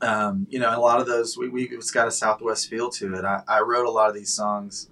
um, 0.00 0.46
you 0.50 0.58
know, 0.58 0.76
a 0.76 0.80
lot 0.80 1.00
of 1.00 1.06
those 1.06 1.36
we, 1.36 1.48
we 1.48 1.64
it's 1.68 1.90
got 1.90 2.08
a 2.08 2.10
Southwest 2.12 2.68
feel 2.68 2.90
to 2.90 3.14
it. 3.14 3.24
I, 3.24 3.42
I 3.48 3.60
wrote 3.60 3.86
a 3.86 3.90
lot 3.90 4.08
of 4.08 4.14
these 4.14 4.32
songs, 4.32 4.88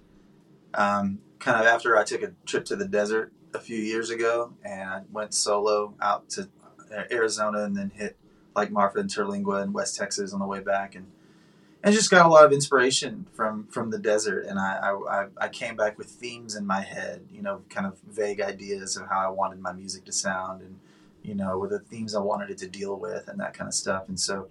um, 0.74 1.18
kind 1.38 1.60
of 1.60 1.66
after 1.66 1.96
I 1.96 2.04
took 2.04 2.22
a 2.22 2.32
trip 2.46 2.64
to 2.66 2.76
the 2.76 2.86
desert 2.88 3.32
a 3.54 3.58
few 3.58 3.78
years 3.78 4.10
ago, 4.10 4.52
and 4.64 4.88
I 4.88 5.02
went 5.12 5.34
solo 5.34 5.94
out 6.00 6.28
to 6.30 6.48
Arizona 7.10 7.64
and 7.64 7.76
then 7.76 7.90
hit 7.90 8.16
like 8.54 8.70
Marfa 8.70 8.98
and 9.00 9.10
Terlingua 9.10 9.62
and 9.62 9.74
West 9.74 9.96
Texas 9.96 10.32
on 10.32 10.40
the 10.40 10.46
way 10.46 10.60
back, 10.60 10.94
and 10.94 11.06
and 11.82 11.94
just 11.94 12.10
got 12.10 12.26
a 12.26 12.28
lot 12.28 12.44
of 12.44 12.52
inspiration 12.52 13.26
from 13.32 13.66
from 13.68 13.90
the 13.90 13.98
desert. 13.98 14.46
And 14.46 14.58
I, 14.58 14.92
I- 15.10 15.26
I 15.38 15.48
came 15.48 15.76
back 15.76 15.98
with 15.98 16.08
themes 16.08 16.54
in 16.54 16.66
my 16.66 16.80
head, 16.80 17.26
you 17.32 17.42
know, 17.42 17.62
kind 17.70 17.86
of 17.86 17.98
vague 18.08 18.40
ideas 18.40 18.96
of 18.96 19.08
how 19.08 19.18
I 19.20 19.28
wanted 19.28 19.58
my 19.60 19.72
music 19.72 20.04
to 20.06 20.12
sound, 20.12 20.62
and 20.62 20.78
you 21.22 21.34
know, 21.34 21.58
with 21.58 21.70
the 21.70 21.78
themes 21.80 22.14
I 22.14 22.20
wanted 22.20 22.50
it 22.50 22.58
to 22.58 22.68
deal 22.68 22.96
with, 22.96 23.28
and 23.28 23.38
that 23.40 23.54
kind 23.54 23.68
of 23.68 23.74
stuff. 23.74 24.08
And 24.08 24.18
so, 24.18 24.48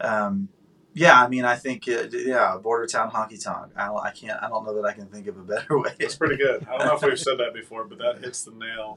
um, 0.00 0.48
yeah, 0.94 1.22
I 1.22 1.28
mean, 1.28 1.44
I 1.44 1.56
think 1.56 1.86
it, 1.88 2.10
yeah, 2.12 2.56
border 2.56 2.86
town 2.86 3.10
honky 3.10 3.42
tonk. 3.42 3.72
I 3.76 3.86
don't, 3.86 3.98
I 4.02 4.10
can't, 4.12 4.42
I 4.42 4.48
don't 4.48 4.64
know 4.64 4.74
that 4.80 4.88
I 4.88 4.92
can 4.92 5.06
think 5.06 5.26
of 5.26 5.36
a 5.36 5.42
better 5.42 5.78
way. 5.80 5.90
That's 5.98 6.16
pretty 6.16 6.36
good. 6.36 6.66
I 6.66 6.78
don't 6.78 6.86
know 6.86 6.94
if 6.96 7.02
we've 7.02 7.20
said 7.20 7.38
that 7.38 7.52
before, 7.52 7.84
but 7.84 7.98
that 7.98 8.24
hits 8.24 8.44
the 8.44 8.52
nail 8.52 8.96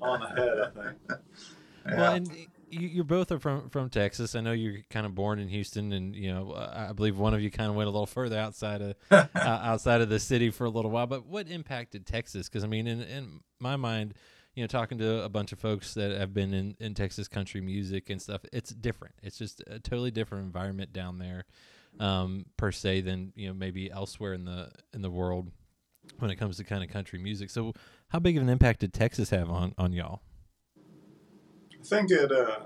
on 0.00 0.20
the 0.20 0.28
head, 0.28 0.58
I 0.60 0.70
think. 0.70 1.20
Yeah. 1.88 1.96
Well, 1.96 2.14
and 2.14 2.30
you, 2.70 2.88
you 2.88 3.04
both 3.04 3.32
are 3.32 3.38
from 3.38 3.70
from 3.70 3.90
Texas. 3.90 4.34
I 4.34 4.40
know 4.40 4.52
you're 4.52 4.82
kind 4.90 5.06
of 5.06 5.14
born 5.14 5.38
in 5.38 5.48
Houston, 5.48 5.92
and 5.92 6.14
you 6.14 6.32
know 6.32 6.52
I 6.52 6.90
I 6.90 6.92
believe 6.92 7.18
one 7.18 7.34
of 7.34 7.40
you 7.40 7.50
kind 7.50 7.70
of 7.70 7.76
went 7.76 7.88
a 7.88 7.90
little 7.90 8.06
further 8.06 8.38
outside 8.38 8.82
of 8.82 8.94
uh, 9.10 9.26
outside 9.34 10.00
of 10.00 10.08
the 10.08 10.18
city 10.18 10.50
for 10.50 10.64
a 10.64 10.70
little 10.70 10.90
while. 10.90 11.06
But 11.06 11.26
what 11.26 11.48
impacted 11.48 12.06
Texas? 12.06 12.48
Because 12.48 12.64
I 12.64 12.66
mean, 12.66 12.86
in 12.86 13.02
in 13.02 13.40
my 13.60 13.76
mind, 13.76 14.14
you 14.56 14.62
know, 14.62 14.66
talking 14.66 14.96
to 14.98 15.22
a 15.22 15.28
bunch 15.28 15.52
of 15.52 15.60
folks 15.60 15.94
that 15.94 16.18
have 16.18 16.32
been 16.32 16.54
in 16.54 16.76
in 16.80 16.94
Texas 16.94 17.28
country 17.28 17.60
music 17.60 18.08
and 18.08 18.20
stuff, 18.20 18.40
it's 18.52 18.70
different. 18.70 19.14
It's 19.22 19.36
just 19.36 19.62
a 19.66 19.78
totally 19.78 20.10
different 20.10 20.46
environment 20.46 20.94
down 20.94 21.18
there, 21.18 21.44
um, 22.00 22.46
per 22.56 22.72
se, 22.72 23.02
than 23.02 23.32
you 23.36 23.48
know 23.48 23.54
maybe 23.54 23.90
elsewhere 23.90 24.32
in 24.32 24.46
the 24.46 24.70
in 24.94 25.02
the 25.02 25.10
world 25.10 25.50
when 26.18 26.30
it 26.30 26.36
comes 26.36 26.56
to 26.56 26.64
kind 26.64 26.82
of 26.82 26.88
country 26.88 27.18
music. 27.18 27.50
So, 27.50 27.74
how 28.08 28.18
big 28.18 28.38
of 28.38 28.42
an 28.42 28.48
impact 28.48 28.80
did 28.80 28.94
Texas 28.94 29.28
have 29.28 29.50
on 29.50 29.74
on 29.76 29.92
y'all? 29.92 30.22
I 30.78 31.84
think 31.84 32.10
it 32.10 32.32
uh, 32.32 32.60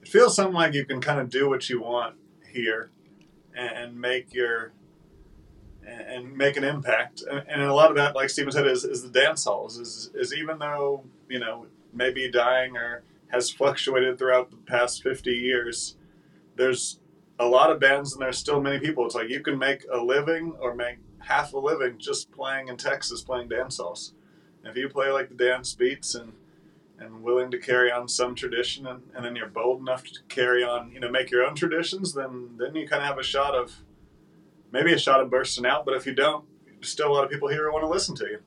it 0.00 0.08
feels 0.08 0.36
something 0.36 0.54
like 0.54 0.72
you 0.72 0.84
can 0.84 1.00
kind 1.00 1.18
of 1.20 1.30
do 1.30 1.48
what 1.48 1.68
you 1.68 1.82
want 1.82 2.14
here 2.48 2.92
and, 3.56 3.70
and 3.70 4.00
make 4.00 4.32
your 4.32 4.72
and, 5.88 6.36
make 6.36 6.56
an 6.56 6.64
impact. 6.64 7.22
And, 7.48 7.62
a 7.62 7.74
lot 7.74 7.90
of 7.90 7.96
that, 7.96 8.14
like 8.14 8.30
Steven 8.30 8.52
said, 8.52 8.66
is, 8.66 8.84
is 8.84 9.02
the 9.02 9.08
dance 9.08 9.44
halls. 9.44 9.78
Is 9.78 10.10
is 10.14 10.34
even 10.34 10.58
though 10.58 11.04
you 11.28 11.38
know 11.38 11.66
maybe 11.92 12.30
dying 12.30 12.76
or 12.76 13.02
has 13.28 13.50
fluctuated 13.58 14.18
throughout 14.18 14.50
the 14.50 14.56
past 14.56 15.02
fifty 15.02 15.32
years, 15.32 15.96
there's 16.56 17.00
a 17.38 17.46
lot 17.46 17.70
of 17.70 17.80
bands 17.80 18.12
and 18.12 18.22
there's 18.22 18.38
still 18.38 18.60
many 18.60 18.78
people. 18.78 19.06
It's 19.06 19.14
like 19.14 19.28
you 19.28 19.40
can 19.40 19.58
make 19.58 19.84
a 19.92 19.98
living 19.98 20.54
or 20.60 20.74
make 20.74 20.98
half 21.20 21.52
a 21.52 21.58
living 21.58 21.98
just 21.98 22.30
playing 22.32 22.68
in 22.68 22.76
Texas, 22.76 23.22
playing 23.22 23.48
dance 23.48 23.78
halls. 23.78 24.12
If 24.64 24.76
you 24.76 24.88
play 24.88 25.10
like 25.10 25.28
the 25.28 25.34
dance 25.34 25.74
beats 25.74 26.14
and 26.14 26.32
and 27.00 27.22
willing 27.22 27.50
to 27.50 27.58
carry 27.58 27.92
on 27.92 28.08
some 28.08 28.34
tradition 28.34 28.86
and, 28.86 29.02
and 29.14 29.24
then 29.24 29.36
you're 29.36 29.46
bold 29.46 29.80
enough 29.80 30.02
to 30.04 30.20
carry 30.28 30.64
on 30.64 30.90
you 30.90 30.98
know 30.98 31.08
make 31.08 31.30
your 31.30 31.44
own 31.44 31.54
traditions 31.54 32.12
then 32.12 32.56
then 32.58 32.74
you 32.74 32.88
kind 32.88 33.02
of 33.02 33.08
have 33.08 33.18
a 33.18 33.22
shot 33.22 33.54
of 33.54 33.84
maybe 34.72 34.92
a 34.92 34.98
shot 34.98 35.20
of 35.20 35.30
bursting 35.30 35.66
out 35.66 35.84
but 35.84 35.94
if 35.94 36.06
you 36.06 36.14
don't 36.14 36.44
there's 36.66 36.88
still 36.88 37.10
a 37.10 37.14
lot 37.14 37.24
of 37.24 37.30
people 37.30 37.48
here 37.48 37.66
who 37.66 37.72
want 37.72 37.84
to 37.84 37.88
listen 37.88 38.14
to 38.14 38.24
you 38.24 38.38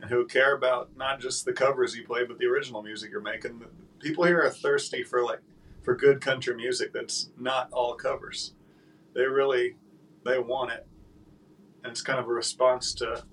and 0.00 0.10
who 0.10 0.26
care 0.26 0.54
about 0.54 0.90
not 0.96 1.20
just 1.20 1.44
the 1.44 1.52
covers 1.52 1.94
you 1.94 2.04
play 2.04 2.24
but 2.24 2.38
the 2.38 2.46
original 2.46 2.82
music 2.82 3.10
you're 3.10 3.20
making 3.20 3.62
people 4.00 4.24
here 4.24 4.40
are 4.40 4.50
thirsty 4.50 5.02
for 5.02 5.22
like 5.22 5.40
for 5.82 5.94
good 5.94 6.20
country 6.20 6.54
music 6.54 6.92
that's 6.92 7.30
not 7.38 7.70
all 7.72 7.94
covers 7.94 8.52
they 9.14 9.24
really 9.24 9.76
they 10.24 10.38
want 10.38 10.70
it 10.70 10.86
and 11.82 11.90
it's 11.90 12.02
kind 12.02 12.18
of 12.18 12.26
a 12.26 12.32
response 12.32 12.92
to 12.94 13.24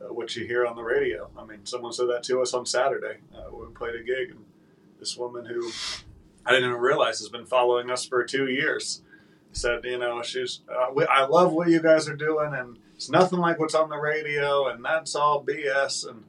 uh, 0.00 0.12
what 0.12 0.34
you 0.34 0.46
hear 0.46 0.66
on 0.66 0.76
the 0.76 0.82
radio. 0.82 1.30
I 1.36 1.44
mean, 1.44 1.66
someone 1.66 1.92
said 1.92 2.08
that 2.08 2.22
to 2.24 2.40
us 2.40 2.54
on 2.54 2.64
Saturday. 2.64 3.18
Uh, 3.34 3.54
we 3.54 3.66
played 3.74 3.94
a 3.94 4.02
gig, 4.02 4.30
and 4.30 4.44
this 4.98 5.16
woman 5.16 5.44
who 5.44 5.70
I 6.44 6.52
didn't 6.52 6.70
even 6.70 6.80
realize 6.80 7.18
has 7.18 7.28
been 7.28 7.46
following 7.46 7.90
us 7.90 8.04
for 8.04 8.24
two 8.24 8.48
years 8.48 9.02
said, 9.52 9.84
you 9.84 9.98
know, 9.98 10.22
she's, 10.22 10.60
uh, 10.68 10.86
we, 10.94 11.04
I 11.04 11.26
love 11.26 11.52
what 11.52 11.68
you 11.68 11.80
guys 11.80 12.08
are 12.08 12.16
doing, 12.16 12.54
and 12.54 12.78
it's 12.94 13.10
nothing 13.10 13.38
like 13.38 13.58
what's 13.58 13.74
on 13.74 13.88
the 13.88 13.96
radio, 13.96 14.68
and 14.68 14.84
that's 14.84 15.14
all 15.14 15.44
BS, 15.44 16.08
and 16.08 16.24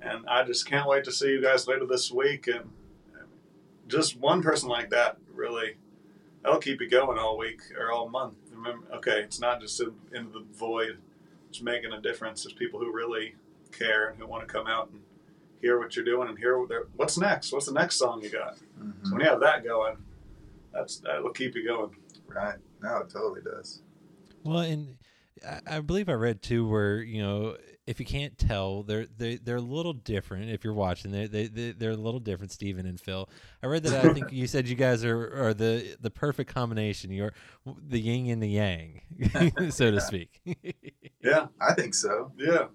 and 0.00 0.28
I 0.28 0.44
just 0.44 0.66
can't 0.66 0.88
wait 0.88 1.04
to 1.04 1.12
see 1.12 1.28
you 1.28 1.42
guys 1.42 1.66
later 1.66 1.84
this 1.86 2.10
week, 2.12 2.46
and 2.46 2.70
just 3.88 4.16
one 4.18 4.42
person 4.42 4.68
like 4.68 4.90
that 4.90 5.18
really. 5.32 5.76
That'll 6.42 6.60
keep 6.60 6.80
you 6.80 6.88
going 6.88 7.18
all 7.18 7.36
week 7.36 7.60
or 7.76 7.90
all 7.90 8.08
month. 8.08 8.34
Remember, 8.52 8.86
okay, 8.96 9.20
it's 9.22 9.40
not 9.40 9.60
just 9.60 9.80
in, 9.80 9.92
in 10.14 10.32
the 10.32 10.44
void 10.54 10.98
it's 11.48 11.60
making 11.60 11.92
a 11.92 12.00
difference. 12.00 12.44
There's 12.44 12.52
people 12.52 12.78
who 12.80 12.92
really 12.92 13.34
care 13.72 14.08
and 14.08 14.18
who 14.18 14.26
want 14.26 14.46
to 14.46 14.52
come 14.52 14.66
out 14.66 14.90
and 14.90 15.00
hear 15.60 15.78
what 15.78 15.96
you're 15.96 16.04
doing 16.04 16.28
and 16.28 16.38
hear 16.38 16.58
what 16.58 16.70
what's 16.96 17.18
next. 17.18 17.52
What's 17.52 17.66
the 17.66 17.72
next 17.72 17.96
song 17.96 18.22
you 18.22 18.30
got? 18.30 18.56
Mhm. 18.80 18.92
So 19.04 19.12
when 19.12 19.20
you 19.20 19.26
have 19.28 19.40
that 19.40 19.64
going, 19.64 19.96
that's 20.72 20.98
that'll 20.98 21.30
keep 21.30 21.54
you 21.54 21.66
going. 21.66 21.90
Right. 22.28 22.56
No, 22.82 22.98
it 22.98 23.10
totally 23.10 23.40
does. 23.42 23.82
Well, 24.44 24.58
and 24.60 24.96
I, 25.46 25.60
I 25.76 25.80
believe 25.80 26.08
I 26.08 26.12
read 26.12 26.42
too 26.42 26.66
where 26.68 27.00
you 27.02 27.22
know 27.22 27.56
if 27.86 27.98
you 27.98 28.06
can't 28.06 28.36
tell, 28.36 28.82
they're 28.82 29.06
they 29.06 29.36
they're 29.36 29.56
a 29.56 29.60
little 29.60 29.92
different. 29.94 30.50
If 30.50 30.62
you're 30.62 30.74
watching, 30.74 31.10
they 31.10 31.26
they 31.26 31.46
they- 31.46 31.72
they're 31.72 31.90
a 31.92 31.96
little 31.96 32.20
different. 32.20 32.52
Stephen 32.52 32.86
and 32.86 33.00
Phil. 33.00 33.28
I 33.62 33.66
read 33.66 33.82
that. 33.84 34.04
I 34.04 34.12
think 34.14 34.30
you 34.32 34.46
said 34.46 34.68
you 34.68 34.74
guys 34.76 35.04
are 35.04 35.46
are 35.48 35.54
the 35.54 35.96
the 36.00 36.10
perfect 36.10 36.52
combination. 36.54 37.10
You're 37.10 37.32
the 37.66 37.98
yin 37.98 38.28
and 38.30 38.42
the 38.42 38.48
yang, 38.48 39.00
so 39.70 39.90
to 39.90 40.00
speak. 40.00 40.40
Yeah, 41.22 41.46
I 41.60 41.74
think 41.74 41.94
so. 41.94 42.32
yeah. 42.38 42.66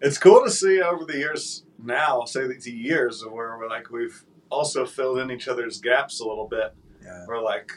it's 0.00 0.16
cool 0.18 0.44
to 0.44 0.50
see 0.50 0.80
over 0.80 1.04
the 1.04 1.18
years 1.18 1.64
now, 1.78 2.24
say 2.24 2.46
the 2.46 2.70
years 2.70 3.24
where 3.24 3.58
we're 3.58 3.68
like 3.68 3.90
we've 3.90 4.24
also 4.50 4.86
filled 4.86 5.18
in 5.18 5.30
each 5.30 5.48
other's 5.48 5.80
gaps 5.80 6.20
a 6.20 6.26
little 6.26 6.46
bit. 6.48 6.72
yeah. 7.02 7.24
we're 7.26 7.42
like 7.42 7.70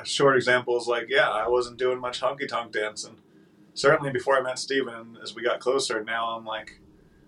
a 0.00 0.04
short 0.06 0.36
example 0.36 0.76
is 0.76 0.86
like, 0.86 1.06
yeah, 1.08 1.28
I 1.30 1.48
wasn't 1.48 1.78
doing 1.78 1.98
much 2.00 2.20
honky 2.20 2.48
tonk 2.48 2.72
dancing. 2.72 3.16
Certainly 3.74 4.10
before 4.10 4.36
I 4.36 4.42
met 4.42 4.58
Steven, 4.58 5.18
as 5.22 5.34
we 5.34 5.42
got 5.42 5.60
closer, 5.60 6.02
now 6.02 6.36
I'm 6.36 6.44
like 6.44 6.80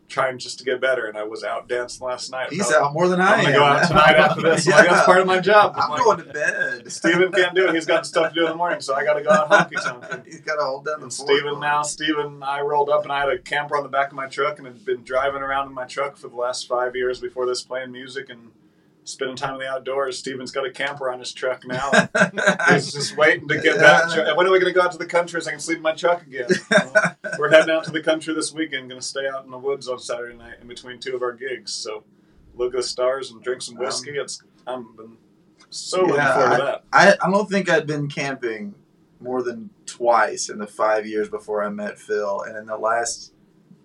trying 0.08 0.36
just 0.38 0.58
to 0.58 0.64
get 0.64 0.78
better, 0.78 1.06
and 1.06 1.16
I 1.16 1.22
was 1.22 1.42
out 1.42 1.68
dancing 1.68 2.06
last 2.06 2.30
night. 2.30 2.50
He's 2.50 2.66
Probably- 2.68 2.76
out 2.86 2.92
more 2.92 3.08
than 3.08 3.20
I 3.20 3.32
I'm 3.32 3.38
am. 3.38 3.44
gonna 3.46 3.56
go 3.56 3.64
out 3.64 3.88
tonight 3.88 4.16
after 4.16 4.42
this. 4.42 4.66
Like, 4.66 4.86
that's 4.90 5.06
part 5.06 5.20
of 5.20 5.26
my 5.26 5.38
job. 5.40 5.72
I'm 5.74 5.90
like, 5.90 6.04
going 6.04 6.18
to 6.18 6.24
bed. 6.24 6.92
Steven 6.92 7.32
can't 7.32 7.54
do 7.54 7.68
it. 7.68 7.74
He's 7.74 7.86
got 7.86 8.06
stuff 8.06 8.28
to 8.30 8.34
do 8.34 8.44
in 8.44 8.50
the 8.50 8.56
morning, 8.56 8.80
so 8.82 8.94
I 8.94 9.04
got 9.04 9.14
to 9.14 9.22
go 9.22 9.30
out 9.30 9.48
honky 9.48 9.82
tonk. 9.82 10.26
He's 10.26 10.40
got 10.42 10.56
to 10.56 10.64
hold 10.64 10.84
down 10.84 11.00
the. 11.00 11.10
Steven 11.10 11.60
now, 11.60 11.80
Steven, 11.82 12.42
I 12.42 12.60
rolled 12.60 12.90
up 12.90 13.04
and 13.04 13.12
I 13.12 13.20
had 13.20 13.30
a 13.30 13.38
camper 13.38 13.76
on 13.76 13.84
the 13.84 13.88
back 13.88 14.08
of 14.08 14.14
my 14.14 14.26
truck 14.26 14.58
and 14.58 14.66
had 14.66 14.84
been 14.84 15.02
driving 15.02 15.40
around 15.40 15.68
in 15.68 15.72
my 15.74 15.86
truck 15.86 16.18
for 16.18 16.28
the 16.28 16.36
last 16.36 16.68
five 16.68 16.94
years 16.94 17.18
before 17.20 17.46
this 17.46 17.62
playing 17.62 17.92
music 17.92 18.28
and 18.28 18.50
spending 19.04 19.36
time 19.36 19.54
in 19.54 19.60
the 19.60 19.68
outdoors. 19.68 20.18
Steven's 20.18 20.52
got 20.52 20.66
a 20.66 20.70
camper 20.70 21.10
on 21.10 21.18
his 21.18 21.32
truck 21.32 21.66
now. 21.66 21.90
He's 22.70 22.92
just 22.92 23.16
waiting 23.16 23.48
to 23.48 23.60
get 23.60 23.78
that. 23.78 24.10
Tr- 24.12 24.36
when 24.36 24.46
are 24.46 24.50
we 24.50 24.60
going 24.60 24.72
to 24.72 24.78
go 24.78 24.84
out 24.84 24.92
to 24.92 24.98
the 24.98 25.06
country 25.06 25.40
so 25.40 25.48
I 25.48 25.52
can 25.52 25.60
sleep 25.60 25.78
in 25.78 25.82
my 25.82 25.92
truck 25.92 26.22
again? 26.26 26.48
Well, 26.70 27.38
we're 27.38 27.50
heading 27.50 27.70
out 27.70 27.84
to 27.84 27.90
the 27.90 28.02
country 28.02 28.34
this 28.34 28.52
weekend. 28.52 28.88
Going 28.90 29.00
to 29.00 29.06
stay 29.06 29.26
out 29.26 29.44
in 29.44 29.50
the 29.50 29.58
woods 29.58 29.88
on 29.88 29.98
Saturday 29.98 30.36
night 30.36 30.54
in 30.60 30.68
between 30.68 30.98
two 30.98 31.14
of 31.16 31.22
our 31.22 31.32
gigs. 31.32 31.72
So 31.72 32.04
look 32.54 32.74
at 32.74 32.78
the 32.78 32.82
stars 32.82 33.30
and 33.30 33.42
drink 33.42 33.62
some 33.62 33.76
whiskey. 33.76 34.10
Um, 34.10 34.24
it's 34.24 34.42
I'm 34.66 34.94
been 34.96 35.16
so 35.70 36.00
looking 36.02 36.16
Yeah, 36.16 36.34
forward 36.34 36.56
to 36.58 36.62
that. 36.64 36.84
I, 36.92 37.14
I 37.26 37.30
don't 37.30 37.48
think 37.48 37.70
I'd 37.70 37.86
been 37.86 38.08
camping 38.08 38.74
more 39.20 39.42
than 39.42 39.70
twice 39.86 40.48
in 40.50 40.58
the 40.58 40.66
five 40.66 41.06
years 41.06 41.28
before 41.28 41.64
I 41.64 41.68
met 41.70 41.98
Phil, 41.98 42.42
and 42.42 42.56
in 42.56 42.66
the 42.66 42.76
last 42.76 43.32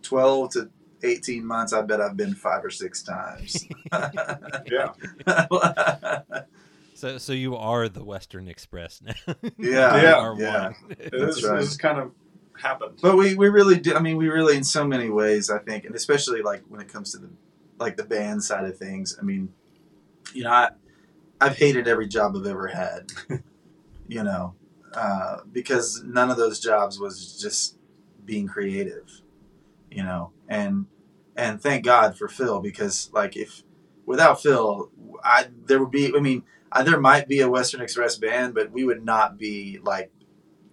twelve 0.02 0.52
to 0.54 0.70
eighteen 1.04 1.46
months, 1.46 1.74
I 1.74 1.82
bet 1.82 2.02
I've 2.02 2.18
been 2.18 2.34
five 2.36 2.64
or 2.64 2.70
six 2.70 3.04
times. 3.04 3.66
Yeah. 4.70 4.92
So, 6.98 7.20
so 7.20 7.32
you 7.32 7.56
are 7.56 7.88
the 7.90 8.04
Western 8.04 8.48
Express 8.48 9.04
now. 9.04 9.14
Yeah, 9.60 10.02
Yeah. 10.02 10.36
Yeah. 10.36 10.64
one. 10.64 10.76
That's 10.98 11.38
is, 11.38 11.44
right. 11.44 11.60
This 11.60 11.68
has 11.68 11.78
kind 11.78 12.00
of 12.00 12.12
happened. 12.60 12.98
But 13.04 13.18
we, 13.18 13.36
we 13.36 13.50
really 13.50 13.78
do. 13.80 13.94
I 13.94 14.00
mean, 14.00 14.18
we 14.18 14.30
really, 14.30 14.58
in 14.58 14.64
so 14.64 14.84
many 14.84 15.12
ways, 15.12 15.52
I 15.52 15.60
think, 15.60 15.86
and 15.86 15.94
especially 15.94 16.42
like 16.42 16.64
when 16.68 16.82
it 16.82 16.92
comes 16.92 17.12
to 17.12 17.20
the 17.20 17.30
like 17.78 17.98
the 17.98 18.04
band 18.04 18.44
side 18.44 18.66
of 18.66 18.80
things. 18.80 19.16
I 19.20 19.24
mean, 19.24 19.54
you 20.34 20.44
know, 20.44 20.50
I 20.50 20.70
I've 21.40 21.56
hated 21.56 21.88
every 21.88 22.08
job 22.08 22.36
I've 22.36 22.48
ever 22.48 22.66
had. 22.66 23.12
you 24.08 24.24
know, 24.24 24.56
uh, 24.96 25.42
because 25.52 26.02
none 26.04 26.32
of 26.32 26.38
those 26.38 26.60
jobs 26.60 27.00
was 27.00 27.40
just 27.40 27.78
being 28.26 28.48
creative. 28.48 29.22
You 29.98 30.04
know, 30.04 30.32
and 30.48 30.86
and 31.36 31.60
thank 31.60 31.84
God 31.84 32.16
for 32.20 32.28
Phil 32.28 32.60
because 32.60 33.10
like 33.14 33.36
if 33.36 33.64
without 34.06 34.44
Phil, 34.44 34.92
I 35.24 35.48
there 35.66 35.80
would 35.80 35.90
be. 35.90 36.16
I 36.16 36.20
mean, 36.20 36.44
I, 36.72 36.84
there 36.84 37.00
might 37.00 37.28
be 37.28 37.40
a 37.40 37.50
Western 37.50 37.82
Express 37.82 38.16
band, 38.16 38.54
but 38.54 38.72
we 38.72 38.84
would 38.84 39.04
not 39.04 39.40
be 39.40 39.80
like 39.82 40.12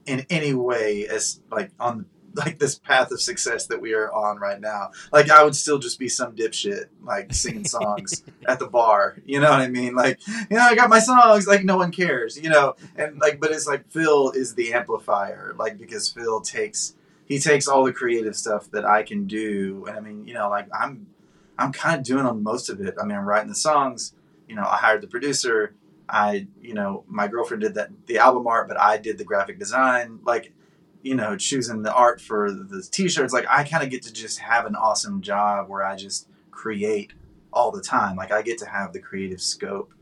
in 0.05 0.27
any 0.29 0.53
way 0.53 1.09
as 1.09 1.41
like 1.51 1.71
on 1.81 2.05
like 2.35 2.59
this 2.59 2.79
path 2.79 3.13
of 3.13 3.21
success 3.23 3.67
that 3.69 3.81
we 3.81 3.95
are 3.95 4.13
on 4.13 4.37
right 4.37 4.61
now. 4.61 4.91
Like 5.11 5.31
I 5.31 5.43
would 5.43 5.57
still 5.57 5.79
just 5.79 5.99
be 5.99 6.11
some 6.11 6.37
dipshit 6.37 6.89
like 7.03 7.33
singing 7.33 7.65
songs 7.65 8.25
at 8.47 8.59
the 8.59 8.67
bar. 8.67 9.17
You 9.25 9.41
know 9.41 9.49
what 9.49 9.61
I 9.61 9.69
mean? 9.69 9.95
Like 9.95 10.21
you 10.51 10.59
know 10.59 10.65
I 10.65 10.75
got 10.75 10.91
my 10.91 10.99
songs. 10.99 11.47
Like 11.47 11.65
no 11.65 11.79
one 11.79 11.93
cares. 11.93 12.39
You 12.39 12.51
know 12.51 12.75
and 12.95 13.19
like 13.21 13.41
but 13.41 13.53
it's 13.53 13.67
like 13.67 13.91
Phil 13.91 14.33
is 14.33 14.55
the 14.55 14.75
amplifier. 14.75 15.55
Like 15.59 15.79
because 15.79 16.11
Phil 16.11 16.43
takes 16.43 16.95
he 17.27 17.39
takes 17.39 17.67
all 17.67 17.85
the 17.85 17.93
creative 17.93 18.37
stuff 18.37 18.71
that 18.71 18.85
I 18.85 19.03
can 19.03 19.27
do. 19.27 19.85
And 19.89 19.97
I 19.97 20.01
mean 20.01 20.27
you 20.27 20.35
know 20.35 20.49
like 20.49 20.69
I'm 20.73 21.07
I'm 21.59 21.73
kind 21.73 21.99
of 21.99 22.05
doing 22.05 22.27
on 22.27 22.43
most 22.43 22.69
of 22.69 22.81
it. 22.81 22.95
I 23.01 23.05
mean 23.05 23.17
I'm 23.17 23.25
writing 23.25 23.49
the 23.49 23.55
songs. 23.55 24.15
You 24.49 24.57
know 24.57 24.63
I 24.63 24.77
hired 24.77 25.03
the 25.03 25.09
producer. 25.09 25.75
I, 26.09 26.47
you 26.61 26.75
know, 26.75 27.05
my 27.09 27.29
girlfriend 27.29 27.63
did 27.63 27.75
that 27.75 27.91
the 28.07 28.19
album 28.19 28.47
art, 28.47 28.69
but 28.69 28.79
I 28.79 28.99
did 28.99 29.19
the 29.19 29.25
graphic 29.25 29.59
design. 29.59 30.21
Like, 30.25 30.53
you 31.03 31.15
know, 31.15 31.37
choosing 31.37 31.83
the 31.83 31.93
art 31.93 32.21
for 32.21 32.51
the 32.51 32.87
t-shirts. 32.91 33.33
Like, 33.33 33.47
I 33.49 33.65
kind 33.65 33.83
of 33.83 33.91
get 33.91 34.03
to 34.03 34.13
just 34.13 34.39
have 34.41 34.67
an 34.67 34.77
awesome 34.77 35.21
job 35.23 35.69
where 35.69 35.85
I 35.85 35.97
just 35.97 36.29
create 36.51 37.13
all 37.53 37.71
the 37.71 37.83
time. 37.83 38.17
Like, 38.17 38.33
I 38.33 38.43
get 38.43 38.59
to 38.59 38.67
have 38.67 38.93
the 38.93 39.01
creative 39.01 39.41
scope, 39.41 39.95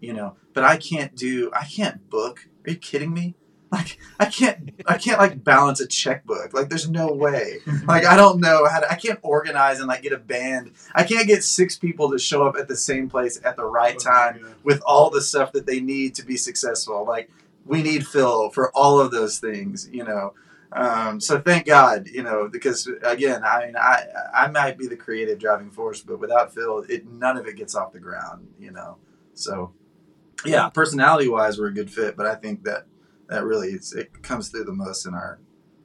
you 0.00 0.12
know. 0.12 0.36
But 0.52 0.64
I 0.64 0.76
can't 0.76 1.14
do. 1.14 1.50
I 1.52 1.64
can't 1.64 2.08
book. 2.08 2.48
Are 2.66 2.70
you 2.70 2.76
kidding 2.76 3.12
me? 3.12 3.34
Like, 3.74 3.98
I 4.20 4.26
can't. 4.26 4.70
I 4.86 4.98
can't 4.98 5.18
like 5.18 5.42
balance 5.42 5.80
a 5.80 5.86
checkbook. 5.86 6.54
Like, 6.54 6.68
there's 6.68 6.88
no 6.88 7.08
way. 7.12 7.58
Like, 7.86 8.04
I 8.06 8.16
don't 8.16 8.40
know 8.40 8.66
how 8.66 8.80
to. 8.80 8.90
I 8.90 8.94
can't 8.94 9.18
organize 9.22 9.78
and 9.80 9.88
like 9.88 10.02
get 10.02 10.12
a 10.12 10.18
band. 10.18 10.72
I 10.94 11.02
can't 11.04 11.26
get 11.26 11.42
six 11.44 11.76
people 11.76 12.10
to 12.12 12.18
show 12.18 12.46
up 12.46 12.56
at 12.56 12.68
the 12.68 12.76
same 12.76 13.08
place 13.08 13.40
at 13.44 13.56
the 13.56 13.64
right 13.64 13.98
time 13.98 14.40
Yeah. 14.40 14.52
with 14.62 14.80
all 14.86 15.10
the 15.10 15.20
stuff 15.22 15.52
that 15.52 15.66
they 15.66 15.80
need 15.80 16.14
to 16.16 16.24
be 16.24 16.36
successful. 16.36 17.04
Like 17.06 17.30
we 17.66 17.82
need 17.82 18.06
Phil 18.06 18.50
for 18.50 18.70
all 18.76 19.00
of 19.00 19.10
those 19.10 19.38
things, 19.38 19.88
you 19.92 20.04
know. 20.04 20.34
Um, 20.72 21.20
so 21.20 21.40
thank 21.40 21.66
God, 21.66 22.08
you 22.08 22.22
know, 22.22 22.48
because 22.48 22.88
again, 23.02 23.42
I 23.44 23.66
mean, 23.66 23.76
I 23.76 24.04
I 24.34 24.46
might 24.48 24.76
be 24.76 24.86
the 24.88 24.96
creative 24.96 25.38
driving 25.38 25.70
force, 25.70 26.00
but 26.02 26.18
without 26.18 26.52
Phil, 26.54 26.84
it 26.88 27.06
none 27.06 27.36
of 27.36 27.46
it 27.46 27.56
gets 27.56 27.74
off 27.74 27.92
the 27.92 28.00
ground, 28.00 28.48
you 28.58 28.70
know. 28.72 28.96
So 29.34 29.72
yeah, 30.44 30.68
personality 30.68 31.28
wise, 31.28 31.58
we're 31.58 31.68
a 31.68 31.72
good 31.74 31.90
fit, 31.90 32.16
but 32.16 32.26
I 32.26 32.34
think 32.34 32.64
that 32.64 32.86
that 33.28 33.44
really 33.44 33.70
it's, 33.70 33.94
it 33.94 34.22
comes 34.22 34.48
through 34.48 34.64
the 34.64 34.72
most 34.72 35.06
in 35.06 35.14
our, 35.14 35.38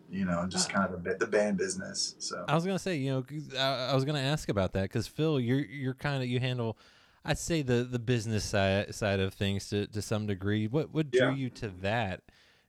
you 0.09 0.25
know, 0.25 0.45
just 0.47 0.69
ah. 0.69 0.73
kind 0.73 0.85
of 0.85 0.91
the 0.91 1.09
ba- 1.09 1.17
the 1.17 1.27
band 1.27 1.57
business. 1.57 2.15
So 2.19 2.45
I 2.47 2.55
was 2.55 2.65
gonna 2.65 2.79
say, 2.79 2.95
you 2.95 3.11
know 3.11 3.25
I, 3.57 3.91
I 3.91 3.95
was 3.95 4.05
gonna 4.05 4.19
ask 4.19 4.49
about 4.49 4.73
that 4.73 4.83
because 4.83 5.07
Phil, 5.07 5.39
you're 5.39 5.59
you're 5.59 5.93
kind 5.93 6.21
of 6.21 6.29
you 6.29 6.39
handle, 6.39 6.77
I'd 7.23 7.37
say 7.37 7.61
the 7.61 7.83
the 7.83 7.99
business 7.99 8.43
side 8.43 8.93
side 8.95 9.19
of 9.19 9.33
things 9.33 9.69
to 9.69 9.87
to 9.87 10.01
some 10.01 10.27
degree. 10.27 10.67
What 10.67 10.93
what 10.93 11.11
drew 11.11 11.29
Yeah. 11.29 11.35
you 11.35 11.49
to 11.51 11.69
that, 11.81 12.21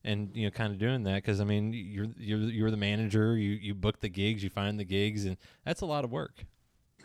and 0.05 0.31
you 0.35 0.45
know, 0.45 0.51
kind 0.51 0.73
of 0.73 0.79
doing 0.79 1.05
that? 1.05 1.17
Because 1.17 1.41
I 1.41 1.45
mean, 1.45 1.73
you're 1.73 2.09
you're 2.19 2.39
you're 2.39 2.71
the 2.71 2.77
manager. 2.77 3.37
You 3.37 3.53
you 3.53 3.75
book 3.75 4.01
the 4.01 4.09
gigs, 4.09 4.43
you 4.43 4.51
find 4.51 4.79
the 4.79 4.85
gigs, 4.85 5.25
and 5.25 5.37
that's 5.65 5.81
a 5.81 5.87
lot 5.87 6.05
of 6.05 6.11
work. 6.11 6.45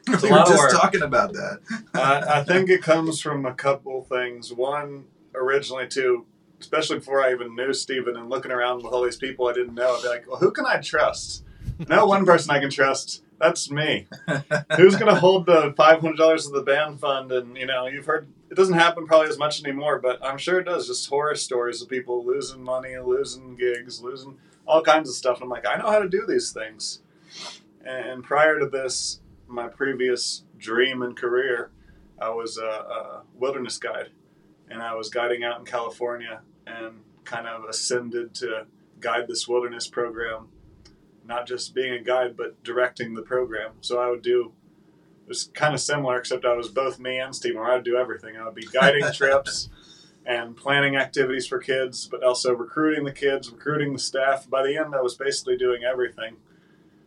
we 0.08 0.14
a 0.14 0.32
were 0.32 0.38
just 0.40 0.58
work. 0.58 0.72
talking 0.72 1.02
about 1.02 1.34
that. 1.34 1.60
I, 1.94 2.40
I 2.40 2.44
think 2.44 2.70
it 2.70 2.82
comes 2.84 3.20
from 3.22 3.46
a 3.46 3.54
couple 3.54 4.04
things. 4.04 4.54
One, 4.54 5.06
originally, 5.34 5.88
too, 5.88 6.28
especially 6.66 6.98
before 6.98 7.24
I 7.24 7.32
even 7.32 7.56
knew 7.56 7.74
Steven 7.74 8.18
and 8.18 8.28
looking 8.28 8.52
around 8.52 8.78
with 8.78 8.92
all 8.92 9.04
these 9.04 9.18
people 9.18 9.48
I 9.48 9.54
didn't 9.54 9.76
know, 9.76 9.96
I'd 9.96 10.02
be 10.02 10.10
like, 10.10 10.28
well, 10.28 10.38
who 10.38 10.52
can 10.52 10.66
I 10.66 10.78
trust? 10.78 11.44
No 11.88 12.08
one 12.08 12.26
person 12.26 12.56
I 12.56 12.60
can 12.60 12.72
trust. 12.72 13.24
That's 13.40 13.70
me. 13.70 14.08
Who's 14.78 14.96
going 14.96 15.14
to 15.14 15.20
hold 15.20 15.46
the 15.46 15.74
$500 15.74 16.48
of 16.48 16.54
the 16.54 16.64
band 16.64 17.00
fund? 17.00 17.32
And, 17.32 17.56
you 17.56 17.68
know, 17.68 17.86
you've 17.86 18.06
heard 18.08 18.28
it 18.50 18.56
doesn't 18.56 18.76
happen 18.76 19.06
probably 19.06 19.30
as 19.30 19.38
much 19.38 19.64
anymore, 19.64 20.00
but 20.00 20.24
I'm 20.26 20.38
sure 20.38 20.60
it 20.60 20.64
does. 20.64 20.88
Just 20.88 21.08
horror 21.08 21.36
stories 21.36 21.82
of 21.82 21.90
people 21.90 22.26
losing 22.26 22.64
money, 22.64 22.98
losing 22.98 23.56
gigs, 23.56 24.02
losing 24.02 24.38
all 24.66 24.82
kinds 24.82 25.08
of 25.08 25.16
stuff. 25.16 25.42
I'm 25.42 25.50
like, 25.50 25.68
I 25.68 25.76
know 25.76 25.90
how 25.90 26.00
to 26.00 26.10
do 26.10 26.26
these 26.28 26.52
things. 26.52 27.02
And 27.86 28.24
prior 28.24 28.58
to 28.58 28.68
this, 28.68 29.20
my 29.48 29.68
previous 29.68 30.44
dream 30.58 31.04
and 31.04 31.16
career, 31.16 31.70
I 32.20 32.30
was 32.30 32.58
a, 32.58 32.66
a 32.66 33.24
wilderness 33.36 33.78
guide, 33.78 34.10
and 34.70 34.82
I 34.82 34.96
was 34.96 35.10
guiding 35.10 35.44
out 35.44 35.60
in 35.60 35.66
California, 35.66 36.42
and 36.68 37.02
kind 37.24 37.48
of 37.48 37.66
ascended 37.66 38.34
to 38.36 38.66
guide 39.00 39.28
this 39.28 39.48
wilderness 39.48 39.88
program, 39.88 40.48
not 41.26 41.48
just 41.48 41.76
being 41.76 41.94
a 41.94 42.02
guide, 42.02 42.38
but 42.38 42.64
directing 42.64 43.14
the 43.14 43.22
program. 43.22 43.72
So 43.82 44.00
I 44.00 44.10
would 44.10 44.22
do. 44.22 44.54
It 45.26 45.30
was 45.30 45.50
kind 45.56 45.74
of 45.74 45.82
similar, 45.82 46.18
except 46.18 46.46
I 46.46 46.54
was 46.54 46.70
both 46.70 47.00
me 47.00 47.18
and 47.18 47.36
Steve. 47.36 47.56
Where 47.56 47.66
I'd 47.66 47.84
do 47.84 47.98
everything. 47.98 48.38
I 48.38 48.46
would 48.46 48.56
be 48.56 48.68
guiding 48.68 49.12
trips 49.14 49.70
and 50.26 50.56
planning 50.56 50.96
activities 50.96 51.48
for 51.48 51.60
kids, 51.60 52.08
but 52.08 52.24
also 52.24 52.54
recruiting 52.54 53.06
the 53.06 53.12
kids, 53.12 53.52
recruiting 53.52 53.94
the 53.94 54.00
staff. 54.00 54.50
By 54.50 54.64
the 54.64 54.78
end, 54.78 54.96
I 54.96 55.02
was 55.02 55.16
basically 55.16 55.58
doing 55.58 55.84
everything, 55.84 56.38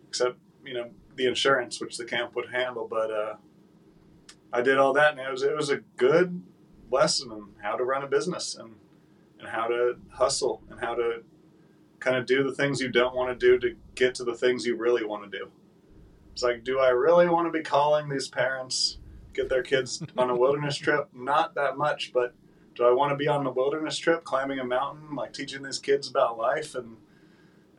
except 0.09 0.39
you 0.65 0.75
know 0.75 0.91
the 1.15 1.27
insurance, 1.27 1.81
which 1.81 1.97
the 1.97 2.05
camp 2.05 2.35
would 2.35 2.51
handle. 2.51 2.87
But 2.89 3.11
uh, 3.11 3.35
I 4.53 4.63
did 4.63 4.79
all 4.79 4.93
that, 4.95 5.13
and 5.13 5.21
it 5.21 5.31
was 5.31 5.43
it 5.43 5.57
was 5.57 5.71
a 5.71 5.79
good 5.97 6.43
lesson 6.91 7.31
on 7.31 7.51
how 7.63 7.77
to 7.77 7.85
run 7.85 8.03
a 8.03 8.07
business 8.07 8.55
and 8.55 8.75
and 9.39 9.49
how 9.49 9.67
to 9.67 9.97
hustle 10.11 10.63
and 10.71 10.81
how 10.81 10.95
to 10.95 11.23
kind 12.01 12.17
of 12.17 12.27
do 12.27 12.43
the 12.43 12.55
things 12.55 12.81
you 12.81 12.89
don't 12.89 13.15
want 13.15 13.29
to 13.29 13.47
do 13.47 13.59
to 13.59 13.77
get 13.95 14.15
to 14.17 14.25
the 14.25 14.35
things 14.35 14.65
you 14.65 14.77
really 14.77 15.05
want 15.05 15.31
to 15.31 15.39
do. 15.39 15.51
It's 16.33 16.43
like, 16.43 16.63
do 16.63 16.79
I 16.79 16.91
really 16.91 17.29
want 17.29 17.47
to 17.47 17.51
be 17.51 17.65
calling 17.65 18.09
these 18.09 18.29
parents 18.29 18.99
get 19.33 19.49
their 19.49 19.63
kids 19.63 20.03
on 20.19 20.31
a 20.31 20.37
wilderness 20.37 20.77
trip? 20.77 21.09
Not 21.13 21.55
that 21.57 21.77
much, 21.77 22.13
but 22.13 22.35
do 22.75 22.85
I 22.85 22.93
want 22.93 23.11
to 23.11 23.17
be 23.17 23.27
on 23.27 23.45
a 23.45 23.51
wilderness 23.51 23.99
trip, 23.99 24.23
climbing 24.23 24.61
a 24.61 24.65
mountain, 24.65 25.17
like 25.17 25.33
teaching 25.33 25.63
these 25.63 25.81
kids 25.81 26.09
about 26.09 26.39
life 26.39 26.77
and 26.77 26.97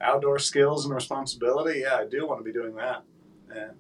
outdoor 0.02 0.39
skills 0.39 0.86
and 0.86 0.93
responsibility? 0.93 1.82
Yeah, 1.82 1.95
I 1.95 2.06
do 2.06 2.28
want 2.28 2.41
to 2.41 2.43
be 2.43 2.52
doing 2.52 2.76
that, 2.76 3.04
and 3.50 3.78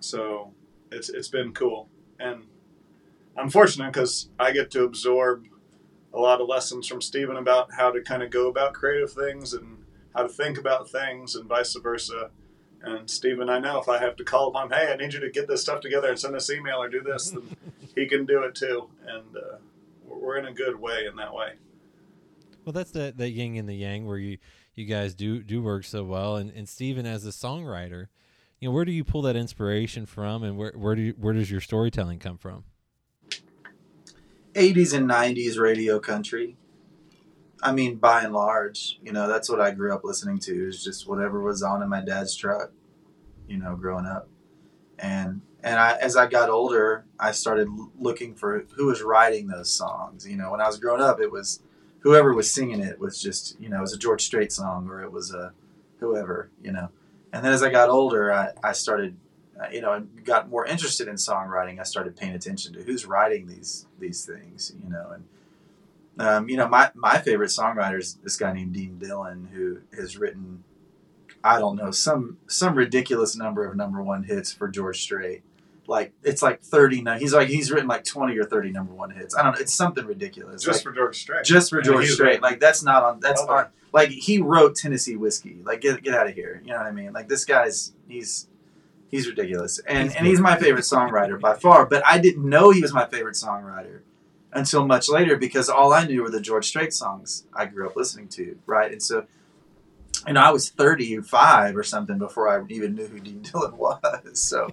so 0.00 0.54
it's 0.90 1.10
it's 1.10 1.28
been 1.28 1.52
cool. 1.52 1.90
And 2.18 2.44
I'm 3.36 3.50
fortunate 3.50 3.92
because 3.92 4.30
I 4.38 4.52
get 4.52 4.70
to 4.70 4.84
absorb 4.84 5.44
a 6.12 6.18
lot 6.18 6.40
of 6.40 6.48
lessons 6.48 6.86
from 6.86 7.00
Stephen 7.00 7.36
about 7.36 7.72
how 7.74 7.90
to 7.90 8.00
kind 8.00 8.22
of 8.22 8.30
go 8.30 8.48
about 8.48 8.74
creative 8.74 9.12
things 9.12 9.52
and 9.52 9.84
how 10.14 10.22
to 10.22 10.28
think 10.28 10.58
about 10.58 10.90
things, 10.90 11.34
and 11.34 11.48
vice 11.48 11.74
versa. 11.76 12.30
And 12.82 13.08
Stephen, 13.08 13.48
I 13.48 13.58
know 13.58 13.78
if 13.78 13.88
I 13.88 13.98
have 13.98 14.16
to 14.16 14.24
call 14.24 14.48
upon, 14.48 14.70
hey, 14.70 14.90
I 14.92 14.96
need 14.96 15.12
you 15.12 15.20
to 15.20 15.30
get 15.30 15.46
this 15.46 15.62
stuff 15.62 15.80
together 15.80 16.08
and 16.08 16.18
send 16.18 16.34
this 16.34 16.50
email 16.50 16.82
or 16.82 16.88
do 16.88 17.02
this, 17.02 17.30
then 17.30 17.56
he 17.94 18.06
can 18.06 18.26
do 18.26 18.42
it 18.42 18.54
too. 18.54 18.88
And 19.06 19.36
uh, 19.36 19.56
we're 20.08 20.38
in 20.38 20.46
a 20.46 20.52
good 20.52 20.80
way 20.80 21.06
in 21.08 21.16
that 21.16 21.34
way. 21.34 21.52
Well, 22.64 22.72
that's 22.72 22.90
the 22.90 23.12
the 23.16 23.28
yin 23.28 23.56
and 23.56 23.68
the 23.68 23.74
yang 23.74 24.06
where 24.06 24.18
you 24.18 24.38
you 24.74 24.84
guys 24.84 25.14
do 25.14 25.42
do 25.42 25.62
work 25.62 25.84
so 25.84 26.04
well. 26.04 26.36
And 26.36 26.50
and 26.50 26.68
Steven, 26.68 27.06
as 27.06 27.24
a 27.26 27.30
songwriter, 27.30 28.06
you 28.58 28.68
know, 28.68 28.74
where 28.74 28.84
do 28.84 28.92
you 28.92 29.04
pull 29.04 29.22
that 29.22 29.36
inspiration 29.36 30.06
from, 30.06 30.42
and 30.42 30.56
where 30.58 30.72
where 30.76 30.94
do 30.94 31.02
you, 31.02 31.14
where 31.18 31.32
does 31.32 31.50
your 31.50 31.60
storytelling 31.60 32.18
come 32.18 32.38
from? 32.38 32.64
80s 34.54 34.94
and 34.94 35.08
90s 35.08 35.58
radio 35.58 35.98
country. 35.98 36.56
I 37.62 37.72
mean, 37.72 37.96
by 37.96 38.22
and 38.22 38.32
large, 38.32 38.98
you 39.02 39.12
know, 39.12 39.28
that's 39.28 39.50
what 39.50 39.60
I 39.60 39.70
grew 39.70 39.94
up 39.94 40.02
listening 40.02 40.38
to 40.40 40.68
is 40.68 40.82
just 40.82 41.06
whatever 41.06 41.42
was 41.42 41.62
on 41.62 41.82
in 41.82 41.88
my 41.88 42.00
dad's 42.00 42.34
truck, 42.34 42.72
you 43.46 43.58
know, 43.58 43.76
growing 43.76 44.06
up. 44.06 44.28
And 44.98 45.42
and 45.62 45.78
I, 45.78 45.96
as 45.96 46.16
I 46.16 46.26
got 46.26 46.48
older, 46.48 47.04
I 47.18 47.32
started 47.32 47.68
looking 47.98 48.34
for 48.34 48.64
who 48.76 48.86
was 48.86 49.02
writing 49.02 49.46
those 49.46 49.70
songs. 49.70 50.26
You 50.26 50.36
know, 50.36 50.50
when 50.50 50.60
I 50.60 50.66
was 50.66 50.78
growing 50.78 51.02
up, 51.02 51.20
it 51.20 51.30
was 51.30 51.60
whoever 52.00 52.34
was 52.34 52.50
singing 52.50 52.80
it 52.80 52.98
was 52.98 53.20
just, 53.20 53.60
you 53.60 53.68
know, 53.68 53.78
it 53.78 53.82
was 53.82 53.92
a 53.92 53.98
George 53.98 54.22
Strait 54.22 54.52
song 54.52 54.88
or 54.88 55.02
it 55.02 55.12
was 55.12 55.32
a 55.34 55.52
whoever, 55.98 56.50
you 56.62 56.72
know. 56.72 56.88
And 57.32 57.44
then 57.44 57.52
as 57.52 57.62
I 57.62 57.70
got 57.70 57.90
older, 57.90 58.32
I, 58.32 58.52
I 58.64 58.72
started, 58.72 59.16
you 59.72 59.80
know, 59.80 59.92
and 59.92 60.24
got 60.24 60.48
more 60.48 60.66
interested 60.66 61.08
in 61.08 61.16
songwriting. 61.16 61.80
I 61.80 61.84
started 61.84 62.16
paying 62.16 62.34
attention 62.34 62.72
to 62.74 62.82
who's 62.82 63.06
writing 63.06 63.46
these 63.46 63.86
these 63.98 64.24
things, 64.24 64.72
you 64.82 64.90
know, 64.90 65.10
and 65.14 65.24
um, 66.20 66.48
you 66.48 66.56
know, 66.56 66.68
my, 66.68 66.90
my 66.94 67.18
favorite 67.18 67.48
songwriter 67.48 67.98
is 67.98 68.14
this 68.22 68.36
guy 68.36 68.52
named 68.52 68.74
Dean 68.74 68.98
Dillon, 68.98 69.48
who 69.52 69.78
has 69.96 70.18
written, 70.18 70.64
I 71.42 71.58
don't 71.58 71.76
know, 71.76 71.90
some 71.90 72.36
some 72.46 72.74
ridiculous 72.74 73.34
number 73.36 73.64
of 73.64 73.74
number 73.74 74.02
one 74.02 74.24
hits 74.24 74.52
for 74.52 74.68
George 74.68 75.00
Strait. 75.00 75.42
Like 75.86 76.12
it's 76.22 76.42
like 76.42 76.60
thirty. 76.60 77.02
He's 77.18 77.32
like 77.32 77.48
he's 77.48 77.72
written 77.72 77.88
like 77.88 78.04
twenty 78.04 78.36
or 78.38 78.44
thirty 78.44 78.70
number 78.70 78.92
one 78.92 79.10
hits. 79.10 79.34
I 79.34 79.42
don't 79.42 79.54
know. 79.54 79.60
It's 79.60 79.74
something 79.74 80.04
ridiculous. 80.04 80.62
Just 80.62 80.78
Like, 80.78 80.82
for 80.82 80.92
George 80.92 81.18
Strait. 81.18 81.44
just 81.44 81.70
for 81.70 81.78
And 81.78 81.86
George 81.86 82.10
Strait. 82.10 82.42
Like 82.42 82.60
that's 82.60 82.82
not 82.82 83.02
on. 83.02 83.20
That's 83.20 83.40
on. 83.40 83.68
Like 83.92 84.10
he 84.10 84.38
wrote 84.38 84.76
Tennessee 84.76 85.16
Whiskey. 85.16 85.62
Like 85.64 85.80
get 85.80 86.02
get 86.02 86.14
out 86.14 86.28
of 86.28 86.34
here. 86.34 86.60
You 86.64 86.72
know 86.72 86.78
what 86.78 86.86
I 86.86 86.92
mean? 86.92 87.12
Like 87.14 87.28
this 87.28 87.46
guy's 87.46 87.92
he's 88.06 88.46
he's 89.10 89.26
ridiculous, 89.26 89.78
and 89.80 90.08
He's 90.08 90.16
and 90.16 90.26
he's 90.26 90.40
my 90.40 90.56
favorite 90.56 90.84
songwriter 90.84 91.40
by 91.40 91.54
far. 91.54 91.86
But 91.86 92.02
I 92.06 92.18
didn't 92.18 92.48
know 92.48 92.70
he 92.70 92.80
was 92.80 92.92
my 92.92 93.06
favorite 93.06 93.36
songwriter 93.36 94.00
until 94.52 94.86
much 94.86 95.08
later 95.08 95.36
because 95.36 95.68
all 95.68 95.92
I 95.92 96.06
knew 96.06 96.22
were 96.22 96.30
the 96.30 96.40
George 96.40 96.66
Strait 96.66 96.92
songs 96.92 97.46
I 97.54 97.66
grew 97.66 97.86
up 97.86 97.96
listening 97.96 98.28
to. 98.28 98.58
Right, 98.66 98.92
and 98.92 99.02
so. 99.02 99.26
You 100.26 100.34
know, 100.34 100.40
I 100.40 100.50
was 100.50 100.68
35 100.68 101.74
or 101.76 101.82
something 101.82 102.18
before 102.18 102.46
I 102.46 102.62
even 102.68 102.94
knew 102.94 103.06
who 103.06 103.20
Dean 103.20 103.40
Dillon 103.52 103.78
was. 103.78 104.38
So, 104.38 104.68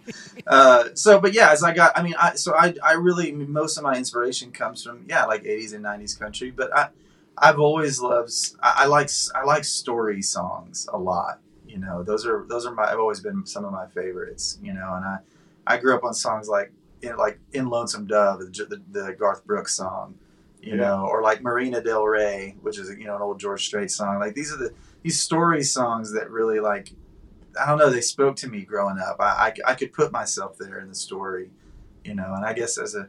uh, 0.45 0.89
so, 0.93 1.21
but 1.21 1.33
yeah, 1.33 1.51
as 1.51 1.63
I 1.63 1.73
got, 1.73 1.97
I 1.97 2.01
mean, 2.03 2.15
I, 2.19 2.35
so 2.35 2.53
I, 2.53 2.73
I 2.83 2.93
really, 2.93 3.31
most 3.31 3.77
of 3.77 3.83
my 3.83 3.95
inspiration 3.95 4.51
comes 4.51 4.83
from, 4.83 5.05
yeah, 5.07 5.23
like 5.23 5.43
80s 5.43 5.73
and 5.73 5.85
90s 5.85 6.19
country, 6.19 6.51
but 6.51 6.75
I, 6.75 6.89
I've 7.37 7.59
always 7.59 8.01
loved. 8.01 8.33
I, 8.61 8.73
I 8.79 8.85
like. 8.87 9.09
I 9.35 9.43
like 9.43 9.63
story 9.63 10.21
songs 10.21 10.87
a 10.91 10.97
lot. 10.97 11.39
You 11.77 11.85
know, 11.85 12.01
those 12.01 12.25
are 12.25 12.43
those 12.49 12.65
are 12.65 12.73
my. 12.73 12.89
Have 12.89 12.99
always 12.99 13.19
been 13.19 13.45
some 13.45 13.63
of 13.63 13.71
my 13.71 13.85
favorites. 13.87 14.57
You 14.63 14.73
know, 14.73 14.93
and 14.95 15.05
I, 15.05 15.17
I 15.67 15.77
grew 15.77 15.95
up 15.95 16.03
on 16.03 16.13
songs 16.15 16.49
like, 16.49 16.71
in, 17.03 17.15
like 17.17 17.39
in 17.53 17.69
Lonesome 17.69 18.07
Dove, 18.07 18.39
the, 18.39 18.65
the, 18.65 18.81
the 19.01 19.13
Garth 19.13 19.45
Brooks 19.45 19.75
song. 19.75 20.15
You 20.59 20.71
Yeah. 20.71 20.87
know, 20.87 21.05
or 21.05 21.21
like 21.21 21.43
Marina 21.43 21.81
Del 21.83 22.03
Rey, 22.03 22.55
which 22.61 22.79
is 22.79 22.89
you 22.89 23.05
know 23.05 23.15
an 23.15 23.21
old 23.21 23.39
George 23.39 23.63
Strait 23.63 23.91
song. 23.91 24.17
Like 24.19 24.33
these 24.33 24.51
are 24.51 24.57
the 24.57 24.73
these 25.03 25.19
story 25.19 25.61
songs 25.63 26.13
that 26.13 26.31
really 26.31 26.59
like. 26.59 26.93
I 27.61 27.67
don't 27.67 27.77
know. 27.77 27.91
They 27.91 28.01
spoke 28.01 28.35
to 28.37 28.47
me 28.49 28.61
growing 28.61 28.97
up. 28.97 29.17
I, 29.19 29.53
I, 29.67 29.71
I 29.71 29.75
could 29.75 29.93
put 29.93 30.11
myself 30.11 30.57
there 30.57 30.79
in 30.79 30.89
the 30.89 30.95
story, 30.95 31.51
you 32.03 32.15
know. 32.15 32.33
And 32.35 32.43
I 32.43 32.53
guess 32.53 32.77
as 32.79 32.95
a 32.95 33.07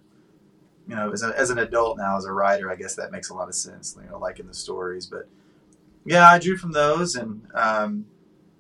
you 0.86 0.94
know, 0.96 1.10
as, 1.12 1.22
a, 1.22 1.38
as 1.38 1.50
an 1.50 1.58
adult 1.58 1.98
now, 1.98 2.16
as 2.16 2.24
a 2.24 2.32
writer, 2.32 2.70
I 2.70 2.74
guess 2.76 2.94
that 2.96 3.12
makes 3.12 3.28
a 3.30 3.34
lot 3.34 3.48
of 3.48 3.54
sense. 3.54 3.96
You 4.02 4.10
know, 4.10 4.18
liking 4.18 4.46
the 4.46 4.54
stories, 4.54 5.06
but 5.06 5.26
yeah, 6.04 6.28
I 6.28 6.38
drew 6.38 6.56
from 6.56 6.72
those, 6.72 7.14
and 7.16 7.46
um, 7.54 8.06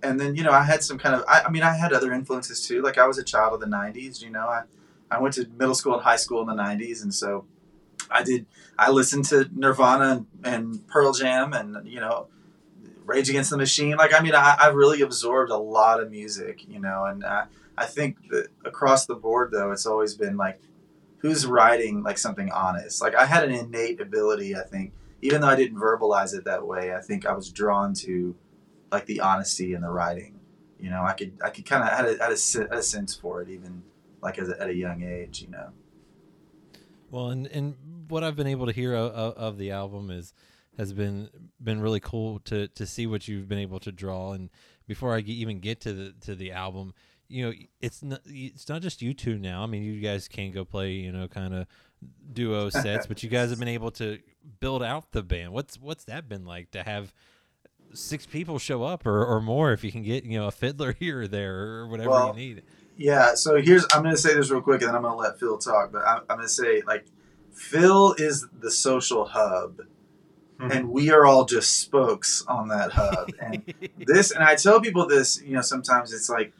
and 0.02 0.20
then 0.20 0.36
you 0.36 0.42
know, 0.42 0.52
I 0.52 0.62
had 0.62 0.82
some 0.82 0.98
kind 0.98 1.14
of. 1.14 1.24
I, 1.28 1.42
I 1.42 1.50
mean, 1.50 1.62
I 1.62 1.74
had 1.74 1.92
other 1.92 2.12
influences 2.12 2.66
too. 2.66 2.82
Like 2.82 2.98
I 2.98 3.06
was 3.06 3.18
a 3.18 3.24
child 3.24 3.54
of 3.54 3.60
the 3.60 3.66
'90s. 3.66 4.22
You 4.22 4.30
know, 4.30 4.46
I 4.46 4.62
I 5.10 5.20
went 5.20 5.34
to 5.34 5.48
middle 5.56 5.74
school 5.74 5.94
and 5.94 6.02
high 6.02 6.16
school 6.16 6.40
in 6.40 6.46
the 6.46 6.62
'90s, 6.62 7.02
and 7.02 7.12
so 7.12 7.46
I 8.10 8.22
did. 8.22 8.46
I 8.78 8.90
listened 8.90 9.24
to 9.26 9.48
Nirvana 9.54 10.24
and, 10.44 10.54
and 10.54 10.86
Pearl 10.86 11.12
Jam, 11.12 11.52
and 11.52 11.86
you 11.86 12.00
know, 12.00 12.28
Rage 13.04 13.28
Against 13.28 13.50
the 13.50 13.56
Machine. 13.56 13.96
Like 13.96 14.14
I 14.14 14.22
mean, 14.22 14.34
I, 14.34 14.56
I've 14.58 14.74
really 14.74 15.02
absorbed 15.02 15.50
a 15.50 15.56
lot 15.56 16.00
of 16.00 16.10
music. 16.10 16.68
You 16.68 16.80
know, 16.80 17.04
and 17.04 17.24
I, 17.24 17.46
I 17.76 17.86
think 17.86 18.28
that 18.30 18.48
across 18.64 19.06
the 19.06 19.16
board 19.16 19.50
though, 19.52 19.72
it's 19.72 19.86
always 19.86 20.14
been 20.14 20.36
like 20.36 20.60
who's 21.18 21.46
writing 21.46 22.02
like 22.02 22.18
something 22.18 22.50
honest. 22.52 23.02
Like 23.02 23.14
I 23.14 23.26
had 23.26 23.44
an 23.44 23.50
innate 23.50 24.00
ability, 24.00 24.54
I 24.54 24.62
think, 24.62 24.92
even 25.22 25.40
though 25.40 25.48
I 25.48 25.56
didn't 25.56 25.78
verbalize 25.78 26.34
it 26.34 26.44
that 26.44 26.66
way. 26.66 26.94
I 26.94 27.00
think 27.00 27.26
I 27.26 27.32
was 27.32 27.50
drawn 27.50 27.94
to 27.94 28.36
like 28.90 29.06
the 29.06 29.20
honesty 29.20 29.74
in 29.74 29.82
the 29.82 29.90
writing. 29.90 30.38
You 30.78 30.90
know, 30.90 31.02
I 31.02 31.12
could 31.12 31.38
I 31.44 31.50
could 31.50 31.66
kind 31.66 31.82
of 31.82 31.90
had 31.90 32.04
a, 32.04 32.22
had 32.22 32.32
a, 32.32 32.68
had 32.70 32.78
a 32.78 32.82
sense 32.82 33.14
for 33.14 33.42
it 33.42 33.48
even 33.48 33.82
like 34.22 34.38
as 34.38 34.48
a, 34.48 34.60
at 34.60 34.68
a 34.68 34.74
young 34.74 35.02
age. 35.02 35.42
You 35.42 35.48
know. 35.48 35.70
Well, 37.10 37.30
and 37.30 37.46
and 37.48 37.76
what 38.08 38.24
I've 38.24 38.36
been 38.36 38.46
able 38.46 38.66
to 38.66 38.72
hear 38.72 38.94
of, 38.94 39.12
of, 39.12 39.34
of 39.34 39.58
the 39.58 39.70
album 39.70 40.10
is 40.10 40.32
has 40.76 40.92
been 40.92 41.28
been 41.60 41.80
really 41.80 42.00
cool 42.00 42.38
to 42.40 42.68
to 42.68 42.86
see 42.86 43.06
what 43.06 43.28
you've 43.28 43.48
been 43.48 43.58
able 43.58 43.80
to 43.80 43.92
draw. 43.92 44.32
And 44.32 44.50
before 44.86 45.14
I 45.14 45.20
even 45.20 45.60
get 45.60 45.80
to 45.82 45.92
the 45.92 46.14
to 46.22 46.34
the 46.34 46.52
album, 46.52 46.94
you 47.28 47.46
know, 47.46 47.52
it's 47.80 48.02
not 48.02 48.20
it's 48.24 48.68
not 48.68 48.82
just 48.82 49.02
you 49.02 49.14
two 49.14 49.38
now. 49.38 49.62
I 49.62 49.66
mean, 49.66 49.82
you 49.82 50.00
guys 50.00 50.28
can 50.28 50.52
go 50.52 50.64
play, 50.64 50.92
you 50.92 51.12
know, 51.12 51.28
kind 51.28 51.54
of 51.54 51.66
duo 52.32 52.70
sets, 52.70 53.06
but 53.06 53.22
you 53.22 53.28
guys 53.28 53.50
have 53.50 53.58
been 53.58 53.68
able 53.68 53.90
to 53.92 54.18
build 54.60 54.82
out 54.82 55.12
the 55.12 55.22
band. 55.22 55.52
What's 55.52 55.78
what's 55.78 56.04
that 56.04 56.28
been 56.28 56.44
like 56.44 56.70
to 56.72 56.82
have? 56.82 57.12
Six 57.92 58.26
people 58.26 58.58
show 58.58 58.82
up, 58.84 59.06
or, 59.06 59.24
or 59.24 59.40
more, 59.40 59.72
if 59.72 59.82
you 59.82 59.90
can 59.90 60.02
get 60.02 60.24
you 60.24 60.38
know 60.38 60.46
a 60.46 60.50
fiddler 60.52 60.92
here 60.98 61.22
or 61.22 61.28
there, 61.28 61.56
or 61.58 61.88
whatever 61.88 62.10
Well, 62.10 62.28
you 62.28 62.54
need. 62.54 62.62
Yeah. 62.96 63.34
So 63.34 63.60
here's 63.60 63.86
I'm 63.92 64.02
going 64.02 64.14
to 64.14 64.20
say 64.20 64.34
this 64.34 64.50
real 64.50 64.60
quick, 64.60 64.80
and 64.82 64.88
then 64.88 64.96
I'm 64.96 65.02
going 65.02 65.14
to 65.14 65.18
let 65.18 65.38
Phil 65.38 65.58
talk. 65.58 65.92
But 65.92 66.06
I'm, 66.06 66.22
I'm 66.28 66.36
going 66.36 66.48
to 66.48 66.52
say 66.52 66.82
like 66.86 67.06
Phil 67.52 68.14
is 68.18 68.46
the 68.60 68.70
social 68.70 69.24
hub, 69.26 69.80
Mhm. 70.60 70.70
and 70.74 70.90
we 70.90 71.10
are 71.12 71.24
all 71.24 71.44
just 71.44 71.78
spokes 71.78 72.44
on 72.48 72.68
that 72.68 72.92
hub. 72.92 73.30
And 73.40 73.62
this, 73.96 74.32
and 74.32 74.42
I 74.42 74.56
tell 74.56 74.80
people 74.80 75.06
this, 75.06 75.40
you 75.42 75.54
know, 75.54 75.60
sometimes 75.62 76.12
it's 76.12 76.28
like 76.28 76.52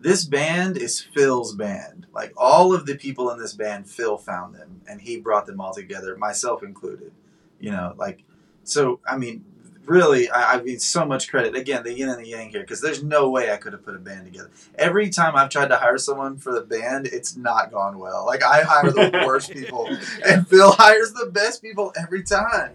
this 0.00 0.24
band 0.24 0.76
is 0.76 1.00
Phil's 1.00 1.54
band. 1.54 2.06
Like 2.14 2.32
all 2.36 2.74
of 2.74 2.86
the 2.86 2.94
people 2.96 3.30
in 3.30 3.38
this 3.38 3.52
band, 3.52 3.88
Phil 3.88 4.16
found 4.16 4.54
them, 4.54 4.80
and 4.88 5.00
he 5.00 5.18
brought 5.20 5.46
them 5.46 5.60
all 5.60 5.74
together, 5.74 6.16
myself 6.16 6.62
included. 6.62 7.12
You 7.60 7.72
know, 7.72 7.94
like 7.98 8.22
so. 8.64 9.00
I 9.06 9.16
mean, 9.18 9.44
really, 9.88 10.30
I, 10.30 10.54
I 10.54 10.62
mean, 10.62 10.78
so 10.78 11.04
much 11.04 11.28
credit 11.28 11.56
again, 11.56 11.82
the 11.82 11.92
yin 11.92 12.08
and 12.08 12.18
the 12.18 12.28
yang 12.28 12.50
here, 12.50 12.60
because 12.60 12.80
there's 12.80 13.02
no 13.02 13.30
way 13.30 13.50
I 13.52 13.56
could 13.56 13.72
have 13.72 13.84
put 13.84 13.96
a 13.96 13.98
band 13.98 14.26
together. 14.26 14.50
Every 14.76 15.08
time 15.10 15.36
I've 15.36 15.50
tried 15.50 15.68
to 15.68 15.76
hire 15.76 15.98
someone 15.98 16.36
for 16.38 16.52
the 16.52 16.60
band, 16.60 17.06
it's 17.06 17.36
not 17.36 17.72
gone 17.72 17.98
well. 17.98 18.26
Like 18.26 18.42
I 18.42 18.62
hire 18.62 18.90
the 18.90 19.22
worst 19.26 19.50
people, 19.50 19.88
and 20.26 20.46
Phil 20.46 20.72
hires 20.72 21.12
the 21.12 21.30
best 21.32 21.62
people 21.62 21.92
every 22.00 22.22
time. 22.22 22.74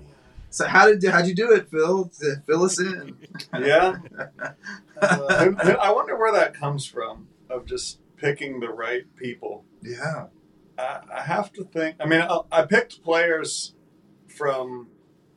So 0.49 0.67
how 0.67 0.85
did 0.87 1.03
how'd 1.03 1.25
you 1.25 1.33
do 1.33 1.51
it, 1.51 1.69
Phil? 1.69 2.11
Fill 2.45 2.63
us 2.63 2.79
in. 2.79 3.17
Yeah. 3.59 3.97
Uh, 5.01 5.51
I 5.81 5.91
wonder 5.91 6.17
where 6.17 6.31
that 6.31 6.53
comes 6.53 6.85
from 6.85 7.27
of 7.49 7.65
just 7.65 7.99
picking 8.15 8.61
the 8.61 8.69
right 8.69 9.03
people. 9.17 9.65
Yeah. 9.81 10.27
I, 10.77 11.01
I 11.13 11.21
have 11.21 11.51
to 11.53 11.65
think. 11.65 11.97
I 11.99 12.05
mean, 12.05 12.21
I, 12.21 12.39
I 12.51 12.65
picked 12.65 13.03
players 13.03 13.73
from, 14.27 14.87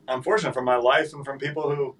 unfortunately, 0.07 0.53
from 0.53 0.65
my 0.65 0.77
life 0.77 1.13
and 1.13 1.25
from 1.25 1.37
people 1.37 1.75
who, 1.75 1.95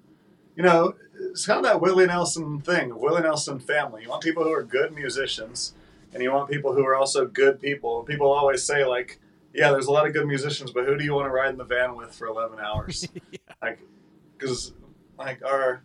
you 0.56 0.62
know, 0.62 0.94
it's 1.14 1.46
kind 1.46 1.58
of 1.58 1.64
that 1.64 1.80
Willie 1.80 2.06
Nelson 2.06 2.60
thing, 2.60 2.98
Willie 2.98 3.22
Nelson 3.22 3.58
family. 3.58 4.02
You 4.02 4.08
want 4.08 4.22
people 4.22 4.44
who 4.44 4.52
are 4.52 4.62
good 4.62 4.94
musicians, 4.94 5.74
and 6.12 6.22
you 6.22 6.32
want 6.32 6.50
people 6.50 6.74
who 6.74 6.84
are 6.86 6.94
also 6.94 7.26
good 7.26 7.60
people. 7.60 8.02
People 8.04 8.30
always 8.30 8.62
say 8.62 8.84
like, 8.84 9.20
yeah, 9.52 9.70
there's 9.70 9.86
a 9.86 9.92
lot 9.92 10.06
of 10.06 10.12
good 10.12 10.26
musicians, 10.26 10.70
but 10.70 10.84
who 10.84 10.96
do 10.96 11.04
you 11.04 11.14
want 11.14 11.26
to 11.26 11.30
ride 11.30 11.50
in 11.50 11.58
the 11.58 11.64
van 11.64 11.96
with 11.96 12.14
for 12.14 12.26
11 12.26 12.58
hours? 12.60 13.08
Like, 13.60 13.80
because 14.38 14.72
like 15.18 15.44
our 15.44 15.82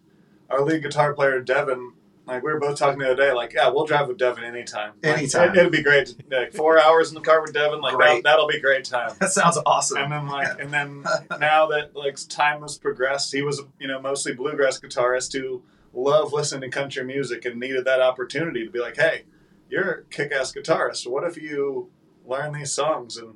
our 0.48 0.62
lead 0.62 0.84
guitar 0.84 1.16
player 1.16 1.42
Devin, 1.42 1.94
like 2.26 2.42
we 2.42 2.52
were 2.54 2.60
both 2.60 2.78
talking 2.78 3.00
the 3.00 3.12
other 3.12 3.16
day, 3.16 3.32
like 3.34 3.54
yeah, 3.54 3.70
we'll 3.70 3.86
drive 3.86 4.08
with 4.08 4.18
Devin 4.18 4.44
anytime. 4.44 4.94
Like, 5.04 5.18
Anytime. 5.18 5.50
it, 5.50 5.58
it'd 5.58 5.72
be 5.72 5.82
great. 5.84 6.16
Like 6.32 6.54
four 6.54 6.82
hours 6.82 7.10
in 7.10 7.16
the 7.16 7.22
car 7.22 7.42
with 7.42 7.54
Devin, 7.54 7.82
like 7.82 7.94
that, 7.94 7.98
Great. 7.98 8.24
that'll 8.24 8.48
be 8.48 8.60
great 8.62 8.86
time. 8.86 9.12
That 9.20 9.32
sounds 9.32 9.58
awesome. 9.66 9.98
And 9.98 10.12
then 10.12 10.28
like, 10.28 10.60
and 10.60 10.74
then 10.74 11.04
now 11.40 11.68
that 11.68 11.96
like 11.96 12.18
time 12.30 12.62
has 12.62 12.78
progressed, 12.78 13.34
he 13.34 13.42
was 13.42 13.62
you 13.80 13.88
know 13.88 14.02
mostly 14.02 14.34
bluegrass 14.34 14.80
guitarist 14.80 15.34
who 15.34 15.64
loved 15.94 16.34
listening 16.34 16.62
to 16.62 16.70
country 16.70 17.04
music 17.04 17.46
and 17.46 17.60
needed 17.60 17.86
that 17.86 18.02
opportunity 18.02 18.66
to 18.66 18.72
be 18.72 18.80
like, 18.80 18.96
hey, 18.96 19.24
you're 19.70 19.92
a 19.92 20.04
kick-ass 20.06 20.54
guitarist. 20.54 21.06
What 21.06 21.24
if 21.24 21.38
you 21.38 21.90
learn 22.26 22.54
these 22.54 22.72
songs 22.72 23.18
and 23.18 23.36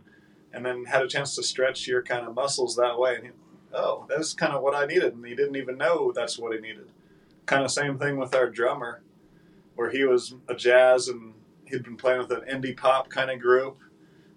and 0.53 0.65
then 0.65 0.85
had 0.85 1.03
a 1.03 1.07
chance 1.07 1.35
to 1.35 1.43
stretch 1.43 1.88
your 1.88 2.01
kind 2.01 2.25
of 2.25 2.33
muscles 2.33 2.75
that 2.77 2.97
way? 2.97 3.15
And 3.15 3.25
he, 3.25 3.31
oh, 3.73 4.05
that's 4.07 4.33
kind 4.33 4.53
of 4.53 4.63
what 4.63 4.75
I 4.75 4.85
needed, 4.85 5.13
and 5.13 5.25
he 5.25 5.35
didn't 5.35 5.57
even 5.57 5.77
know 5.77 6.13
that's 6.15 6.39
what 6.39 6.53
he 6.53 6.59
needed. 6.61 6.88
Kind 7.48 7.64
of 7.64 7.72
same 7.72 7.98
thing 7.98 8.18
with 8.18 8.36
our 8.36 8.50
drummer. 8.50 9.02
where 9.76 9.89
he 9.89 10.04
was 10.04 10.36
a 10.48 10.54
jazz 10.56 11.08
and 11.08 11.34
he'd 11.66 11.84
been 11.84 11.98
playing 11.98 12.20
with 12.20 12.32
an 12.32 12.41
indie 12.50 12.76
pop 12.78 13.10
kind 13.10 13.30
of 13.32 13.39
group. 13.39 13.78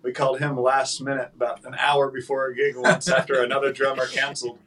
We 0.02 0.12
called 0.12 0.38
him 0.38 0.58
last 0.58 1.00
minute, 1.02 1.32
about 1.34 1.64
an 1.66 1.74
hour 1.78 2.10
before 2.10 2.46
a 2.46 2.54
gig 2.54 2.74
once 2.76 3.08
after 3.08 3.42
another 3.44 3.72
drummer 3.72 4.06
canceled. 4.06 4.58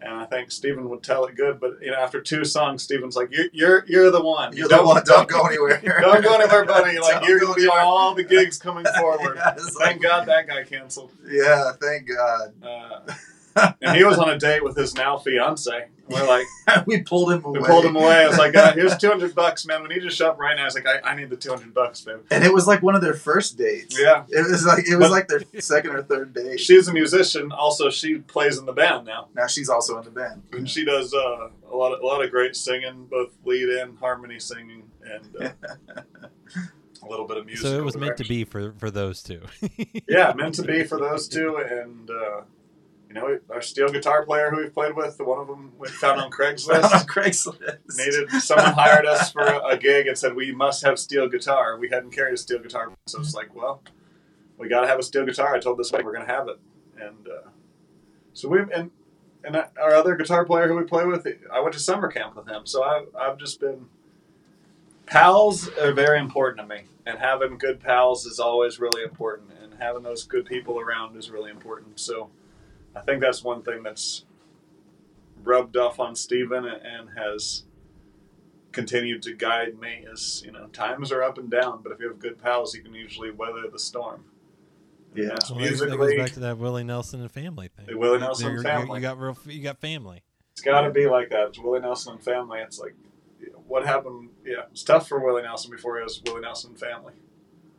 And 0.00 0.14
I 0.14 0.26
think 0.26 0.52
Steven 0.52 0.88
would 0.90 1.02
tell 1.02 1.24
it 1.24 1.34
good, 1.34 1.58
but 1.58 1.78
you 1.82 1.90
know, 1.90 1.96
after 1.96 2.20
two 2.20 2.44
songs, 2.44 2.84
Steven's 2.84 3.16
like, 3.16 3.30
"You're 3.32 3.46
you're, 3.52 3.84
you're 3.88 4.10
the 4.12 4.22
one. 4.22 4.56
You're 4.56 4.68
the 4.68 4.80
one. 4.84 5.02
Don't 5.04 5.28
go 5.28 5.42
anywhere. 5.46 5.80
Don't 6.00 6.22
go 6.22 6.34
anywhere, 6.34 6.64
buddy. 6.64 6.98
Like 7.00 7.14
Don't 7.20 7.28
you're 7.28 7.40
gonna 7.40 7.54
be 7.54 7.66
on 7.66 7.78
all 7.80 8.14
the 8.14 8.22
gigs 8.22 8.58
coming 8.58 8.84
forward." 8.96 9.34
Yeah, 9.36 9.54
Thank 9.56 9.80
like- 9.80 10.00
God 10.02 10.26
that 10.26 10.46
guy 10.46 10.62
canceled. 10.62 11.10
Yeah, 11.28 11.72
thank 11.80 12.08
God. 12.08 12.54
Uh, 12.62 13.72
and 13.82 13.96
he 13.96 14.04
was 14.04 14.18
on 14.18 14.30
a 14.30 14.38
date 14.38 14.62
with 14.62 14.76
his 14.76 14.94
now 14.94 15.16
fiance. 15.18 15.88
We're 16.10 16.26
like, 16.26 16.46
we 16.86 17.02
pulled 17.02 17.30
him 17.32 17.44
away. 17.44 17.60
we 17.60 17.66
pulled 17.66 17.84
him 17.84 17.96
away. 17.96 18.24
I 18.24 18.28
was 18.28 18.38
like, 18.38 18.54
uh, 18.56 18.72
"Here's 18.72 18.96
two 18.98 19.08
hundred 19.08 19.34
bucks, 19.34 19.66
man. 19.66 19.82
We 19.82 19.88
need 19.88 20.02
you 20.02 20.08
to 20.08 20.14
show 20.14 20.30
up 20.30 20.38
right 20.38 20.54
now." 20.56 20.62
I 20.62 20.64
was 20.66 20.74
like, 20.74 20.86
"I, 20.86 21.00
I 21.10 21.14
need 21.14 21.30
the 21.30 21.36
two 21.36 21.50
hundred 21.50 21.74
bucks, 21.74 22.00
babe." 22.00 22.20
And 22.30 22.44
it 22.44 22.52
was 22.52 22.66
like 22.66 22.82
one 22.82 22.94
of 22.94 23.00
their 23.02 23.14
first 23.14 23.56
dates. 23.58 23.98
Yeah. 24.00 24.24
It 24.28 24.48
was 24.50 24.64
like 24.66 24.88
it 24.88 24.96
was 24.96 25.06
But- 25.08 25.10
like 25.10 25.28
their 25.28 25.42
second 25.60 25.90
or 25.92 26.02
third 26.02 26.32
date. 26.34 26.60
She's 26.60 26.88
a 26.88 26.92
musician. 26.92 27.52
Also, 27.52 27.90
she 27.90 28.18
plays 28.18 28.58
in 28.58 28.66
the 28.66 28.72
band 28.72 29.06
now, 29.06 29.28
now 29.34 29.46
she's 29.46 29.68
also 29.68 29.98
in 29.98 30.04
the 30.04 30.10
band. 30.10 30.42
and 30.52 30.68
she 30.68 30.84
does 30.84 31.12
uh, 31.14 31.48
a 31.70 31.76
lot 31.76 31.92
of 31.92 32.00
a 32.00 32.06
lot 32.06 32.24
of 32.24 32.30
great 32.30 32.56
singing, 32.56 33.06
both 33.10 33.30
lead 33.44 33.68
and 33.68 33.98
harmony 33.98 34.38
singing, 34.38 34.84
and 35.04 35.36
uh, 35.40 35.50
a 37.02 37.08
little 37.08 37.26
bit 37.26 37.36
of 37.36 37.46
music. 37.46 37.66
So 37.66 37.78
it 37.78 37.84
was 37.84 37.96
meant 37.96 38.16
to 38.18 38.24
be 38.24 38.44
for 38.44 38.72
for 38.78 38.90
those 38.90 39.22
two. 39.22 39.40
Yeah, 40.08 40.32
meant 40.36 40.54
to 40.56 40.62
be 40.62 40.84
for 40.84 40.98
those 40.98 41.28
two, 41.28 41.56
and 41.56 42.10
uh, 42.10 42.40
you 43.08 43.14
know, 43.14 43.38
our 43.50 43.62
steel 43.62 43.88
guitar 43.88 44.24
player 44.24 44.50
who 44.50 44.58
we've 44.58 44.72
played 44.72 44.94
with, 44.94 45.16
the 45.16 45.24
one 45.24 45.40
of 45.40 45.46
them 45.46 45.72
we 45.78 45.88
found 45.88 46.20
on 46.20 46.24
on 46.26 46.30
Craigslist. 46.30 47.06
Craigslist. 47.06 47.96
needed 47.96 48.30
someone 48.42 48.72
hired 48.74 49.06
us 49.06 49.32
for 49.32 49.40
a, 49.40 49.64
a 49.68 49.76
gig 49.78 50.06
and 50.06 50.16
said 50.16 50.34
we 50.34 50.52
must 50.52 50.84
have 50.84 50.98
steel 50.98 51.26
guitar. 51.28 51.78
We 51.78 51.88
hadn't 51.88 52.10
carried 52.10 52.34
a 52.34 52.36
steel 52.36 52.58
guitar, 52.58 52.92
so 53.06 53.20
it's 53.20 53.34
like, 53.34 53.54
well, 53.54 53.82
we 54.58 54.68
got 54.68 54.82
to 54.82 54.86
have 54.86 54.98
a 54.98 55.02
steel 55.02 55.24
guitar. 55.24 55.54
I 55.54 55.58
told 55.58 55.78
this 55.78 55.90
guy 55.90 56.02
we're 56.02 56.12
going 56.12 56.26
to 56.26 56.32
have 56.32 56.48
it, 56.48 56.58
and 57.00 57.26
uh, 57.26 57.48
so 58.34 58.48
we 58.48 58.60
and 58.74 58.90
and 59.42 59.56
our 59.56 59.94
other 59.94 60.14
guitar 60.14 60.44
player 60.44 60.68
who 60.68 60.76
we 60.76 60.84
play 60.84 61.06
with, 61.06 61.26
I 61.52 61.60
went 61.60 61.72
to 61.72 61.80
summer 61.80 62.08
camp 62.08 62.36
with 62.36 62.46
him. 62.46 62.66
So 62.66 62.82
I've 62.82 63.08
I've 63.18 63.38
just 63.38 63.58
been 63.58 63.86
pals 65.06 65.68
are 65.80 65.92
very 65.92 66.18
important 66.18 66.68
to 66.68 66.74
me, 66.74 66.82
and 67.06 67.18
having 67.18 67.56
good 67.56 67.80
pals 67.80 68.26
is 68.26 68.38
always 68.38 68.78
really 68.78 69.02
important, 69.02 69.50
and 69.62 69.74
having 69.80 70.02
those 70.02 70.24
good 70.24 70.44
people 70.44 70.78
around 70.78 71.16
is 71.16 71.30
really 71.30 71.50
important. 71.50 71.98
So 71.98 72.28
I 72.98 73.04
think 73.04 73.20
that's 73.20 73.42
one 73.44 73.62
thing 73.62 73.82
that's 73.82 74.24
rubbed 75.42 75.76
off 75.76 76.00
on 76.00 76.14
Steven 76.16 76.64
and 76.66 77.10
has 77.16 77.64
continued 78.72 79.22
to 79.22 79.32
guide 79.34 79.78
me 79.80 80.04
is 80.12 80.42
you 80.44 80.52
know 80.52 80.66
times 80.68 81.10
are 81.10 81.22
up 81.22 81.38
and 81.38 81.50
down 81.50 81.80
but 81.82 81.90
if 81.90 81.98
you 82.00 82.06
have 82.08 82.18
good 82.18 82.38
pals 82.38 82.74
you 82.74 82.82
can 82.82 82.92
usually 82.94 83.30
weather 83.30 83.62
the 83.72 83.78
storm 83.78 84.24
Yeah. 85.14 85.28
that's 85.30 85.50
Well, 85.50 85.60
that 85.60 85.70
goes- 85.70 85.80
that 85.80 85.96
goes 85.96 86.14
back 86.16 86.32
to 86.32 86.40
that 86.40 86.58
Willie 86.58 86.84
Nelson 86.84 87.20
and 87.22 87.30
family 87.30 87.68
thing. 87.74 87.86
The 87.86 87.96
Willie 87.96 88.18
Nelson 88.18 88.44
You're- 88.46 88.56
you're- 88.62 88.64
family. 88.70 88.98
You 88.98 89.02
got 89.02 89.18
real. 89.18 89.36
You 89.46 89.62
got 89.62 89.78
family. 89.80 90.22
it's 90.52 90.60
got 90.60 90.82
to 90.82 90.90
be 90.90 91.06
like 91.06 91.30
that 91.30 91.48
it's 91.48 91.58
willie 91.58 91.80
nelson 91.80 92.14
and 92.14 92.22
family 92.22 92.58
it's 92.60 92.78
like 92.80 92.94
what 93.66 93.86
happened 93.86 94.28
yeah 94.44 94.64
it's 94.70 94.82
tough 94.82 95.08
for 95.08 95.18
willie 95.24 95.42
nelson 95.42 95.70
before 95.70 95.96
he 95.96 96.02
was 96.02 96.20
willie 96.26 96.40
nelson 96.42 96.70
and 96.70 96.78
family 96.80 97.14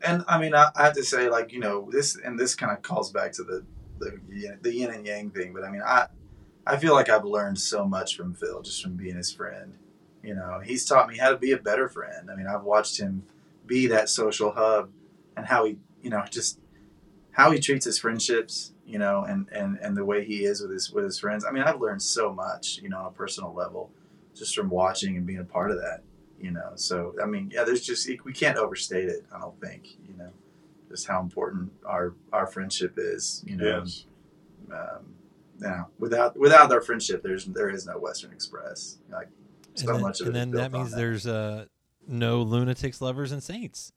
And 0.01 0.23
I 0.29 0.39
mean, 0.39 0.55
I, 0.55 0.69
I 0.77 0.85
have 0.85 0.93
to 0.95 1.03
say, 1.03 1.29
like 1.29 1.51
you 1.51 1.59
know, 1.59 1.89
this 1.91 2.15
and 2.15 2.39
this 2.39 2.55
kind 2.55 2.71
of 2.71 2.81
calls 2.81 3.11
back 3.11 3.33
to 3.33 3.43
the 3.43 3.63
the 3.99 4.19
yin- 4.29 4.59
the 4.61 4.73
yin 4.73 4.91
and 4.91 5.05
yang 5.05 5.29
thing. 5.31 5.53
But 5.53 5.63
I 5.63 5.71
mean, 5.71 5.81
I 5.85 6.07
I 6.65 6.77
feel 6.77 6.93
like 6.93 7.09
I've 7.09 7.25
learned 7.25 7.59
so 7.59 7.85
much 7.85 8.15
from 8.15 8.33
Phil 8.33 8.61
just 8.61 8.81
from 8.81 8.95
being 8.95 9.15
his 9.15 9.31
friend. 9.31 9.73
You 10.23 10.35
know, 10.35 10.59
he's 10.63 10.85
taught 10.85 11.07
me 11.07 11.17
how 11.17 11.29
to 11.29 11.37
be 11.37 11.51
a 11.51 11.57
better 11.57 11.87
friend. 11.87 12.29
I 12.29 12.35
mean, 12.35 12.47
I've 12.47 12.63
watched 12.63 12.99
him 12.99 13.23
be 13.65 13.87
that 13.87 14.09
social 14.09 14.51
hub 14.51 14.89
and 15.37 15.45
how 15.45 15.65
he, 15.65 15.77
you 16.01 16.09
know, 16.09 16.23
just 16.29 16.59
how 17.31 17.51
he 17.51 17.59
treats 17.59 17.85
his 17.85 17.99
friendships. 17.99 18.73
You 18.85 18.97
know, 18.97 19.23
and 19.23 19.47
and 19.51 19.77
and 19.81 19.95
the 19.95 20.03
way 20.03 20.25
he 20.25 20.45
is 20.45 20.61
with 20.61 20.71
his 20.71 20.91
with 20.91 21.05
his 21.05 21.19
friends. 21.19 21.45
I 21.45 21.51
mean, 21.51 21.63
I've 21.63 21.79
learned 21.79 22.01
so 22.01 22.33
much. 22.33 22.79
You 22.81 22.89
know, 22.89 22.97
on 22.97 23.05
a 23.05 23.11
personal 23.11 23.53
level, 23.53 23.91
just 24.35 24.55
from 24.55 24.69
watching 24.69 25.15
and 25.15 25.25
being 25.25 25.39
a 25.39 25.45
part 25.45 25.69
of 25.71 25.77
that. 25.77 26.01
You 26.39 26.51
know, 26.51 26.71
so 26.75 27.15
I 27.21 27.25
mean, 27.25 27.51
yeah, 27.53 27.63
there's 27.65 27.81
just 27.81 28.09
we 28.25 28.33
can't 28.33 28.57
overstate 28.57 29.09
it. 29.09 29.25
I 29.33 29.39
don't 29.39 29.59
think. 29.61 29.97
You 30.07 30.17
know, 30.17 30.31
just 30.89 31.07
how 31.07 31.21
important 31.21 31.71
our 31.85 32.13
our 32.33 32.47
friendship 32.47 32.95
is. 32.97 33.43
You 33.47 33.57
know, 33.57 33.79
yes 33.83 34.05
um, 34.71 35.13
now 35.59 35.89
without 35.99 36.37
without 36.37 36.71
our 36.71 36.81
friendship, 36.81 37.23
there's 37.23 37.45
there 37.45 37.69
is 37.69 37.85
no 37.85 37.97
Western 37.97 38.31
Express. 38.31 38.97
Like 39.11 39.27
And 39.69 39.79
so 39.79 39.93
then, 39.93 40.01
much 40.01 40.21
of 40.21 40.27
and 40.27 40.35
it 40.35 40.39
is 40.39 40.45
then 40.45 40.51
that 40.61 40.71
means 40.71 40.91
that. 40.91 40.97
there's 40.97 41.27
uh, 41.27 41.65
no 42.07 42.41
lunatics, 42.41 43.01
lovers, 43.01 43.31
and 43.31 43.41
saints, 43.43 43.91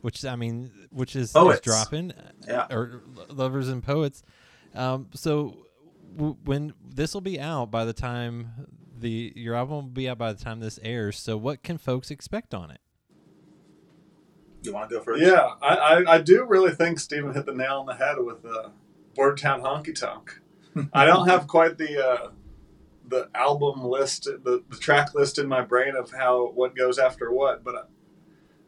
which 0.00 0.24
I 0.24 0.36
mean, 0.36 0.70
which 0.90 1.14
is, 1.16 1.28
is 1.28 1.32
Poets. 1.32 1.60
dropping, 1.60 2.12
Yeah. 2.46 2.66
or 2.70 3.02
lovers 3.28 3.68
and 3.68 3.82
poets. 3.82 4.22
Um, 4.74 5.08
so 5.14 5.56
w- 6.16 6.36
when 6.44 6.74
this 6.86 7.14
will 7.14 7.20
be 7.22 7.40
out 7.40 7.70
by 7.70 7.84
the 7.84 7.92
time 7.94 8.66
the 8.98 9.32
your 9.36 9.54
album 9.54 9.74
will 9.76 9.82
be 9.84 10.08
out 10.08 10.18
by 10.18 10.32
the 10.32 10.42
time 10.42 10.60
this 10.60 10.78
airs. 10.82 11.18
So 11.18 11.36
what 11.36 11.62
can 11.62 11.78
folks 11.78 12.10
expect 12.10 12.52
on 12.54 12.70
it? 12.70 12.80
You 14.66 14.74
want 14.74 14.90
to 14.90 14.96
go 14.96 15.02
first? 15.02 15.22
yeah 15.22 15.50
I, 15.62 15.76
I, 15.76 16.14
I 16.14 16.18
do 16.20 16.44
really 16.44 16.72
think 16.72 16.98
Stephen 16.98 17.32
hit 17.34 17.46
the 17.46 17.54
nail 17.54 17.78
on 17.78 17.86
the 17.86 17.94
head 17.94 18.16
with 18.18 18.44
uh, 18.44 18.70
border 19.14 19.36
town 19.36 19.62
honky 19.62 19.94
tonk 19.98 20.40
i 20.92 21.04
don't 21.04 21.28
have 21.28 21.46
quite 21.56 21.78
the 21.78 22.06
uh, 22.06 22.30
the 23.08 23.28
album 23.34 23.84
list 23.84 24.24
the, 24.24 24.62
the 24.68 24.76
track 24.76 25.14
list 25.14 25.38
in 25.38 25.46
my 25.46 25.62
brain 25.62 25.94
of 25.96 26.12
how 26.12 26.48
what 26.54 26.74
goes 26.76 26.98
after 26.98 27.32
what 27.32 27.64
but 27.64 27.74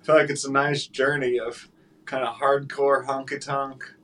I 0.01 0.05
feel 0.05 0.15
like 0.17 0.31
it's 0.31 0.45
a 0.45 0.53
nice 0.53 0.87
journey 0.87 1.39
of 1.39 1.69
kind 2.05 2.25
of 2.25 2.37
hardcore 2.37 3.07
honky 3.07 3.41
tonk. 3.41 3.95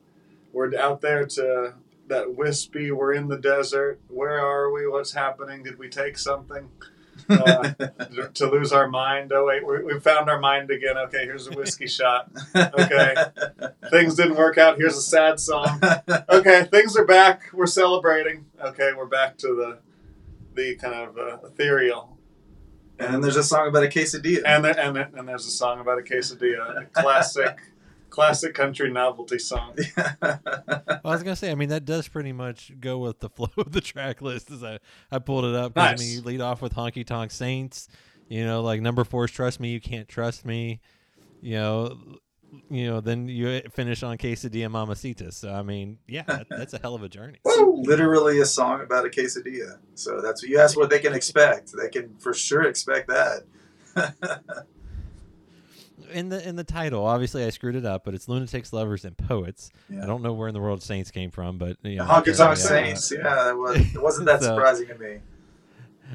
We're 0.52 0.76
out 0.78 1.00
there 1.00 1.26
to 1.26 1.74
that 2.08 2.34
wispy. 2.34 2.90
We're 2.90 3.14
in 3.14 3.28
the 3.28 3.38
desert. 3.38 4.00
Where 4.08 4.38
are 4.38 4.70
we? 4.70 4.86
What's 4.86 5.12
happening? 5.12 5.62
Did 5.62 5.78
we 5.78 5.88
take 5.88 6.18
something? 6.18 6.68
Uh, 7.28 7.72
to 8.34 8.50
lose 8.50 8.72
our 8.72 8.88
mind. 8.88 9.32
Oh 9.32 9.46
wait, 9.46 9.66
we, 9.66 9.82
we 9.84 10.00
found 10.00 10.28
our 10.28 10.38
mind 10.38 10.70
again. 10.70 10.96
Okay, 10.98 11.24
here's 11.24 11.46
a 11.46 11.52
whiskey 11.52 11.86
shot. 11.86 12.30
Okay. 12.54 13.14
Things 13.90 14.14
didn't 14.14 14.36
work 14.36 14.58
out. 14.58 14.76
Here's 14.78 14.96
a 14.96 15.02
sad 15.02 15.38
song. 15.40 15.80
Okay, 16.28 16.64
things 16.70 16.96
are 16.96 17.04
back. 17.04 17.42
We're 17.52 17.66
celebrating. 17.66 18.46
Okay, 18.62 18.90
we're 18.96 19.06
back 19.06 19.36
to 19.38 19.48
the 19.48 19.78
the 20.54 20.76
kind 20.76 20.94
of 20.94 21.18
uh, 21.18 21.38
ethereal. 21.46 22.16
and 22.98 23.22
there's 23.24 23.36
a 23.36 23.42
song 23.42 23.68
about 23.68 23.82
a 23.84 23.88
quesadilla. 23.88 24.42
And 24.46 24.64
there, 24.64 24.78
and 24.78 24.96
there- 24.96 25.10
and 25.16 25.28
there's 25.28 25.46
a 25.46 25.50
song 25.50 25.80
about 25.80 25.98
a 25.98 26.02
quesadilla, 26.02 26.82
a 26.82 26.84
classic, 26.86 27.58
classic 28.14 28.54
country 28.54 28.90
novelty 28.90 29.38
song. 29.38 29.76
Well, 31.04 31.12
I 31.12 31.16
was 31.16 31.22
gonna 31.22 31.36
say, 31.36 31.50
I 31.50 31.54
mean, 31.54 31.68
that 31.68 31.84
does 31.84 32.08
pretty 32.08 32.32
much 32.32 32.72
go 32.80 32.96
with 32.98 33.20
the 33.20 33.28
flow 33.36 33.50
of 33.58 33.72
the 33.72 33.80
track 33.82 34.22
list. 34.22 34.50
As 34.50 34.64
I, 34.64 34.78
I 35.10 35.18
pulled 35.18 35.44
it 35.44 35.54
up, 35.54 35.74
'cause, 35.74 35.82
I 35.84 35.90
Nice. 35.90 36.00
mean, 36.00 36.10
you 36.14 36.20
lead 36.22 36.40
off 36.40 36.62
with 36.62 36.74
Honky 36.74 37.04
Tonk 37.06 37.30
Saints. 37.30 37.88
You 38.28 38.44
know, 38.46 38.62
like 38.62 38.80
number 38.80 39.04
four 39.04 39.26
is 39.26 39.30
Trust 39.30 39.60
Me, 39.60 39.68
You 39.70 39.80
Can't 39.80 40.08
Trust 40.08 40.46
Me. 40.46 40.80
You 41.42 41.56
know, 41.56 41.98
you 42.70 42.86
know, 42.86 43.00
then 43.00 43.28
you 43.28 43.60
finish 43.70 44.02
on 44.02 44.16
Quesadilla 44.16 44.70
Mamacita. 44.70 45.30
So 45.32 45.52
I 45.52 45.62
mean, 45.62 45.98
yeah, 46.06 46.22
that, 46.26 46.46
that's 46.48 46.72
a 46.72 46.78
hell 46.78 46.94
of 46.94 47.02
a 47.02 47.08
journey. 47.08 47.38
literally 47.44 48.40
a 48.40 48.46
song 48.46 48.80
about 48.80 49.04
a 49.04 49.10
quesadilla. 49.10 49.78
So 49.94 50.22
that's 50.22 50.42
what 50.42 50.48
you 50.48 50.58
ask 50.58 50.74
what 50.76 50.88
they 50.88 51.00
can 51.00 51.12
expect. 51.12 51.72
They 51.78 51.88
can 51.90 52.14
for 52.18 52.32
sure 52.32 52.62
expect 52.62 53.08
that. 53.08 54.64
In 56.12 56.28
the 56.28 56.46
in 56.46 56.56
the 56.56 56.64
title, 56.64 57.06
obviously 57.06 57.44
I 57.44 57.50
screwed 57.50 57.76
it 57.76 57.84
up, 57.84 58.04
but 58.04 58.14
it's 58.14 58.28
Lunatics, 58.28 58.72
Lovers, 58.72 59.04
and 59.04 59.16
Poets. 59.16 59.70
Yeah. 59.88 60.02
I 60.02 60.06
don't 60.06 60.22
know 60.22 60.32
where 60.32 60.48
in 60.48 60.54
the 60.54 60.60
world 60.60 60.82
Saints 60.82 61.10
came 61.10 61.30
from, 61.30 61.58
but 61.58 61.76
you 61.82 61.96
know, 61.96 62.04
Honky 62.04 62.36
Tonk 62.36 62.38
yeah. 62.38 62.54
Saints, 62.54 63.12
yeah, 63.12 63.50
it, 63.50 63.56
was, 63.56 63.76
it 63.94 64.02
wasn't 64.02 64.26
that 64.26 64.40
So- 64.42 64.54
surprising 64.54 64.88
to 64.88 64.98
me. 64.98 65.18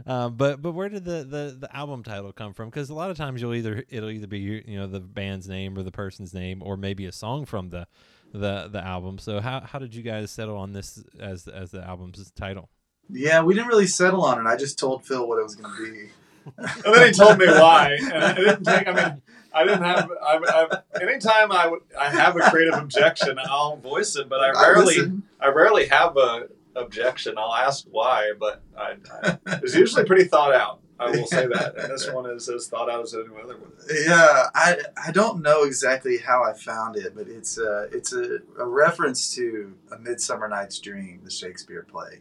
Uh, 0.05 0.29
but 0.29 0.61
but 0.61 0.71
where 0.71 0.87
did 0.87 1.03
the, 1.03 1.23
the, 1.23 1.57
the 1.59 1.75
album 1.75 2.03
title 2.03 2.31
come 2.31 2.53
from? 2.53 2.69
Because 2.69 2.89
a 2.89 2.93
lot 2.93 3.09
of 3.09 3.17
times 3.17 3.41
you'll 3.41 3.55
either 3.55 3.83
it'll 3.89 4.11
either 4.11 4.27
be 4.27 4.39
you 4.39 4.77
know 4.77 4.87
the 4.87 4.99
band's 4.99 5.49
name 5.49 5.77
or 5.77 5.83
the 5.83 5.91
person's 5.91 6.33
name 6.33 6.61
or 6.63 6.77
maybe 6.77 7.05
a 7.05 7.11
song 7.11 7.45
from 7.45 7.69
the 7.69 7.87
the 8.31 8.69
the 8.71 8.85
album. 8.85 9.17
So 9.17 9.41
how 9.41 9.61
how 9.61 9.79
did 9.79 9.95
you 9.95 10.03
guys 10.03 10.31
settle 10.31 10.57
on 10.57 10.73
this 10.73 11.03
as 11.19 11.47
as 11.47 11.71
the 11.71 11.83
album's 11.83 12.31
title? 12.31 12.69
Yeah, 13.09 13.41
we 13.41 13.55
didn't 13.55 13.67
really 13.69 13.87
settle 13.87 14.23
on 14.23 14.39
it. 14.39 14.47
I 14.47 14.55
just 14.55 14.77
told 14.77 15.03
Phil 15.05 15.27
what 15.27 15.39
it 15.39 15.43
was 15.43 15.55
going 15.55 15.75
to 15.75 15.91
be. 15.91 16.09
And 16.85 16.95
then 16.95 17.07
he 17.07 17.11
told 17.11 17.37
me 17.37 17.47
why, 17.47 17.97
and 18.01 18.23
I 18.23 18.33
didn't 18.33 18.63
take. 18.63 18.87
I 18.87 18.93
mean, 18.93 19.21
I 19.53 19.63
didn't 19.63 19.83
have. 19.83 20.09
I, 20.21 20.39
I, 20.47 21.01
anytime 21.01 21.51
I 21.51 21.67
would, 21.67 21.81
I 21.99 22.09
have 22.09 22.35
a 22.35 22.41
creative 22.49 22.75
objection, 22.75 23.37
I'll 23.43 23.77
voice 23.77 24.15
it. 24.15 24.29
But 24.29 24.41
I 24.41 24.49
I 24.49 24.71
rarely, 24.71 24.95
listen. 24.95 25.23
I 25.39 25.47
rarely 25.49 25.87
have 25.87 26.17
a 26.17 26.47
objection. 26.75 27.37
I'll 27.37 27.53
ask 27.53 27.85
why, 27.89 28.33
but 28.39 28.61
I, 28.77 28.95
I 29.23 29.37
it's 29.63 29.75
usually 29.75 30.05
pretty 30.05 30.25
thought 30.25 30.53
out. 30.53 30.81
I 30.99 31.11
will 31.11 31.27
say 31.27 31.47
that, 31.47 31.77
and 31.77 31.89
this 31.89 32.11
one 32.11 32.29
is 32.29 32.49
as 32.49 32.67
thought 32.67 32.89
out 32.89 33.03
as 33.03 33.13
any 33.13 33.23
other 33.41 33.57
one. 33.57 33.71
Yeah, 33.89 34.47
I 34.53 34.79
I 35.01 35.11
don't 35.11 35.41
know 35.41 35.63
exactly 35.63 36.17
how 36.17 36.43
I 36.43 36.53
found 36.53 36.97
it, 36.97 37.15
but 37.15 37.29
it's 37.29 37.57
a 37.57 37.87
it's 37.93 38.11
a, 38.13 38.39
a 38.57 38.65
reference 38.65 39.33
to 39.35 39.75
a 39.91 39.97
Midsummer 39.97 40.49
Night's 40.49 40.77
Dream, 40.79 41.21
the 41.23 41.31
Shakespeare 41.31 41.83
play. 41.89 42.19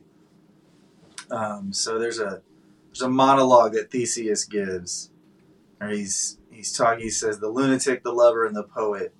Um, 1.30 1.72
so 1.72 1.98
there's 1.98 2.20
a 2.20 2.40
there's 2.98 3.06
a 3.06 3.10
monologue 3.10 3.74
that 3.74 3.90
Theseus 3.90 4.44
gives, 4.44 5.10
or 5.80 5.88
he's 5.88 6.38
he's 6.50 6.76
talking. 6.76 7.04
He 7.04 7.10
says 7.10 7.38
the 7.38 7.48
lunatic, 7.48 8.02
the 8.02 8.12
lover, 8.12 8.44
and 8.44 8.56
the 8.56 8.64
poet 8.64 9.14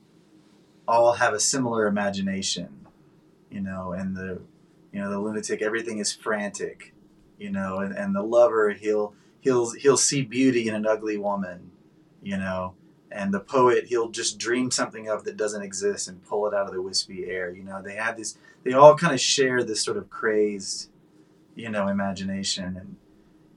all 0.87 1.15
have 1.15 1.33
a 1.33 1.41
similar 1.41 1.87
imagination, 1.87 2.87
you 3.51 3.61
know. 3.61 3.93
And 3.93 4.17
the 4.17 4.41
you 4.93 5.01
know 5.01 5.11
the 5.11 5.21
lunatic, 5.21 5.63
everything 5.63 5.99
is 5.99 6.13
frantic, 6.13 6.93
you 7.39 7.51
know. 7.51 7.79
And, 7.79 7.97
and 7.97 8.15
the 8.15 8.23
lover, 8.23 8.71
he'll 8.71 9.15
he'll 9.41 9.71
he'll 9.73 9.97
see 9.97 10.23
beauty 10.23 10.69
in 10.69 10.75
an 10.75 10.87
ugly 10.87 11.17
woman, 11.17 11.71
you 12.23 12.37
know. 12.37 12.75
And 13.11 13.33
the 13.33 13.41
poet, 13.41 13.87
he'll 13.87 14.11
just 14.11 14.39
dream 14.39 14.71
something 14.71 15.09
up 15.09 15.25
that 15.25 15.37
doesn't 15.37 15.63
exist 15.63 16.09
and 16.09 16.23
pull 16.25 16.47
it 16.47 16.53
out 16.53 16.67
of 16.67 16.75
the 16.75 16.83
wispy 16.83 17.25
air. 17.27 17.51
You 17.51 17.63
know, 17.63 17.81
they 17.81 17.95
had 17.95 18.17
this. 18.17 18.37
They 18.65 18.73
all 18.73 18.97
kind 18.97 19.15
of 19.15 19.21
share 19.21 19.63
this 19.63 19.83
sort 19.83 19.97
of 19.97 20.11
crazed, 20.11 20.91
you 21.55 21.71
know, 21.71 21.89
imagination, 21.89 22.77
and 22.77 22.97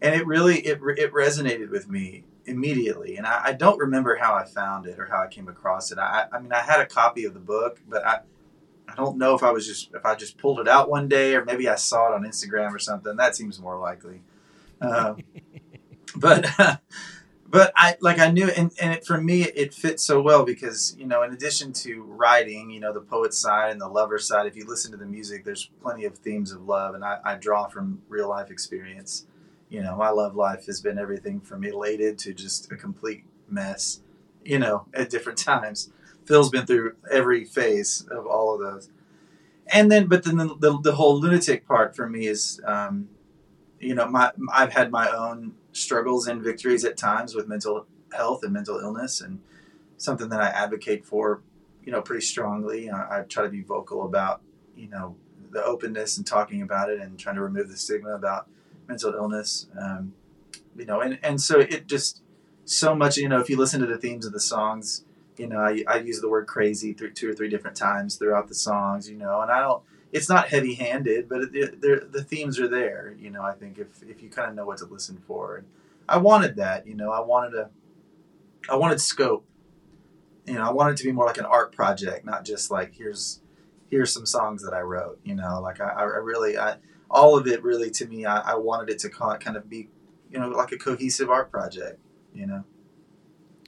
and 0.01 0.15
it 0.15 0.25
really 0.25 0.59
it 0.59 0.79
it 0.97 1.13
resonated 1.13 1.69
with 1.69 1.89
me 1.89 2.23
immediately. 2.45 3.17
And 3.17 3.27
I, 3.27 3.41
I 3.45 3.53
don't 3.53 3.77
remember 3.77 4.15
how 4.15 4.33
I 4.33 4.45
found 4.45 4.87
it 4.87 4.99
or 4.99 5.05
how 5.05 5.21
I 5.21 5.27
came 5.27 5.47
across 5.47 5.91
it. 5.91 5.99
I 5.99 6.25
I 6.31 6.39
mean, 6.39 6.51
I 6.51 6.59
had 6.59 6.79
a 6.79 6.85
copy 6.85 7.25
of 7.25 7.33
the 7.33 7.39
book, 7.39 7.79
but 7.87 8.05
I 8.05 8.19
I 8.87 8.95
don't 8.95 9.17
know 9.17 9.35
if 9.35 9.43
I 9.43 9.51
was 9.51 9.65
just 9.65 9.91
if 9.93 10.05
I 10.05 10.15
just 10.15 10.37
pulled 10.37 10.59
it 10.59 10.67
out 10.67 10.89
one 10.89 11.07
day 11.07 11.35
or 11.35 11.45
maybe 11.45 11.69
I 11.69 11.75
saw 11.75 12.11
it 12.11 12.15
on 12.15 12.23
Instagram 12.23 12.73
or 12.73 12.79
something. 12.79 13.15
That 13.15 13.35
seems 13.35 13.59
more 13.59 13.77
likely. 13.77 14.21
Uh, 14.81 15.15
but 16.15 16.47
but 17.47 17.71
I 17.75 17.95
like 18.01 18.19
I 18.19 18.31
knew 18.31 18.49
and 18.49 18.71
and 18.81 18.93
it, 18.93 19.05
for 19.05 19.21
me 19.21 19.43
it 19.43 19.73
fits 19.73 20.03
so 20.03 20.21
well 20.21 20.43
because 20.43 20.95
you 20.97 21.05
know 21.05 21.21
in 21.21 21.31
addition 21.31 21.73
to 21.73 22.01
writing 22.03 22.71
you 22.71 22.79
know 22.79 22.93
the 22.93 23.01
poet 23.01 23.33
side 23.33 23.71
and 23.71 23.79
the 23.79 23.87
lover 23.87 24.17
side 24.17 24.47
if 24.47 24.55
you 24.55 24.65
listen 24.65 24.91
to 24.91 24.97
the 24.97 25.05
music 25.05 25.43
there's 25.43 25.69
plenty 25.81 26.05
of 26.05 26.17
themes 26.17 26.51
of 26.51 26.67
love 26.67 26.95
and 26.95 27.03
I, 27.03 27.19
I 27.23 27.35
draw 27.35 27.67
from 27.67 28.01
real 28.09 28.29
life 28.29 28.49
experience. 28.49 29.27
You 29.71 29.81
know 29.81 29.95
my 29.95 30.09
love 30.09 30.35
life 30.35 30.67
has 30.67 30.81
been 30.81 30.99
everything 30.99 31.39
from 31.39 31.63
elated 31.63 32.19
to 32.19 32.33
just 32.33 32.71
a 32.71 32.75
complete 32.75 33.23
mess. 33.49 34.01
You 34.43 34.59
know 34.59 34.85
at 34.93 35.09
different 35.09 35.39
times. 35.51 35.91
Phil's 36.25 36.49
been 36.49 36.67
through 36.67 36.95
every 37.09 37.45
phase 37.45 38.05
of 38.11 38.27
all 38.27 38.53
of 38.53 38.61
those. 38.61 38.89
And 39.67 39.91
then, 39.91 40.07
but 40.07 40.23
then 40.23 40.37
the, 40.37 40.55
the, 40.59 40.79
the 40.79 40.95
whole 40.95 41.19
lunatic 41.19 41.65
part 41.67 41.95
for 41.95 42.07
me 42.07 42.27
is, 42.27 42.61
um, 42.65 43.09
you 43.79 43.95
know, 43.95 44.07
my 44.07 44.31
I've 44.51 44.73
had 44.73 44.91
my 44.91 45.09
own 45.09 45.53
struggles 45.71 46.27
and 46.27 46.43
victories 46.43 46.83
at 46.83 46.97
times 46.97 47.33
with 47.33 47.47
mental 47.47 47.87
health 48.13 48.43
and 48.43 48.53
mental 48.53 48.79
illness, 48.79 49.21
and 49.21 49.39
something 49.97 50.29
that 50.29 50.41
I 50.41 50.47
advocate 50.47 51.05
for, 51.05 51.41
you 51.83 51.91
know, 51.91 52.01
pretty 52.01 52.25
strongly. 52.25 52.89
I, 52.89 53.19
I 53.19 53.21
try 53.23 53.43
to 53.43 53.49
be 53.49 53.61
vocal 53.61 54.05
about, 54.05 54.41
you 54.75 54.89
know, 54.89 55.15
the 55.49 55.63
openness 55.63 56.17
and 56.17 56.27
talking 56.27 56.61
about 56.61 56.89
it 56.89 56.99
and 56.99 57.17
trying 57.17 57.35
to 57.35 57.41
remove 57.41 57.69
the 57.69 57.77
stigma 57.77 58.13
about 58.13 58.47
mental 58.91 59.13
illness. 59.13 59.67
Um, 59.79 60.13
you 60.75 60.85
know, 60.85 60.99
and, 61.01 61.17
and 61.23 61.41
so 61.41 61.59
it 61.59 61.87
just 61.87 62.21
so 62.65 62.93
much, 62.93 63.17
you 63.17 63.29
know, 63.29 63.39
if 63.39 63.49
you 63.49 63.57
listen 63.57 63.79
to 63.81 63.87
the 63.87 63.97
themes 63.97 64.25
of 64.25 64.33
the 64.33 64.39
songs, 64.39 65.05
you 65.37 65.47
know, 65.47 65.59
I, 65.59 65.83
I 65.87 65.97
use 65.97 66.19
the 66.21 66.29
word 66.29 66.45
crazy 66.45 66.93
through 66.93 67.11
two 67.11 67.29
or 67.29 67.33
three 67.33 67.49
different 67.49 67.77
times 67.77 68.17
throughout 68.17 68.47
the 68.47 68.55
songs, 68.55 69.09
you 69.09 69.17
know, 69.17 69.41
and 69.41 69.51
I 69.51 69.59
don't, 69.59 69.81
it's 70.11 70.27
not 70.27 70.49
heavy 70.49 70.73
handed, 70.73 71.29
but 71.29 71.41
it, 71.41 71.79
it, 71.81 72.11
the 72.11 72.23
themes 72.23 72.59
are 72.59 72.67
there. 72.67 73.15
You 73.17 73.29
know, 73.29 73.43
I 73.43 73.53
think 73.53 73.77
if, 73.77 74.03
if 74.03 74.21
you 74.21 74.29
kind 74.29 74.49
of 74.49 74.55
know 74.55 74.65
what 74.65 74.77
to 74.79 74.85
listen 74.85 75.21
for, 75.25 75.57
and 75.57 75.67
I 76.09 76.17
wanted 76.17 76.57
that. 76.57 76.85
You 76.85 76.95
know, 76.95 77.11
I 77.11 77.21
wanted 77.21 77.53
a, 77.57 77.69
I 78.69 78.75
wanted 78.75 78.99
scope. 78.99 79.45
You 80.45 80.55
know, 80.55 80.63
I 80.63 80.71
wanted 80.71 80.97
to 80.97 81.03
be 81.05 81.13
more 81.13 81.25
like 81.25 81.37
an 81.37 81.45
art 81.45 81.73
project, 81.73 82.25
not 82.25 82.43
just 82.43 82.69
like 82.69 82.93
here's 82.93 83.39
here's 83.89 84.11
some 84.11 84.25
songs 84.25 84.63
that 84.63 84.73
I 84.73 84.81
wrote. 84.81 85.19
You 85.23 85.35
know, 85.35 85.61
like 85.61 85.79
I, 85.79 85.91
I 85.91 86.03
really, 86.03 86.57
I 86.57 86.75
all 87.11 87.37
of 87.37 87.45
it 87.47 87.63
really 87.63 87.91
to 87.91 88.07
me, 88.07 88.25
I, 88.25 88.53
I 88.53 88.55
wanted 88.55 88.89
it 88.89 88.99
to 88.99 89.09
kind 89.09 89.55
of 89.55 89.69
be, 89.69 89.89
you 90.31 90.39
know, 90.39 90.47
like 90.49 90.71
a 90.71 90.77
cohesive 90.77 91.29
art 91.29 91.51
project. 91.51 91.99
You 92.33 92.47
know. 92.47 92.63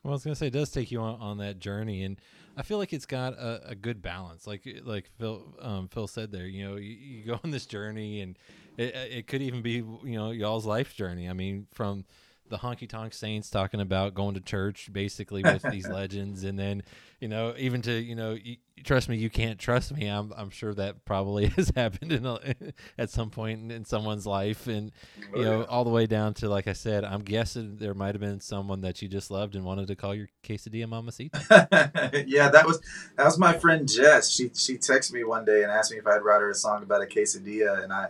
Well, 0.03 0.11
I 0.11 0.15
was 0.15 0.23
gonna 0.23 0.35
say 0.35 0.47
it 0.47 0.53
does 0.53 0.71
take 0.71 0.91
you 0.91 0.99
on, 0.99 1.19
on 1.19 1.37
that 1.37 1.59
journey, 1.59 2.03
and 2.03 2.19
I 2.57 2.61
feel 2.63 2.77
like 2.77 2.93
it's 2.93 3.05
got 3.05 3.33
a, 3.33 3.69
a 3.69 3.75
good 3.75 4.01
balance. 4.01 4.47
Like 4.47 4.67
like 4.83 5.09
Phil 5.19 5.43
um, 5.59 5.87
Phil 5.89 6.07
said 6.07 6.31
there, 6.31 6.47
you 6.47 6.67
know, 6.67 6.75
you, 6.77 6.91
you 6.91 7.25
go 7.25 7.39
on 7.43 7.51
this 7.51 7.65
journey, 7.65 8.21
and 8.21 8.37
it, 8.77 8.95
it 8.95 9.27
could 9.27 9.41
even 9.41 9.61
be 9.61 9.75
you 9.75 10.17
know 10.17 10.31
y'all's 10.31 10.65
life 10.65 10.95
journey. 10.95 11.29
I 11.29 11.33
mean, 11.33 11.67
from 11.73 12.05
the 12.53 12.59
honky 12.59 12.87
tonk 12.87 13.15
saints 13.15 13.49
talking 13.49 13.81
about 13.81 14.13
going 14.13 14.35
to 14.35 14.39
church 14.39 14.87
basically 14.93 15.41
with 15.41 15.63
these 15.71 15.87
legends. 15.89 16.43
And 16.43 16.57
then 16.57 16.83
you 17.19 17.27
know 17.27 17.55
even 17.57 17.81
to 17.81 17.91
you 17.91 18.15
know 18.15 18.33
you, 18.33 18.57
trust 18.83 19.09
me 19.09 19.17
you 19.17 19.31
can't 19.31 19.57
trust 19.57 19.91
me. 19.91 20.05
I'm, 20.05 20.31
I'm 20.37 20.51
sure 20.51 20.71
that 20.75 21.03
probably 21.03 21.47
has 21.57 21.71
happened 21.75 22.11
in 22.11 22.27
a, 22.27 22.37
at 22.99 23.09
some 23.09 23.31
point 23.31 23.59
in, 23.59 23.71
in 23.71 23.85
someone's 23.85 24.27
life. 24.27 24.67
And 24.67 24.91
you 25.17 25.25
oh, 25.33 25.41
know 25.41 25.59
yeah. 25.61 25.65
all 25.65 25.83
the 25.83 25.89
way 25.89 26.05
down 26.05 26.35
to 26.35 26.49
like 26.49 26.67
i 26.67 26.73
said 26.73 27.03
i'm 27.03 27.21
guessing 27.21 27.77
there 27.77 27.95
might 27.95 28.13
have 28.13 28.21
been 28.21 28.39
someone 28.39 28.81
that 28.81 29.01
you 29.01 29.07
just 29.07 29.31
loved 29.31 29.55
and 29.55 29.65
wanted 29.65 29.87
to 29.87 29.95
call 29.95 30.13
your 30.13 30.29
quesadilla 30.43 30.87
mamacita. 30.87 31.39
Yeah 32.27 32.49
that 32.49 32.67
was 32.67 32.81
that 33.17 33.25
was 33.25 33.39
my 33.39 33.57
friend 33.57 33.89
jess. 33.89 34.29
She 34.29 34.51
she 34.53 34.77
texted 34.77 35.13
me 35.13 35.23
one 35.23 35.43
day 35.43 35.63
and 35.63 35.71
asked 35.71 35.91
me 35.91 35.97
if 35.97 36.05
i'd 36.05 36.21
write 36.21 36.41
her 36.41 36.51
a 36.51 36.55
song 36.55 36.83
about 36.83 37.01
a 37.01 37.07
quesadilla. 37.07 37.83
And 37.83 37.91
i 37.91 38.09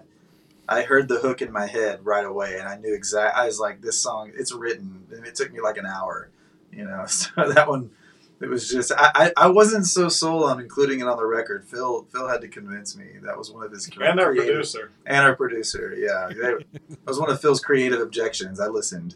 I 0.67 0.83
heard 0.83 1.07
the 1.07 1.19
hook 1.19 1.41
in 1.41 1.51
my 1.51 1.67
head 1.67 2.05
right 2.05 2.25
away, 2.25 2.57
and 2.57 2.67
I 2.67 2.77
knew 2.77 2.93
exactly. 2.93 3.41
I 3.41 3.45
was 3.45 3.59
like, 3.59 3.81
"This 3.81 3.99
song, 3.99 4.31
it's 4.35 4.53
written," 4.53 5.07
and 5.11 5.25
it 5.25 5.35
took 5.35 5.51
me 5.51 5.61
like 5.61 5.77
an 5.77 5.85
hour, 5.85 6.29
you 6.71 6.85
know. 6.85 7.05
So 7.07 7.51
that 7.51 7.67
one, 7.67 7.91
it 8.39 8.49
was 8.49 8.69
just 8.69 8.91
I, 8.91 9.11
I, 9.15 9.33
I 9.37 9.47
wasn't 9.47 9.85
so 9.85 10.09
sold 10.09 10.43
on 10.43 10.59
including 10.59 10.99
it 10.99 11.07
on 11.07 11.17
the 11.17 11.25
record. 11.25 11.65
Phil 11.65 12.07
Phil 12.11 12.27
had 12.27 12.41
to 12.41 12.47
convince 12.47 12.95
me. 12.95 13.05
That 13.23 13.37
was 13.37 13.51
one 13.51 13.65
of 13.65 13.71
his 13.71 13.89
and 14.01 14.19
our 14.19 14.33
producer 14.33 14.91
and 15.05 15.25
our 15.25 15.35
producer. 15.35 15.95
Yeah, 15.97 16.29
that 16.41 16.63
was 17.05 17.19
one 17.19 17.29
of 17.29 17.41
Phil's 17.41 17.61
creative 17.61 17.99
objections. 17.99 18.59
I 18.59 18.67
listened. 18.67 19.15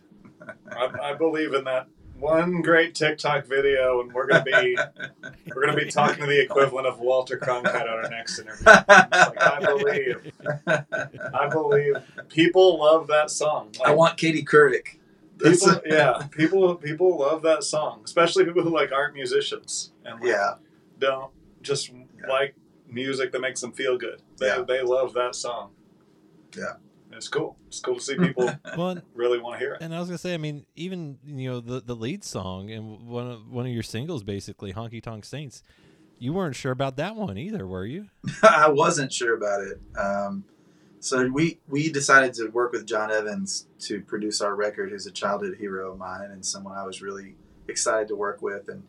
I, 0.72 0.90
I 1.02 1.14
believe 1.14 1.54
in 1.54 1.66
that 1.66 1.88
one 2.20 2.62
great 2.62 2.96
TikTok 2.96 3.46
video, 3.46 4.02
and 4.02 4.12
we're 4.14 4.28
gonna 4.28 4.44
be 4.44 4.78
we're 5.56 5.66
gonna 5.66 5.78
be 5.78 5.90
talking 5.90 6.22
to 6.22 6.26
the 6.26 6.42
equivalent 6.42 6.88
of 6.88 7.00
Walter 7.00 7.38
Cronkite 7.38 7.82
on 7.82 7.88
our 7.88 8.10
next 8.10 8.40
interview. 8.40 8.66
Like, 8.66 9.42
I 9.42 9.60
believe, 9.60 10.32
I 10.68 11.48
believe 11.52 11.96
people 12.30 12.80
love 12.80 13.08
that 13.08 13.30
song. 13.30 13.72
Like, 13.80 13.90
I 13.90 13.92
want 13.94 14.18
Katie 14.18 14.44
Couric. 14.44 14.98
People, 15.42 15.82
yeah, 15.86 16.28
people 16.32 16.76
people 16.76 17.18
love 17.18 17.44
that 17.44 17.64
song, 17.64 18.02
especially 18.04 18.46
people 18.46 18.64
who 18.64 18.74
like 18.74 18.92
aren't 18.92 19.14
musicians 19.14 19.92
and 20.06 20.20
like, 20.20 20.30
yeah, 20.30 20.56
don't 21.00 21.32
just 21.62 21.90
yeah. 21.90 22.28
like 22.28 22.56
music 22.90 23.32
that 23.32 23.42
makes 23.42 23.62
them 23.62 23.72
feel 23.72 23.98
good. 23.98 24.22
They 24.38 24.48
yeah. 24.48 24.64
they 24.68 24.82
love 24.82 25.14
that 25.14 25.36
song. 25.36 25.72
Yeah 26.58 26.74
it's 27.18 27.28
cool. 27.28 27.58
It's 27.68 27.80
cool 27.80 27.96
to 27.96 28.02
see 28.02 28.16
people 28.16 28.50
well, 28.78 29.02
really 29.14 29.40
want 29.40 29.56
to 29.56 29.60
hear 29.60 29.74
it. 29.74 29.82
And 29.82 29.94
I 29.94 30.00
was 30.00 30.08
gonna 30.08 30.18
say, 30.18 30.34
I 30.34 30.38
mean, 30.38 30.66
even 30.76 31.18
you 31.26 31.50
know 31.52 31.60
the 31.60 31.82
the 31.82 31.96
lead 31.96 32.24
song 32.24 32.72
and 32.72 33.08
one 33.08 33.30
of 33.30 33.50
one 33.50 33.66
of 33.66 33.72
your 33.72 33.84
singles, 33.84 34.24
basically 34.24 34.74
"Honky 34.74 35.02
Tonk 35.02 35.26
Saints." 35.26 35.64
You 36.20 36.34
weren't 36.34 36.56
sure 36.56 36.72
about 36.72 36.98
that 36.98 37.16
one 37.16 37.38
either, 37.38 37.68
were 37.68 37.86
you? 37.86 38.08
I 38.44 38.70
wasn't 38.70 39.14
sure 39.14 39.36
about 39.36 39.62
it. 39.62 39.80
Um, 40.00 40.46
so 41.00 41.28
we 41.28 41.60
we 41.68 41.92
decided 41.92 42.34
to 42.36 42.48
work 42.48 42.72
with 42.72 42.88
John 42.88 43.12
Evans 43.12 43.68
to 43.82 44.02
produce 44.02 44.42
our 44.42 44.56
record. 44.56 44.92
Who's 44.92 45.06
a 45.06 45.12
childhood 45.12 45.58
hero 45.60 45.92
of 45.92 45.98
mine 45.98 46.32
and 46.32 46.46
someone 46.46 46.76
I 46.78 46.84
was 46.84 47.02
really 47.02 47.36
excited 47.68 48.08
to 48.10 48.16
work 48.16 48.42
with. 48.42 48.68
And 48.68 48.84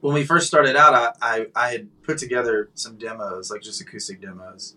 when 0.00 0.14
we 0.14 0.24
first 0.24 0.46
started 0.46 0.76
out, 0.76 0.94
I, 0.94 1.12
I, 1.20 1.46
I 1.54 1.72
had 1.72 2.02
put 2.02 2.18
together 2.18 2.70
some 2.74 2.96
demos, 2.96 3.50
like 3.50 3.62
just 3.62 3.80
acoustic 3.80 4.20
demos. 4.20 4.76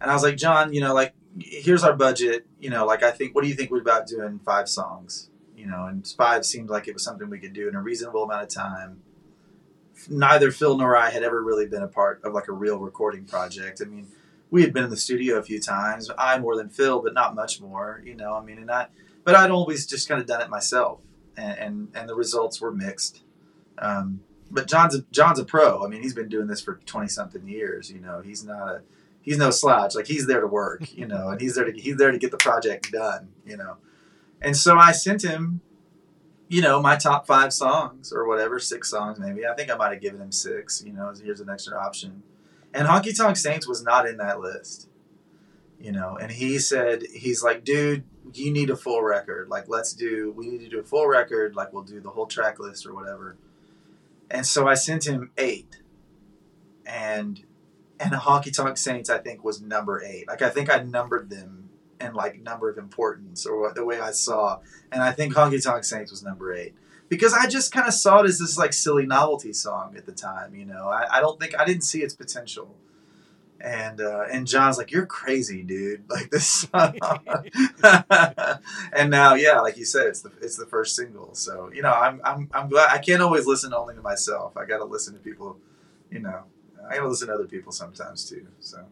And 0.00 0.10
I 0.10 0.14
was 0.14 0.22
like, 0.22 0.36
John, 0.36 0.72
you 0.72 0.80
know, 0.80 0.94
like 0.94 1.14
here's 1.40 1.84
our 1.84 1.94
budget. 1.94 2.46
You 2.60 2.70
know, 2.70 2.84
like 2.84 3.02
I 3.02 3.10
think, 3.10 3.34
what 3.34 3.42
do 3.42 3.48
you 3.48 3.54
think 3.54 3.70
we're 3.70 3.80
about 3.80 4.06
doing 4.06 4.40
five 4.44 4.68
songs? 4.68 5.30
You 5.56 5.66
know, 5.66 5.86
and 5.86 6.06
five 6.06 6.44
seemed 6.44 6.70
like 6.70 6.88
it 6.88 6.94
was 6.94 7.04
something 7.04 7.30
we 7.30 7.38
could 7.38 7.52
do 7.52 7.68
in 7.68 7.74
a 7.74 7.80
reasonable 7.80 8.24
amount 8.24 8.42
of 8.42 8.48
time. 8.48 9.02
Neither 10.08 10.50
Phil 10.50 10.76
nor 10.76 10.96
I 10.96 11.10
had 11.10 11.22
ever 11.22 11.42
really 11.42 11.66
been 11.66 11.82
a 11.82 11.88
part 11.88 12.22
of 12.24 12.32
like 12.32 12.48
a 12.48 12.52
real 12.52 12.78
recording 12.78 13.24
project. 13.24 13.80
I 13.80 13.84
mean, 13.84 14.08
we 14.50 14.62
had 14.62 14.72
been 14.72 14.84
in 14.84 14.90
the 14.90 14.96
studio 14.96 15.36
a 15.36 15.42
few 15.42 15.60
times. 15.60 16.10
I 16.18 16.38
more 16.38 16.56
than 16.56 16.68
Phil, 16.68 17.00
but 17.00 17.14
not 17.14 17.34
much 17.34 17.60
more. 17.60 18.02
You 18.04 18.14
know, 18.14 18.34
I 18.34 18.42
mean, 18.42 18.58
and 18.58 18.70
I, 18.70 18.88
but 19.24 19.34
I'd 19.34 19.50
always 19.50 19.86
just 19.86 20.08
kind 20.08 20.20
of 20.20 20.26
done 20.26 20.42
it 20.42 20.50
myself, 20.50 21.00
and 21.36 21.58
and, 21.58 21.88
and 21.94 22.08
the 22.08 22.14
results 22.14 22.60
were 22.60 22.72
mixed. 22.72 23.22
Um, 23.78 24.20
but 24.50 24.66
John's 24.66 24.94
a, 24.94 25.02
John's 25.10 25.38
a 25.38 25.44
pro. 25.44 25.84
I 25.84 25.88
mean, 25.88 26.02
he's 26.02 26.14
been 26.14 26.28
doing 26.28 26.48
this 26.48 26.60
for 26.60 26.80
twenty 26.84 27.08
something 27.08 27.46
years. 27.46 27.90
You 27.90 28.00
know, 28.00 28.20
he's 28.20 28.44
not 28.44 28.68
a 28.68 28.82
he's 29.22 29.38
no 29.38 29.50
slouch. 29.50 29.94
Like 29.94 30.06
he's 30.06 30.26
there 30.26 30.40
to 30.40 30.46
work, 30.46 30.92
you 30.96 31.06
know, 31.06 31.28
and 31.28 31.40
he's 31.40 31.54
there 31.54 31.64
to 31.64 31.72
he's 31.72 31.96
there 31.96 32.10
to 32.10 32.18
get 32.18 32.30
the 32.30 32.36
project 32.36 32.92
done, 32.92 33.30
you 33.46 33.56
know. 33.56 33.76
And 34.40 34.56
so 34.56 34.76
I 34.76 34.92
sent 34.92 35.22
him, 35.22 35.60
you 36.48 36.60
know, 36.60 36.82
my 36.82 36.96
top 36.96 37.26
five 37.26 37.52
songs 37.52 38.12
or 38.12 38.26
whatever, 38.26 38.58
six 38.58 38.90
songs 38.90 39.18
maybe. 39.18 39.46
I 39.46 39.54
think 39.54 39.70
I 39.70 39.76
might 39.76 39.92
have 39.92 40.02
given 40.02 40.20
him 40.20 40.32
six. 40.32 40.82
You 40.84 40.92
know, 40.92 41.12
here's 41.22 41.40
an 41.40 41.48
extra 41.48 41.78
option. 41.78 42.22
And 42.74 42.88
Honky 42.88 43.16
Tonk 43.16 43.36
Saints 43.36 43.68
was 43.68 43.82
not 43.82 44.06
in 44.06 44.16
that 44.16 44.40
list, 44.40 44.88
you 45.78 45.92
know. 45.92 46.18
And 46.20 46.30
he 46.30 46.58
said 46.58 47.02
he's 47.12 47.42
like, 47.42 47.64
dude, 47.64 48.04
you 48.32 48.50
need 48.50 48.70
a 48.70 48.76
full 48.76 49.02
record. 49.02 49.48
Like, 49.48 49.68
let's 49.68 49.92
do. 49.92 50.32
We 50.36 50.48
need 50.48 50.60
to 50.60 50.68
do 50.68 50.80
a 50.80 50.84
full 50.84 51.06
record. 51.06 51.54
Like, 51.54 51.72
we'll 51.72 51.82
do 51.82 52.00
the 52.00 52.10
whole 52.10 52.26
track 52.26 52.58
list 52.58 52.86
or 52.86 52.94
whatever. 52.94 53.36
And 54.30 54.46
so 54.46 54.66
I 54.66 54.74
sent 54.74 55.06
him 55.06 55.30
eight, 55.36 55.82
and 56.86 57.44
and 58.02 58.12
Honky 58.12 58.52
Tonk 58.54 58.76
Saints 58.76 59.08
I 59.10 59.18
think 59.18 59.44
was 59.44 59.62
number 59.62 60.02
eight. 60.02 60.26
Like 60.28 60.42
I 60.42 60.50
think 60.50 60.70
I 60.72 60.82
numbered 60.82 61.30
them 61.30 61.70
in 62.00 62.14
like 62.14 62.40
number 62.40 62.68
of 62.68 62.78
importance 62.78 63.46
or 63.46 63.60
what, 63.60 63.74
the 63.76 63.84
way 63.84 64.00
I 64.00 64.10
saw, 64.10 64.58
and 64.90 65.02
I 65.02 65.12
think 65.12 65.34
Honky 65.34 65.62
Tonk 65.62 65.84
Saints 65.84 66.10
was 66.10 66.22
number 66.22 66.52
eight. 66.52 66.74
because 67.08 67.34
I 67.34 67.46
just 67.46 67.72
kind 67.72 67.86
of 67.86 67.92
saw 67.92 68.20
it 68.22 68.26
as 68.26 68.38
this 68.38 68.56
like 68.56 68.72
silly 68.72 69.04
novelty 69.04 69.52
song 69.52 69.94
at 69.98 70.06
the 70.06 70.12
time. 70.12 70.54
You 70.54 70.64
know, 70.64 70.88
I, 70.88 71.18
I 71.18 71.20
don't 71.20 71.38
think 71.38 71.52
I 71.60 71.64
didn't 71.66 71.82
see 71.84 72.00
its 72.02 72.14
potential. 72.14 72.74
And 73.60 74.00
uh, 74.00 74.24
and 74.32 74.46
John's 74.46 74.78
like, 74.78 74.90
"You're 74.90 75.06
crazy, 75.06 75.62
dude! 75.62 76.04
Like 76.10 76.30
this." 76.30 76.66
And 78.94 79.10
now, 79.10 79.34
yeah, 79.34 79.60
like 79.60 79.76
you 79.76 79.84
said, 79.84 80.06
it's 80.06 80.22
the 80.22 80.32
it's 80.40 80.56
the 80.56 80.66
first 80.66 80.96
single. 80.96 81.34
So 81.34 81.70
you 81.72 81.82
know, 81.82 81.92
I'm 81.92 82.20
I'm 82.24 82.48
I'm 82.52 82.68
glad 82.68 82.90
I 82.90 82.98
can't 82.98 83.22
always 83.22 83.46
listen 83.46 83.72
only 83.74 83.94
to 83.94 84.02
myself. 84.02 84.56
I 84.56 84.64
got 84.64 84.78
to 84.78 84.84
listen 84.84 85.12
to 85.14 85.20
people. 85.20 85.58
You 86.10 86.20
know, 86.20 86.44
I 86.92 86.96
got 86.96 87.04
to 87.04 87.08
listen 87.08 87.28
to 87.28 87.34
other 87.34 87.46
people 87.46 87.72
sometimes 87.72 88.28
too. 88.28 88.46
So. 88.60 88.84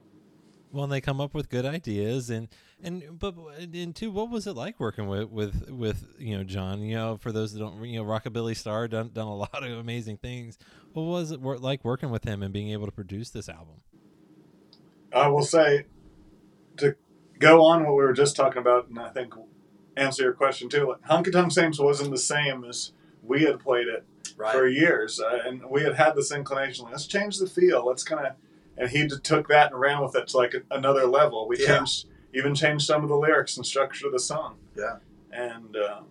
Well, 0.72 0.84
and 0.84 0.92
they 0.92 1.02
come 1.02 1.20
up 1.20 1.34
with 1.34 1.50
good 1.50 1.66
ideas, 1.66 2.30
and 2.30 2.48
and 2.82 3.18
but 3.18 3.34
and 3.60 3.94
two, 3.94 4.10
what 4.10 4.30
was 4.30 4.46
it 4.46 4.54
like 4.54 4.80
working 4.80 5.06
with 5.06 5.28
with 5.28 5.68
with 5.68 6.14
you 6.18 6.38
know 6.38 6.44
John? 6.44 6.80
You 6.80 6.94
know, 6.94 7.16
for 7.18 7.30
those 7.30 7.52
that 7.52 7.58
don't, 7.58 7.84
you 7.84 7.98
know, 7.98 8.08
rockabilly 8.08 8.56
star 8.56 8.88
done 8.88 9.10
done 9.12 9.26
a 9.26 9.34
lot 9.36 9.62
of 9.62 9.78
amazing 9.78 10.16
things. 10.16 10.56
What 10.94 11.02
was 11.02 11.30
it 11.30 11.42
like 11.42 11.84
working 11.84 12.10
with 12.10 12.24
him 12.24 12.42
and 12.42 12.54
being 12.54 12.70
able 12.70 12.86
to 12.86 12.92
produce 12.92 13.30
this 13.30 13.48
album? 13.48 13.82
I 15.12 15.28
will 15.28 15.42
say 15.42 15.86
to 16.78 16.96
go 17.38 17.64
on 17.64 17.84
what 17.84 17.96
we 17.96 18.02
were 18.02 18.12
just 18.12 18.34
talking 18.34 18.60
about, 18.60 18.88
and 18.88 18.98
I 18.98 19.10
think 19.10 19.34
answer 19.96 20.22
your 20.22 20.32
question 20.32 20.70
too. 20.70 20.88
Like, 20.88 21.02
Honky 21.02 21.32
Tonk 21.32 21.52
Saints 21.52 21.78
wasn't 21.78 22.12
the 22.12 22.18
same 22.18 22.64
as 22.64 22.92
we 23.22 23.42
had 23.42 23.60
played 23.60 23.88
it 23.88 24.06
Right. 24.40 24.54
for 24.54 24.66
years, 24.66 25.20
uh, 25.20 25.40
and 25.46 25.62
we 25.68 25.82
had 25.82 25.94
had 25.94 26.14
this 26.14 26.32
inclination. 26.32 26.86
Let's 26.90 27.06
change 27.06 27.38
the 27.38 27.46
feel. 27.46 27.84
Let's 27.86 28.02
kind 28.02 28.26
of, 28.26 28.32
and 28.78 28.88
he 28.88 29.06
took 29.06 29.48
that 29.48 29.70
and 29.72 29.80
ran 29.80 30.02
with 30.02 30.16
it 30.16 30.28
to 30.28 30.36
like 30.38 30.54
another 30.70 31.04
level. 31.06 31.46
We 31.46 31.58
Yeah. 31.58 31.76
changed, 31.78 32.06
even 32.32 32.54
changed 32.54 32.86
some 32.86 33.02
of 33.02 33.08
the 33.08 33.16
lyrics 33.16 33.56
and 33.56 33.66
structure 33.66 34.06
of 34.06 34.12
the 34.12 34.18
song. 34.18 34.56
Yeah. 34.76 34.96
and 35.32 35.76
um, 35.76 36.06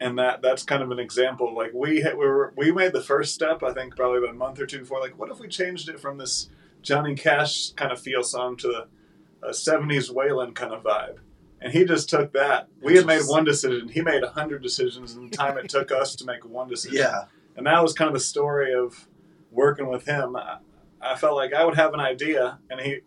and 0.00 0.18
that 0.18 0.42
that's 0.42 0.62
kind 0.64 0.82
of 0.82 0.90
an 0.90 0.98
example. 0.98 1.54
Like 1.54 1.70
we 1.72 2.00
had, 2.02 2.18
we 2.18 2.26
were 2.26 2.52
we 2.56 2.70
made 2.72 2.92
the 2.92 3.00
first 3.02 3.34
step. 3.34 3.62
I 3.62 3.72
think 3.72 3.96
probably 3.96 4.18
about 4.18 4.30
a 4.30 4.34
month 4.34 4.60
or 4.60 4.66
two 4.66 4.80
before. 4.80 5.00
Like, 5.00 5.18
what 5.18 5.30
if 5.30 5.38
we 5.40 5.48
changed 5.48 5.88
it 5.88 5.98
from 6.00 6.18
this 6.18 6.50
Johnny 6.82 7.14
Cash 7.14 7.70
kind 7.72 7.90
of 7.92 8.00
feel 8.00 8.22
song 8.22 8.56
to 8.58 8.68
a, 9.42 9.46
a 9.48 9.50
'70s 9.50 10.12
Waylon 10.12 10.54
kind 10.54 10.72
of 10.74 10.82
vibe? 10.82 11.18
And 11.60 11.72
he 11.72 11.84
just 11.84 12.08
took 12.10 12.32
that. 12.32 12.66
We 12.82 12.96
had 12.96 13.06
made 13.06 13.22
one 13.28 13.44
decision. 13.44 13.86
He 13.88 14.02
made 14.02 14.24
a 14.24 14.30
hundred 14.30 14.62
decisions 14.64 15.14
in 15.14 15.30
the 15.30 15.36
time 15.36 15.56
it 15.58 15.68
took 15.68 15.92
us 15.92 16.16
to 16.16 16.24
make 16.24 16.44
one 16.44 16.68
decision. 16.74 16.98
Yeah. 16.98 17.26
And 17.56 17.66
that 17.66 17.82
was 17.82 17.92
kind 17.92 18.08
of 18.08 18.14
the 18.14 18.20
story 18.20 18.74
of 18.74 19.06
working 19.50 19.88
with 19.88 20.06
him. 20.06 20.36
I, 20.36 20.58
I 21.00 21.16
felt 21.16 21.36
like 21.36 21.52
I 21.52 21.64
would 21.64 21.76
have 21.76 21.94
an 21.94 22.00
idea, 22.00 22.58
and 22.70 22.80
he, 22.80 23.00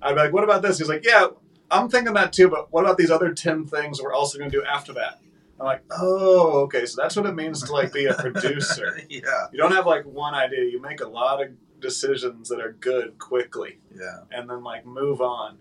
I'd 0.00 0.14
be 0.14 0.20
like, 0.20 0.32
"What 0.32 0.44
about 0.44 0.62
this?" 0.62 0.78
He's 0.78 0.88
like, 0.88 1.04
"Yeah, 1.04 1.28
I'm 1.70 1.88
thinking 1.88 2.14
that 2.14 2.32
too, 2.32 2.48
but 2.48 2.72
what 2.72 2.84
about 2.84 2.98
these 2.98 3.10
other 3.10 3.32
ten 3.34 3.66
things 3.66 4.00
we're 4.02 4.12
also 4.12 4.38
going 4.38 4.50
to 4.50 4.56
do 4.58 4.64
after 4.64 4.92
that?" 4.94 5.20
I'm 5.58 5.66
like, 5.66 5.82
"Oh, 5.90 6.60
okay, 6.64 6.86
so 6.86 7.00
that's 7.02 7.16
what 7.16 7.26
it 7.26 7.34
means 7.34 7.62
to 7.64 7.72
like 7.72 7.92
be 7.92 8.06
a 8.06 8.14
producer. 8.14 9.00
yeah. 9.08 9.48
you 9.52 9.58
don't 9.58 9.72
have 9.72 9.86
like 9.86 10.04
one 10.04 10.34
idea. 10.34 10.64
You 10.64 10.80
make 10.80 11.00
a 11.00 11.08
lot 11.08 11.42
of 11.42 11.48
decisions 11.80 12.48
that 12.50 12.60
are 12.60 12.72
good 12.72 13.18
quickly, 13.18 13.78
Yeah. 13.94 14.20
and 14.30 14.48
then 14.48 14.62
like 14.62 14.86
move 14.86 15.20
on. 15.20 15.58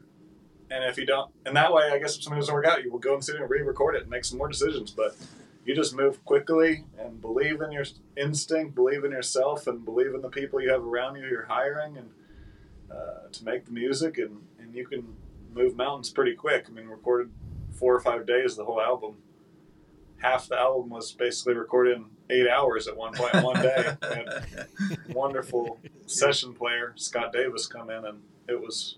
And 0.71 0.83
if 0.83 0.97
you 0.99 1.05
don't, 1.05 1.31
and 1.45 1.55
that 1.55 1.73
way, 1.73 1.89
I 1.91 1.97
guess 1.97 2.15
if 2.15 2.23
something 2.23 2.39
doesn't 2.39 2.53
work 2.53 2.67
out, 2.67 2.83
you 2.83 2.91
will 2.91 2.99
go 2.99 3.15
and 3.15 3.23
sit 3.25 3.37
and 3.37 3.49
re-record 3.49 3.95
it 3.95 4.01
and 4.03 4.09
make 4.11 4.23
some 4.23 4.37
more 4.37 4.47
decisions. 4.47 4.91
But 4.91 5.15
you 5.65 5.75
just 5.75 5.95
move 5.95 6.23
quickly 6.25 6.85
and 6.97 7.21
believe 7.21 7.61
in 7.61 7.71
your 7.71 7.85
instinct, 8.17 8.75
believe 8.75 9.03
in 9.03 9.11
yourself, 9.11 9.67
and 9.67 9.83
believe 9.85 10.13
in 10.13 10.21
the 10.21 10.29
people 10.29 10.61
you 10.61 10.71
have 10.71 10.83
around 10.83 11.15
you 11.15 11.27
you're 11.27 11.45
hiring, 11.45 11.97
and 11.97 12.09
uh, 12.91 13.27
to 13.31 13.45
make 13.45 13.65
the 13.65 13.71
music, 13.71 14.17
and 14.17 14.41
and 14.59 14.73
you 14.73 14.87
can 14.87 15.15
move 15.53 15.75
mountains 15.75 16.09
pretty 16.09 16.33
quick. 16.33 16.65
I 16.67 16.71
mean, 16.71 16.87
recorded 16.87 17.31
four 17.73 17.95
or 17.95 17.99
five 17.99 18.25
days 18.25 18.55
the 18.55 18.65
whole 18.65 18.81
album. 18.81 19.17
Half 20.17 20.49
the 20.49 20.59
album 20.59 20.89
was 20.89 21.13
basically 21.13 21.53
recorded 21.53 21.97
in 21.97 22.05
eight 22.29 22.47
hours 22.47 22.87
at 22.87 22.97
one 22.97 23.13
point, 23.13 23.43
one 23.43 23.61
day. 23.61 23.95
Had 24.01 25.13
wonderful 25.13 25.79
session 26.05 26.53
player 26.53 26.93
Scott 26.97 27.31
Davis 27.31 27.67
come 27.67 27.89
in, 27.89 28.05
and 28.05 28.21
it 28.47 28.59
was 28.59 28.97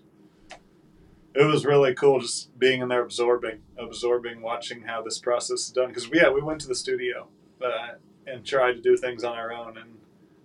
it 1.34 1.44
was 1.44 1.64
really 1.64 1.94
cool 1.94 2.20
just 2.20 2.56
being 2.58 2.80
in 2.82 2.88
there 2.88 3.02
absorbing, 3.02 3.60
absorbing, 3.78 4.42
watching 4.42 4.82
how 4.82 5.02
this 5.02 5.18
process 5.18 5.60
is 5.60 5.70
done. 5.70 5.88
Because 5.88 6.08
yeah, 6.12 6.30
we 6.30 6.40
went 6.42 6.60
to 6.62 6.68
the 6.68 6.74
studio 6.74 7.28
uh, 7.64 7.94
and 8.26 8.44
tried 8.44 8.72
to 8.74 8.80
do 8.80 8.96
things 8.96 9.24
on 9.24 9.36
our 9.36 9.52
own, 9.52 9.76
and 9.78 9.98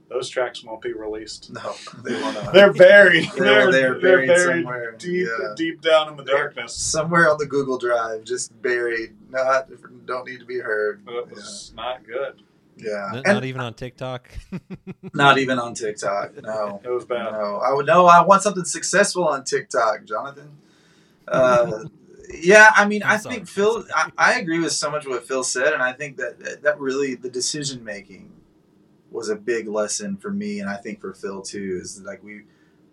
those 0.09 0.29
tracks 0.29 0.63
won't 0.63 0.81
be 0.81 0.93
released. 0.93 1.51
No, 1.51 1.73
they 2.03 2.13
will 2.13 2.31
not. 2.33 2.53
They're 2.53 2.71
buried. 2.73 3.29
They're- 3.35 3.43
they're, 3.43 3.71
they're 3.71 3.71
they're 3.71 3.99
buried 3.99 4.27
buried, 4.27 4.63
somewhere. 4.63 4.91
deep, 4.97 5.27
Yeah. 5.27 5.53
deep 5.57 5.81
down 5.81 6.09
in 6.09 6.15
the 6.17 6.23
darkness. 6.23 6.73
Somewhere 6.73 7.29
on 7.29 7.37
the 7.37 7.45
Google 7.45 7.77
Drive, 7.77 8.23
just 8.23 8.59
buried. 8.61 9.15
Not 9.29 9.69
don't 10.05 10.25
need 10.27 10.39
to 10.39 10.45
be 10.45 10.59
heard. 10.59 11.01
It 11.07 11.29
was 11.29 11.73
not 11.75 12.05
good. 12.07 12.41
Yeah, 12.77 13.09
N- 13.11 13.15
and 13.25 13.33
not 13.33 13.43
even 13.43 13.59
on 13.59 13.73
TikTok. 13.73 14.29
not 15.13 15.39
even 15.39 15.57
on 15.59 15.73
TikTok. 15.73 16.41
No, 16.43 16.79
It 16.83 16.89
was 16.89 17.05
bad. 17.05 17.31
no. 17.33 17.57
I 17.57 17.73
would 17.73 17.87
know. 17.87 18.05
I 18.05 18.21
want 18.21 18.43
something 18.43 18.63
successful 18.65 19.27
on 19.27 19.43
TikTok, 19.43 20.05
Jonathan. 20.05 20.51
Uh, 21.27 21.85
yeah, 22.33 22.71
I 22.75 22.87
mean, 22.87 23.03
I 23.03 23.17
think 23.17 23.47
Phil. 23.47 23.85
I, 23.95 24.11
I 24.17 24.39
agree 24.39 24.59
with 24.59 24.73
so 24.73 24.91
much 24.91 25.07
what 25.07 25.27
Phil 25.27 25.43
said, 25.43 25.73
and 25.73 25.81
I 25.81 25.93
think 25.93 26.17
that 26.17 26.61
that 26.63 26.79
really 26.79 27.15
the 27.15 27.29
decision 27.29 27.83
making 27.83 28.33
was 29.11 29.29
a 29.29 29.35
big 29.35 29.67
lesson 29.67 30.17
for 30.17 30.31
me, 30.31 30.59
and 30.59 30.69
I 30.69 30.77
think 30.77 30.99
for 30.99 31.13
Phil 31.13 31.41
too. 31.41 31.79
Is 31.81 32.01
like 32.01 32.23
we 32.23 32.43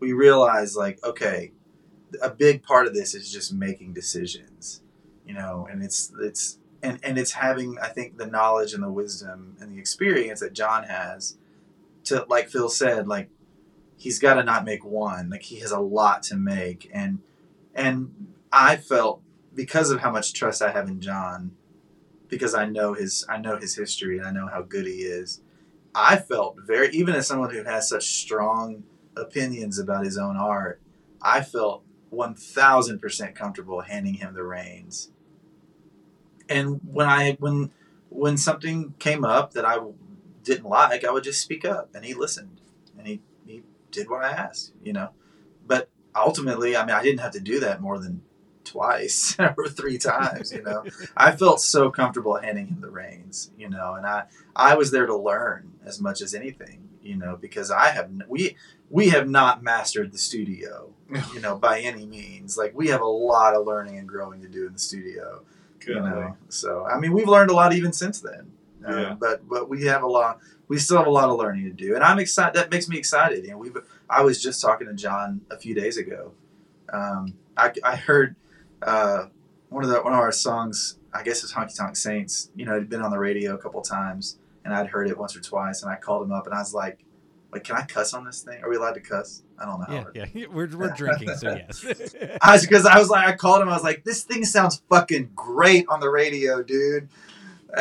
we 0.01 0.13
realized 0.13 0.77
like 0.77 1.03
okay, 1.05 1.53
a 2.23 2.31
big 2.31 2.63
part 2.63 2.87
of 2.87 2.95
this 2.95 3.15
is 3.15 3.31
just 3.31 3.53
making 3.53 3.93
decisions, 3.93 4.83
you 5.27 5.35
know, 5.35 5.67
and 5.71 5.83
it's 5.83 6.13
it's 6.21 6.59
and 6.83 7.01
and 7.03 7.19
it's 7.19 7.33
having 7.33 7.79
I 7.83 7.89
think 7.89 8.19
the 8.19 8.27
knowledge 8.27 8.75
and 8.75 8.83
the 8.83 8.91
wisdom 8.91 9.57
and 9.61 9.75
the 9.75 9.81
experience 9.81 10.41
that 10.41 10.53
John 10.53 10.85
has 10.85 11.37
to 12.05 12.25
like 12.29 12.49
Phil 12.51 12.69
said 12.69 13.09
like 13.09 13.31
he's 13.97 14.19
got 14.19 14.35
to 14.35 14.45
not 14.45 14.65
make 14.65 14.85
one 14.85 15.31
like 15.31 15.43
he 15.43 15.61
has 15.61 15.73
a 15.73 15.81
lot 15.81 16.23
to 16.25 16.37
make 16.37 16.91
and 16.93 17.21
and 17.75 18.35
I 18.53 18.77
felt 18.77 19.23
because 19.55 19.91
of 19.91 20.01
how 20.01 20.11
much 20.11 20.33
trust 20.33 20.63
I 20.63 20.73
have 20.73 20.89
in 20.89 21.01
John 21.01 21.53
because 22.29 22.55
I 22.55 22.67
know 22.67 22.95
his 22.95 23.25
I 23.29 23.39
know 23.39 23.57
his 23.57 23.77
history 23.77 24.19
and 24.19 24.27
I 24.27 24.31
know 24.31 24.47
how 24.47 24.63
good 24.63 24.87
he 24.87 25.03
is 25.03 25.41
I 25.95 26.17
felt 26.17 26.57
very 26.67 26.91
even 26.91 27.15
as 27.15 27.27
someone 27.27 27.51
who 27.51 27.65
has 27.65 27.89
such 27.89 28.05
strong 28.05 28.85
opinions 29.17 29.79
about 29.79 30.05
his 30.05 30.19
own 30.19 30.37
art 30.37 30.81
I 31.23 31.43
felt 31.43 31.85
1000% 32.13 33.35
comfortable 33.35 33.81
handing 33.81 34.15
him 34.15 34.35
the 34.35 34.45
reins 34.45 35.11
and 36.49 36.81
when 36.85 37.09
I 37.09 37.37
when 37.41 37.71
when 38.09 38.37
something 38.37 38.95
came 38.99 39.25
up 39.25 39.53
that 39.55 39.65
I 39.65 39.79
didn't 40.43 40.69
like, 40.69 41.05
I 41.05 41.11
would 41.11 41.25
just 41.25 41.41
speak 41.41 41.65
up, 41.65 41.91
and 41.95 42.05
he 42.05 42.15
listened, 42.15 42.61
and 42.97 43.07
he 43.07 43.21
he 43.47 43.63
did 43.91 44.09
what 44.09 44.25
I 44.25 44.31
asked, 44.31 44.73
you 44.83 44.93
know. 44.93 45.11
Ultimately, 46.15 46.77
I 46.77 46.85
mean, 46.87 46.95
I 46.95 47.03
didn't 47.03 47.21
have 47.21 47.33
to 47.33 47.41
do 47.41 47.61
that 47.61 47.81
more 47.81 47.99
than 47.99 48.23
twice 48.65 49.37
or 49.59 49.69
three 49.69 49.99
times, 49.99 50.53
you 50.53 50.63
know. 50.63 50.85
I 51.17 51.33
felt 51.33 51.61
so 51.61 51.91
comfortable 51.91 52.37
handing 52.37 52.69
him 52.69 52.81
the 52.81 52.91
reins, 52.91 53.51
you 53.59 53.69
know, 53.69 53.95
and 53.95 54.07
I 54.07 54.25
I 54.55 54.75
was 54.75 54.91
there 54.91 55.07
to 55.07 55.17
learn 55.17 55.73
as 55.85 56.01
much 56.01 56.21
as 56.23 56.35
anything, 56.35 56.89
you 57.03 57.17
know, 57.17 57.37
because 57.41 57.71
I 57.71 57.89
have 57.89 58.11
we 58.29 58.57
we 58.91 59.09
have 59.11 59.29
not 59.29 59.63
mastered 59.63 60.13
the 60.13 60.19
studio, 60.19 60.93
you 61.35 61.41
know, 61.41 61.57
by 61.57 61.81
any 61.81 62.07
means. 62.07 62.57
Like 62.57 62.73
we 62.75 62.89
have 62.89 63.01
a 63.01 63.07
lot 63.07 63.55
of 63.55 63.67
learning 63.67 63.99
and 63.99 64.09
growing 64.09 64.41
to 64.43 64.49
do 64.49 64.67
in 64.67 64.73
the 64.73 64.79
studio 64.79 65.43
you 65.87 66.01
know. 66.01 66.37
So 66.49 66.85
I 66.87 66.99
mean, 66.99 67.13
we've 67.13 67.29
learned 67.29 67.51
a 67.51 67.55
lot 67.55 67.73
even 67.75 67.93
since 67.93 68.21
then. 68.21 68.53
Uh, 68.87 68.97
Yeah. 68.97 69.17
But 69.19 69.49
but 69.49 69.69
we 69.69 69.85
have 69.85 70.03
a 70.03 70.07
lot. 70.07 70.41
We 70.69 70.79
still 70.79 70.97
have 70.99 71.07
a 71.07 71.11
lot 71.11 71.29
of 71.29 71.39
learning 71.39 71.65
to 71.65 71.73
do, 71.73 71.95
and 71.95 72.03
I'm 72.03 72.19
excited. 72.19 72.55
That 72.55 72.71
makes 72.71 72.89
me 72.89 72.97
excited. 72.97 73.45
You 73.45 73.53
know, 73.53 73.59
we. 73.59 73.71
I 74.09 74.23
was 74.23 74.43
just 74.43 74.61
talking 74.61 74.87
to 74.87 74.95
John 74.95 75.43
a 75.51 75.57
few 75.57 75.75
days 75.75 75.97
ago. 75.97 76.33
Um, 76.93 77.35
I, 77.57 77.73
I 77.83 77.97
heard 77.97 78.37
uh, 78.83 79.27
one 79.69 79.85
of 79.85 79.91
the 79.91 80.03
one 80.03 80.13
of 80.13 80.19
our 80.19 80.33
songs. 80.33 80.99
I 81.13 81.23
guess 81.23 81.43
it's 81.45 81.53
Honky 81.53 81.77
Tonk 81.77 81.97
Saints. 81.97 82.51
You 82.55 82.67
know, 82.67 82.75
it 82.75 82.81
had 82.81 82.89
been 82.89 83.03
on 83.03 83.11
the 83.11 83.19
radio 83.19 83.55
a 83.55 83.59
couple 83.59 83.81
times, 83.83 84.39
and 84.65 84.75
I'd 84.75 84.89
heard 84.89 85.09
it 85.09 85.17
once 85.17 85.37
or 85.37 85.41
twice. 85.41 85.83
And 85.83 85.91
I 85.91 85.97
called 85.97 86.23
him 86.23 86.33
up, 86.33 86.47
and 86.47 86.55
I 86.55 86.59
was 86.59 86.75
like, 86.75 87.05
"Like, 87.53 87.65
can 87.65 87.77
I 87.77 87.83
cuss 87.83 88.15
on 88.15 88.25
this 88.25 88.43
thing? 88.43 88.63
Are 88.63 88.69
we 88.69 88.77
allowed 88.77 88.95
to 88.95 89.01
cuss? 89.01 89.43
I 89.59 89.65
don't 89.65 89.81
know." 89.81 90.11
Yeah, 90.15 90.27
yeah. 90.35 90.47
We're 90.53 90.69
we're 90.77 90.91
drinking, 90.91 91.35
so 91.37 91.55
yes. 91.55 92.15
I 92.43 92.53
was 92.53 92.63
because 92.63 92.87
I 92.87 92.99
was 92.99 93.11
like, 93.11 93.27
I 93.27 93.37
called 93.37 93.63
him. 93.63 93.69
I 93.69 93.75
was 93.75 93.85
like, 93.85 94.05
this 94.05 94.25
thing 94.25 94.45
sounds 94.45 94.83
fucking 94.89 95.31
great 95.35 95.87
on 95.89 96.01
the 96.01 96.11
radio, 96.11 96.63
dude. 96.63 97.09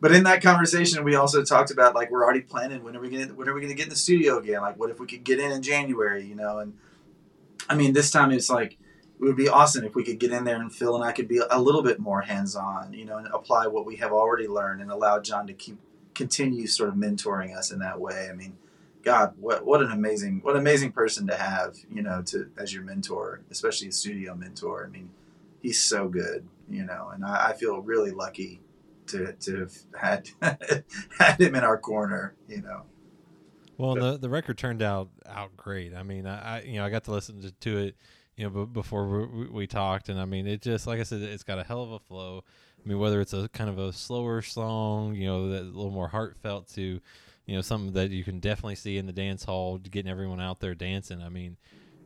but 0.00 0.12
in 0.12 0.24
that 0.24 0.42
conversation, 0.42 1.04
we 1.04 1.14
also 1.14 1.42
talked 1.42 1.70
about 1.70 1.94
like 1.94 2.10
we're 2.10 2.24
already 2.24 2.42
planning 2.42 2.82
when 2.82 2.96
are 2.96 3.00
we 3.00 3.08
gonna 3.08 3.32
when 3.34 3.48
are 3.48 3.54
we 3.54 3.60
gonna 3.60 3.74
get 3.74 3.84
in 3.84 3.90
the 3.90 3.96
studio 3.96 4.38
again? 4.38 4.60
Like, 4.60 4.78
what 4.78 4.90
if 4.90 5.00
we 5.00 5.06
could 5.06 5.24
get 5.24 5.38
in 5.38 5.50
in 5.50 5.62
January? 5.62 6.24
You 6.24 6.34
know, 6.34 6.58
and 6.58 6.74
I 7.68 7.74
mean, 7.74 7.94
this 7.94 8.10
time 8.10 8.30
it's 8.30 8.50
like 8.50 8.72
it 8.72 9.24
would 9.24 9.36
be 9.36 9.48
awesome 9.48 9.84
if 9.84 9.94
we 9.94 10.04
could 10.04 10.18
get 10.18 10.32
in 10.32 10.44
there 10.44 10.60
and 10.60 10.72
Phil 10.72 10.94
and 10.94 11.04
I 11.04 11.12
could 11.12 11.28
be 11.28 11.40
a 11.50 11.60
little 11.60 11.82
bit 11.82 11.98
more 11.98 12.20
hands 12.20 12.54
on, 12.54 12.92
you 12.92 13.06
know, 13.06 13.16
and 13.16 13.26
apply 13.28 13.68
what 13.68 13.86
we 13.86 13.96
have 13.96 14.12
already 14.12 14.46
learned 14.46 14.82
and 14.82 14.90
allow 14.90 15.18
John 15.20 15.46
to 15.46 15.54
keep 15.54 15.78
continue 16.14 16.66
sort 16.66 16.90
of 16.90 16.96
mentoring 16.96 17.56
us 17.56 17.70
in 17.70 17.78
that 17.80 18.00
way. 18.00 18.28
I 18.30 18.34
mean. 18.34 18.56
God, 19.02 19.34
what 19.38 19.64
what 19.64 19.80
an 19.82 19.92
amazing 19.92 20.40
what 20.42 20.56
amazing 20.56 20.90
person 20.90 21.28
to 21.28 21.36
have, 21.36 21.76
you 21.88 22.02
know, 22.02 22.22
to 22.22 22.50
as 22.58 22.74
your 22.74 22.82
mentor, 22.82 23.40
especially 23.52 23.86
a 23.86 23.92
studio 23.92 24.34
mentor. 24.34 24.84
I 24.84 24.90
mean, 24.90 25.10
he's 25.62 25.80
so 25.80 26.08
good, 26.08 26.44
you 26.68 26.82
know, 26.82 27.12
and 27.14 27.24
I, 27.24 27.50
I 27.50 27.52
feel 27.52 27.78
really 27.78 28.10
lucky 28.10 28.62
to 29.08 29.32
to 29.32 29.60
have 29.60 29.74
had 29.98 30.28
had 31.18 31.40
him 31.40 31.54
in 31.54 31.64
our 31.64 31.78
corner. 31.78 32.34
You 32.48 32.62
know. 32.62 32.82
Well, 33.78 33.94
the 33.94 34.18
the 34.18 34.28
record 34.28 34.58
turned 34.58 34.82
out 34.82 35.08
out 35.26 35.56
great. 35.56 35.94
I 35.94 36.02
mean, 36.02 36.26
I, 36.26 36.58
I 36.58 36.60
you 36.62 36.74
know 36.74 36.84
I 36.84 36.90
got 36.90 37.04
to 37.04 37.12
listen 37.12 37.42
to, 37.42 37.52
to 37.52 37.78
it, 37.78 37.96
you 38.36 38.44
know, 38.44 38.64
b- 38.64 38.72
before 38.72 39.26
we, 39.26 39.46
we 39.48 39.66
talked, 39.66 40.08
and 40.08 40.20
I 40.20 40.24
mean, 40.24 40.46
it 40.46 40.62
just 40.62 40.86
like 40.86 41.00
I 41.00 41.02
said, 41.02 41.22
it's 41.22 41.42
got 41.42 41.58
a 41.58 41.64
hell 41.64 41.82
of 41.82 41.92
a 41.92 41.98
flow. 41.98 42.44
I 42.84 42.88
mean, 42.88 42.98
whether 42.98 43.20
it's 43.20 43.32
a 43.32 43.48
kind 43.48 43.68
of 43.68 43.78
a 43.78 43.92
slower 43.92 44.42
song, 44.42 45.14
you 45.14 45.26
know, 45.26 45.48
that's 45.48 45.62
a 45.62 45.66
little 45.66 45.90
more 45.90 46.08
heartfelt 46.08 46.68
to, 46.74 47.00
you 47.46 47.54
know, 47.54 47.60
something 47.60 47.94
that 47.94 48.10
you 48.10 48.22
can 48.22 48.38
definitely 48.38 48.76
see 48.76 48.96
in 48.96 49.06
the 49.06 49.12
dance 49.12 49.44
hall, 49.44 49.78
getting 49.78 50.10
everyone 50.10 50.40
out 50.40 50.60
there 50.60 50.74
dancing. 50.74 51.20
I 51.20 51.28
mean, 51.28 51.56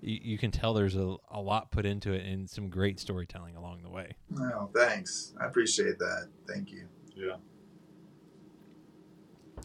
you, 0.01 0.19
you 0.23 0.39
can 0.39 0.51
tell 0.51 0.75
there's 0.75 0.97
a, 0.97 1.17
a 1.31 1.41
lot 1.41 1.71
put 1.71 1.87
into 1.87 2.13
it 2.13 2.25
and 2.25 2.49
some 2.49 2.69
great 2.69 2.99
storytelling 3.01 3.57
along 3.57 3.83
the 3.83 3.91
way. 3.91 4.13
Oh, 4.39 4.69
thanks. 4.75 5.35
I 5.41 5.47
appreciate 5.47 5.99
that. 5.99 6.29
Thank 6.49 6.71
you. 6.71 6.87
Yeah. 7.15 7.37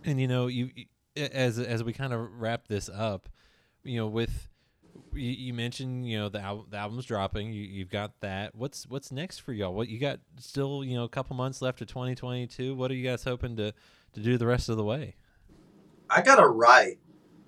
And 0.03 0.19
you 0.19 0.27
know, 0.27 0.47
you 0.47 0.69
as 1.15 1.57
as 1.59 1.83
we 1.83 1.93
kind 1.93 2.13
of 2.13 2.27
wrap 2.39 2.67
this 2.67 2.89
up, 2.89 3.29
you 3.83 3.97
know, 3.97 4.07
with 4.07 4.49
you, 5.13 5.31
you 5.31 5.53
mentioned 5.53 6.07
you 6.07 6.17
know 6.17 6.29
the, 6.29 6.41
al- 6.41 6.65
the 6.69 6.77
album's 6.77 7.05
dropping. 7.05 7.53
You, 7.53 7.63
you've 7.63 7.89
got 7.89 8.19
that. 8.21 8.53
What's 8.55 8.87
what's 8.87 9.11
next 9.11 9.39
for 9.39 9.53
y'all? 9.53 9.73
What 9.73 9.87
you 9.87 9.99
got 9.99 10.19
still? 10.39 10.83
You 10.83 10.95
know, 10.95 11.03
a 11.03 11.09
couple 11.09 11.35
months 11.35 11.61
left 11.61 11.81
of 11.81 11.87
2022. 11.87 12.75
What 12.75 12.91
are 12.91 12.93
you 12.93 13.07
guys 13.09 13.23
hoping 13.23 13.55
to 13.57 13.73
to 14.13 14.19
do 14.19 14.37
the 14.37 14.45
rest 14.45 14.69
of 14.69 14.77
the 14.77 14.83
way? 14.83 15.15
I 16.09 16.21
gotta 16.21 16.47
write. 16.47 16.99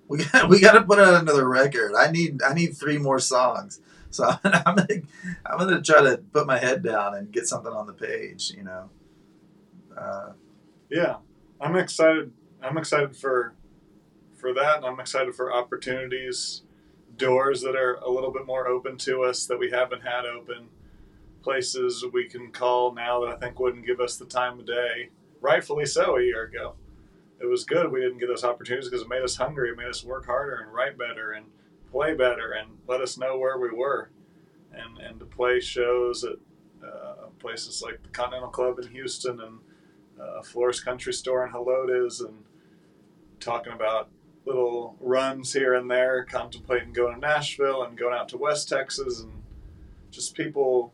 We 0.08 0.24
got 0.24 0.48
we 0.48 0.60
gotta 0.60 0.82
put 0.82 0.98
out 0.98 1.20
another 1.22 1.46
record. 1.48 1.92
I 1.94 2.10
need 2.10 2.42
I 2.42 2.54
need 2.54 2.76
three 2.76 2.98
more 2.98 3.18
songs. 3.18 3.80
So 4.10 4.24
I'm 4.44 4.76
gonna 4.76 5.02
I'm 5.46 5.58
gonna 5.58 5.82
try 5.82 6.02
to 6.02 6.18
put 6.32 6.46
my 6.46 6.58
head 6.58 6.82
down 6.82 7.14
and 7.14 7.30
get 7.30 7.46
something 7.46 7.72
on 7.72 7.86
the 7.86 7.92
page. 7.92 8.52
You 8.56 8.64
know. 8.64 8.90
Uh, 9.96 10.32
Yeah, 10.90 11.16
I'm 11.60 11.76
excited. 11.76 12.32
I'm 12.62 12.78
excited 12.78 13.16
for 13.16 13.54
for 14.36 14.54
that, 14.54 14.78
and 14.78 14.86
I'm 14.86 15.00
excited 15.00 15.34
for 15.34 15.52
opportunities, 15.52 16.62
doors 17.16 17.60
that 17.62 17.76
are 17.76 17.94
a 17.96 18.08
little 18.08 18.32
bit 18.32 18.46
more 18.46 18.68
open 18.68 18.96
to 18.98 19.24
us 19.24 19.46
that 19.46 19.58
we 19.58 19.70
haven't 19.70 20.02
had 20.02 20.24
open, 20.24 20.68
places 21.42 22.04
we 22.12 22.28
can 22.28 22.52
call 22.52 22.94
now 22.94 23.20
that 23.20 23.34
I 23.34 23.36
think 23.36 23.58
wouldn't 23.58 23.84
give 23.84 24.00
us 24.00 24.16
the 24.16 24.24
time 24.24 24.60
of 24.60 24.66
day. 24.66 25.10
Rightfully 25.40 25.86
so, 25.86 26.16
a 26.16 26.22
year 26.22 26.44
ago. 26.44 26.74
It 27.40 27.46
was 27.46 27.64
good 27.64 27.90
we 27.90 28.00
didn't 28.00 28.18
get 28.18 28.28
those 28.28 28.44
opportunities 28.44 28.88
because 28.88 29.02
it 29.02 29.08
made 29.08 29.22
us 29.22 29.36
hungry. 29.36 29.70
It 29.70 29.76
made 29.76 29.88
us 29.88 30.04
work 30.04 30.26
harder 30.26 30.56
and 30.56 30.72
write 30.72 30.98
better 30.98 31.32
and 31.32 31.46
play 31.90 32.14
better 32.14 32.52
and 32.52 32.78
let 32.86 33.00
us 33.00 33.16
know 33.16 33.38
where 33.38 33.58
we 33.58 33.70
were, 33.70 34.10
and 34.72 34.98
and 34.98 35.18
to 35.20 35.26
play 35.26 35.60
shows 35.60 36.24
at 36.24 36.36
uh, 36.84 37.28
places 37.38 37.82
like 37.82 38.02
the 38.02 38.08
Continental 38.08 38.50
Club 38.50 38.78
in 38.78 38.88
Houston 38.88 39.40
and 39.40 39.58
uh, 40.20 40.42
Floore's 40.42 40.80
Country 40.80 41.12
Store 41.12 41.46
in 41.46 41.52
Helotes 41.52 42.20
and 42.24 42.44
talking 43.40 43.72
about 43.72 44.08
little 44.44 44.96
runs 45.00 45.52
here 45.52 45.74
and 45.74 45.90
there, 45.90 46.24
contemplating 46.24 46.92
going 46.92 47.14
to 47.14 47.20
Nashville 47.20 47.82
and 47.82 47.96
going 47.96 48.14
out 48.14 48.28
to 48.30 48.38
West 48.38 48.68
Texas 48.68 49.20
and 49.20 49.42
just 50.10 50.34
people 50.34 50.92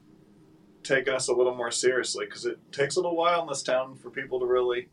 taking 0.82 1.14
us 1.14 1.28
a 1.28 1.32
little 1.32 1.54
more 1.54 1.70
seriously 1.70 2.26
because 2.26 2.44
it 2.44 2.58
takes 2.72 2.96
a 2.96 3.00
little 3.00 3.16
while 3.16 3.42
in 3.42 3.48
this 3.48 3.62
town 3.62 3.94
for 3.96 4.10
people 4.10 4.40
to 4.40 4.46
really 4.46 4.88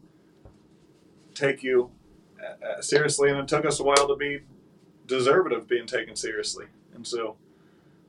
take 1.34 1.64
you 1.64 1.92
uh, 2.42 2.66
uh, 2.66 2.82
seriously, 2.82 3.30
and 3.30 3.40
it 3.40 3.48
took 3.48 3.66
us 3.66 3.80
a 3.80 3.84
while 3.84 4.08
to 4.08 4.16
be 4.16 4.42
deserving 5.08 5.54
of 5.54 5.68
being 5.68 5.86
taken 5.86 6.16
seriously. 6.16 6.66
And 6.94 7.06
so 7.06 7.36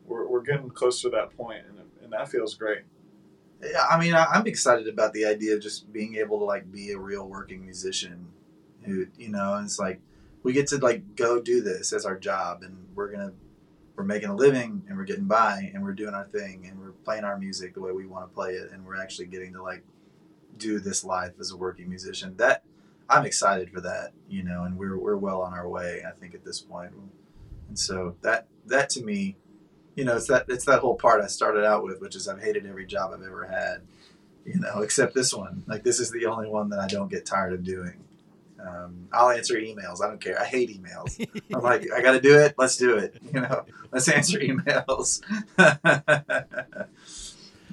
we're, 0.07 0.27
we're 0.27 0.43
getting 0.43 0.70
close 0.70 1.01
to 1.03 1.11
that 1.11 1.37
point, 1.37 1.64
and, 1.68 1.79
and 2.03 2.12
that 2.12 2.29
feels 2.29 2.55
great. 2.55 2.83
yeah, 3.62 3.87
I 3.91 3.99
mean, 3.99 4.14
I'm 4.14 4.47
excited 4.47 4.89
about 4.89 5.12
the 5.12 5.25
idea 5.25 5.55
of 5.55 5.62
just 5.62 5.93
being 5.93 6.16
able 6.16 6.39
to 6.39 6.45
like 6.45 6.70
be 6.70 6.93
a 6.93 6.99
real 6.99 7.27
working 7.29 7.64
musician. 7.64 8.27
Who 8.85 9.07
you 9.16 9.29
know, 9.29 9.61
it's 9.64 9.79
like 9.79 10.01
we 10.43 10.53
get 10.53 10.66
to 10.68 10.79
like 10.79 11.14
go 11.14 11.41
do 11.41 11.61
this 11.61 11.93
as 11.93 12.05
our 12.05 12.18
job, 12.18 12.62
and 12.62 12.77
we're 12.95 13.12
gonna 13.12 13.33
we're 13.95 14.05
making 14.05 14.31
a 14.31 14.35
living, 14.35 14.83
and 14.89 14.97
we're 14.97 15.05
getting 15.05 15.27
by, 15.27 15.70
and 15.73 15.83
we're 15.83 15.93
doing 15.93 16.14
our 16.14 16.25
thing, 16.25 16.66
and 16.68 16.81
we're 16.81 16.93
playing 17.05 17.25
our 17.25 17.39
music 17.39 17.75
the 17.75 17.81
way 17.81 17.93
we 17.93 18.07
want 18.07 18.29
to 18.29 18.35
play 18.35 18.53
it, 18.53 18.73
and 18.73 18.85
we're 18.85 19.01
actually 19.01 19.27
getting 19.27 19.53
to 19.53 19.62
like 19.62 19.85
do 20.59 20.81
this 20.81 21.05
life 21.05 21.33
as 21.39 21.53
a 21.53 21.57
working 21.57 21.89
musician. 21.89 22.35
That 22.37 22.64
I'm 23.09 23.26
excited 23.26 23.70
for 23.70 23.80
that, 23.80 24.12
you 24.28 24.42
know, 24.42 24.64
and 24.64 24.78
we're 24.78 24.98
we're 24.98 25.16
well 25.16 25.42
on 25.42 25.53
our 25.53 25.68
way, 25.68 26.03
I 26.07 26.12
think, 26.12 26.34
at 26.34 26.44
this 26.44 26.61
point. 26.61 26.92
And 27.68 27.78
so 27.78 28.16
that 28.22 28.46
that 28.66 28.90
to 28.90 29.03
me, 29.03 29.36
you 29.94 30.05
know, 30.05 30.16
it's 30.16 30.28
that 30.28 30.46
it's 30.48 30.64
that 30.66 30.80
whole 30.80 30.96
part 30.96 31.22
I 31.22 31.26
started 31.26 31.64
out 31.64 31.84
with, 31.84 32.00
which 32.00 32.16
is 32.16 32.28
I've 32.28 32.42
hated 32.42 32.66
every 32.66 32.86
job 32.86 33.12
I've 33.14 33.22
ever 33.22 33.46
had, 33.46 33.82
you 34.44 34.61
know, 34.61 34.80
except 34.80 35.14
this 35.14 35.34
one. 35.34 35.64
Like 35.66 35.84
this 35.84 36.00
is 36.00 36.11
the 36.11 36.26
only 36.26 36.48
one 36.48 36.70
that 36.70 36.78
I 36.78 36.86
don't 36.86 37.11
get 37.11 37.26
tired 37.26 37.53
of 37.53 37.64
doing. 37.64 38.05
Um, 38.64 39.09
I'll 39.12 39.30
answer 39.30 39.55
emails. 39.57 40.03
I 40.03 40.09
don't 40.09 40.20
care. 40.20 40.40
I 40.40 40.44
hate 40.44 40.70
emails. 40.70 41.18
I'm 41.55 41.62
like, 41.62 41.90
I 41.92 42.00
got 42.00 42.12
to 42.12 42.20
do 42.20 42.38
it. 42.38 42.55
Let's 42.57 42.76
do 42.76 42.96
it. 42.96 43.16
You 43.32 43.40
know, 43.40 43.64
let's 43.90 44.09
answer 44.09 44.38
emails. 44.38 45.20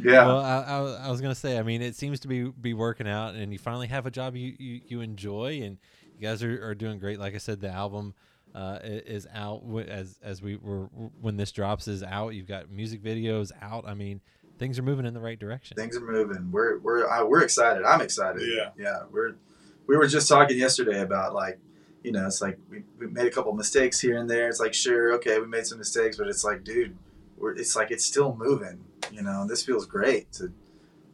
yeah. 0.02 0.26
Well, 0.26 0.40
I, 0.40 0.58
I, 0.62 1.08
I 1.08 1.12
was 1.12 1.22
gonna 1.22 1.36
say. 1.36 1.58
I 1.58 1.64
mean, 1.64 1.82
it 1.82 1.96
seems 1.96 2.20
to 2.22 2.28
be 2.28 2.44
be 2.44 2.74
working 2.74 3.08
out, 3.08 3.36
and 3.36 3.52
you 3.52 3.60
finally 3.60 3.88
have 3.88 4.06
a 4.06 4.12
job 4.12 4.36
you 4.36 4.56
you, 4.58 4.82
you 4.88 5.02
enjoy, 5.02 5.62
and 5.64 5.78
you 6.18 6.28
guys 6.28 6.44
are, 6.44 6.70
are 6.70 6.76
doing 6.76 7.00
great. 7.00 7.20
Like 7.20 7.36
I 7.36 7.40
said, 7.40 7.62
the 7.62 7.70
album 7.70 8.14
uh, 8.56 8.80
is 8.84 9.28
out 9.34 9.64
as 9.88 10.20
as 10.24 10.42
we 10.42 10.56
were 10.56 10.86
when 11.22 11.38
this 11.38 11.52
drops 11.52 11.88
is 11.88 12.04
out. 12.04 12.30
You've 12.30 12.48
got 12.48 12.70
music 12.70 13.04
videos 13.04 13.52
out. 13.62 13.86
I 13.88 13.94
mean, 13.94 14.22
things 14.58 14.78
are 14.78 14.84
moving 14.84 15.06
in 15.06 15.14
the 15.14 15.20
right 15.20 15.40
direction. 15.40 15.76
things 15.76 15.96
are 15.98 16.02
moving. 16.02 16.52
We're 16.52 16.80
we're 16.80 17.08
uh, 17.08 17.26
we're 17.26 17.44
excited. 17.44 17.84
I'm 17.84 18.02
excited. 18.02 18.42
Yeah. 18.46 18.70
yeah. 18.78 19.04
We're 19.12 19.36
we 19.88 19.98
were 19.98 20.08
just 20.08 20.28
talking 20.28 20.58
yesterday 20.58 21.02
about 21.02 21.34
like, 21.34 21.60
you 22.04 22.12
know, 22.12 22.28
it's 22.28 22.42
like 22.42 22.60
we, 22.70 22.84
we 23.00 23.08
made 23.08 23.26
a 23.26 23.32
couple 23.32 23.52
mistakes 23.54 24.00
here 24.00 24.18
and 24.18 24.30
there. 24.30 24.48
It's 24.48 24.60
like 24.60 24.74
sure, 24.74 25.14
okay, 25.16 25.40
we 25.40 25.48
made 25.48 25.66
some 25.66 25.80
mistakes, 25.80 26.18
but 26.18 26.28
it's 26.28 26.44
like, 26.44 26.64
dude, 26.64 26.96
we're 27.38 27.56
it's 27.56 27.76
like 27.76 27.92
it's 27.92 28.06
still 28.06 28.36
moving. 28.36 28.84
You 29.12 29.22
know, 29.22 29.48
this 29.48 29.64
feels 29.64 29.86
great 29.86 30.32
to 30.34 30.52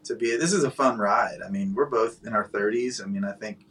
to 0.05 0.15
be. 0.15 0.35
This 0.37 0.53
is 0.53 0.63
a 0.63 0.71
fun 0.71 0.97
ride. 0.97 1.39
I 1.45 1.49
mean, 1.49 1.73
we're 1.73 1.85
both 1.85 2.25
in 2.25 2.33
our 2.33 2.47
30s. 2.47 3.03
I 3.03 3.07
mean, 3.07 3.25
I 3.25 3.33
think 3.33 3.65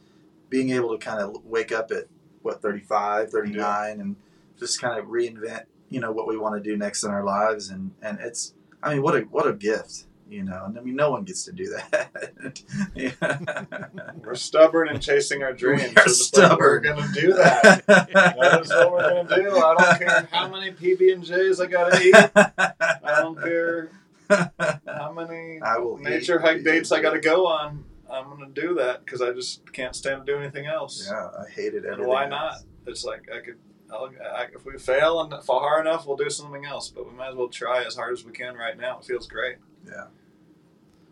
being 0.48 0.70
able 0.70 0.96
to 0.96 1.04
kind 1.04 1.20
of 1.20 1.44
wake 1.44 1.72
up 1.72 1.90
at 1.90 2.04
what 2.42 2.60
35, 2.60 3.30
39, 3.30 4.00
and 4.00 4.16
just 4.58 4.80
kind 4.80 4.98
of 4.98 5.06
reinvent, 5.06 5.64
you 5.88 6.00
know, 6.00 6.12
what 6.12 6.28
we 6.28 6.36
want 6.36 6.62
to 6.62 6.70
do 6.70 6.76
next 6.76 7.02
in 7.02 7.10
our 7.10 7.24
lives, 7.24 7.70
and 7.70 7.92
and 8.02 8.18
it's. 8.20 8.54
I 8.82 8.92
mean, 8.92 9.02
what 9.02 9.16
a 9.16 9.20
what 9.22 9.46
a 9.46 9.54
gift, 9.54 10.04
you 10.28 10.42
know. 10.42 10.64
And 10.66 10.78
I 10.78 10.82
mean, 10.82 10.94
no 10.94 11.10
one 11.10 11.24
gets 11.24 11.44
to 11.44 11.52
do 11.52 11.64
that. 11.90 12.60
yeah. 12.94 14.12
We're 14.22 14.34
stubborn 14.34 14.88
and 14.88 15.00
chasing 15.00 15.42
our 15.42 15.54
dreams. 15.54 15.94
We 15.96 16.02
are 16.02 16.08
so 16.08 16.48
like, 16.48 16.58
we're 16.58 16.80
gonna 16.80 17.08
do 17.14 17.32
that. 17.32 17.86
that 17.86 18.60
is 18.60 18.68
what 18.68 18.92
we're 18.92 19.24
gonna 19.24 19.42
do. 19.42 19.56
I 19.56 19.74
don't 19.74 19.98
care 19.98 20.28
how 20.30 20.48
many 20.48 20.72
PB 20.72 21.14
and 21.14 21.24
J's 21.24 21.60
I 21.60 21.66
gotta 21.66 22.02
eat. 22.02 22.14
I 22.14 23.20
don't 23.22 23.40
care 23.40 23.90
how 24.30 25.12
many 25.12 25.60
I 25.64 25.78
will 25.78 25.98
nature 25.98 26.36
eat 26.38 26.42
hike 26.42 26.64
dates 26.64 26.92
I 26.92 27.00
gotta 27.00 27.20
go 27.20 27.46
on. 27.46 27.84
I'm 28.10 28.28
gonna 28.28 28.48
do 28.50 28.74
that 28.76 29.04
because 29.04 29.20
I 29.22 29.32
just 29.32 29.70
can't 29.72 29.94
stand 29.96 30.24
to 30.26 30.32
do 30.32 30.38
anything 30.38 30.66
else. 30.66 31.08
Yeah, 31.10 31.28
I 31.38 31.50
hated 31.50 31.84
and 31.84 31.94
everything. 31.94 32.08
why 32.08 32.24
else. 32.24 32.30
not? 32.30 32.54
It's 32.86 33.04
like 33.04 33.28
I 33.34 33.40
could. 33.40 33.56
I'll, 33.90 34.10
I, 34.34 34.46
if 34.54 34.64
we 34.64 34.78
fail 34.78 35.20
and 35.20 35.44
fall 35.44 35.60
hard 35.60 35.86
enough, 35.86 36.06
we'll 36.06 36.16
do 36.16 36.30
something 36.30 36.64
else. 36.64 36.88
But 36.88 37.08
we 37.10 37.16
might 37.16 37.28
as 37.30 37.34
well 37.34 37.48
try 37.48 37.84
as 37.84 37.94
hard 37.96 38.12
as 38.12 38.24
we 38.24 38.32
can 38.32 38.54
right 38.56 38.78
now. 38.78 38.98
It 38.98 39.04
feels 39.04 39.26
great. 39.26 39.56
Yeah. 39.86 40.06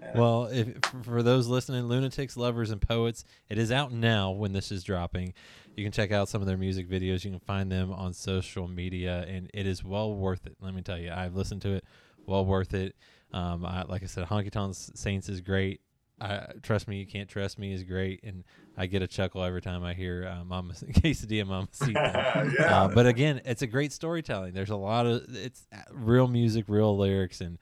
And 0.01 0.19
Well, 0.19 0.47
if 0.47 0.69
for- 0.85 1.03
for 1.03 1.23
those 1.23 1.47
listening, 1.47 1.85
lunatics, 1.85 2.37
lovers, 2.37 2.71
and 2.71 2.81
poets, 2.81 3.25
it 3.49 3.59
is 3.59 3.71
out 3.71 3.93
now 3.93 4.31
when 4.31 4.53
this 4.53 4.73
is 4.73 4.83
dropping. 4.85 5.35
You 5.77 5.85
can 5.85 5.93
check 5.93 6.13
out 6.13 6.29
some 6.29 6.41
of 6.43 6.47
their 6.49 6.57
music 6.59 6.89
videos. 6.89 7.25
You 7.25 7.31
can 7.31 7.41
find 7.41 7.71
them 7.71 7.93
on 7.93 8.13
social 8.13 8.69
media, 8.69 9.25
and 9.29 9.51
it 9.55 9.67
is 9.67 9.83
well 9.85 10.13
worth 10.15 10.45
it. 10.47 10.57
Let 10.61 10.75
me 10.75 10.83
tell 10.83 10.99
you, 10.99 11.11
I've 11.13 11.35
listened 11.35 11.63
to 11.63 11.75
it, 11.75 11.85
well 12.27 12.45
worth 12.45 12.75
it. 12.75 12.95
Um, 13.33 13.65
I, 13.65 13.83
like 13.85 14.03
I 14.03 14.07
said, 14.07 14.27
Honky 14.27 14.51
Tonk 14.51 14.75
Saints 14.75 15.29
is 15.29 15.41
great. 15.41 15.81
I, 16.21 16.47
trust 16.63 16.87
me, 16.87 16.99
you 16.99 17.07
can't 17.07 17.29
trust 17.29 17.59
me 17.59 17.73
is 17.73 17.83
great, 17.83 18.21
and 18.23 18.45
I 18.77 18.87
get 18.87 19.03
a 19.03 19.09
chuckle 19.09 19.43
every 19.43 19.61
time 19.61 19.83
I 19.83 19.93
hear 19.95 20.27
uh, 20.29 20.45
Mama 20.45 20.75
Quesadilla 20.93 21.47
Mama 21.47 21.69
Sita. 21.73 22.53
yeah. 22.59 22.83
Uh, 22.83 22.89
but 22.89 23.07
again, 23.07 23.41
it's 23.45 23.63
a 23.63 23.67
great 23.67 23.93
storytelling. 23.93 24.53
There's 24.53 24.71
a 24.71 24.77
lot 24.77 25.07
of 25.07 25.25
it's 25.35 25.67
uh, 25.75 25.79
real 25.91 26.29
music, 26.29 26.67
real 26.69 26.97
lyrics, 26.97 27.41
and 27.41 27.59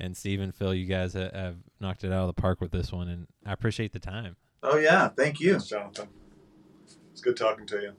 and 0.00 0.16
Steve 0.16 0.40
and 0.40 0.54
Phil, 0.54 0.74
you 0.74 0.86
guys 0.86 1.12
ha- 1.12 1.28
have 1.32 1.56
knocked 1.78 2.04
it 2.04 2.12
out 2.12 2.28
of 2.28 2.34
the 2.34 2.40
park 2.40 2.60
with 2.60 2.72
this 2.72 2.90
one, 2.90 3.08
and 3.08 3.26
I 3.46 3.52
appreciate 3.52 3.92
the 3.92 3.98
time. 4.00 4.36
Oh 4.62 4.78
yeah, 4.78 5.08
thank 5.08 5.38
you. 5.40 5.52
Thanks, 5.52 5.66
Jonathan. 5.68 6.08
It's 7.12 7.20
good 7.20 7.36
talking 7.36 7.66
to 7.66 7.76
you. 7.80 7.92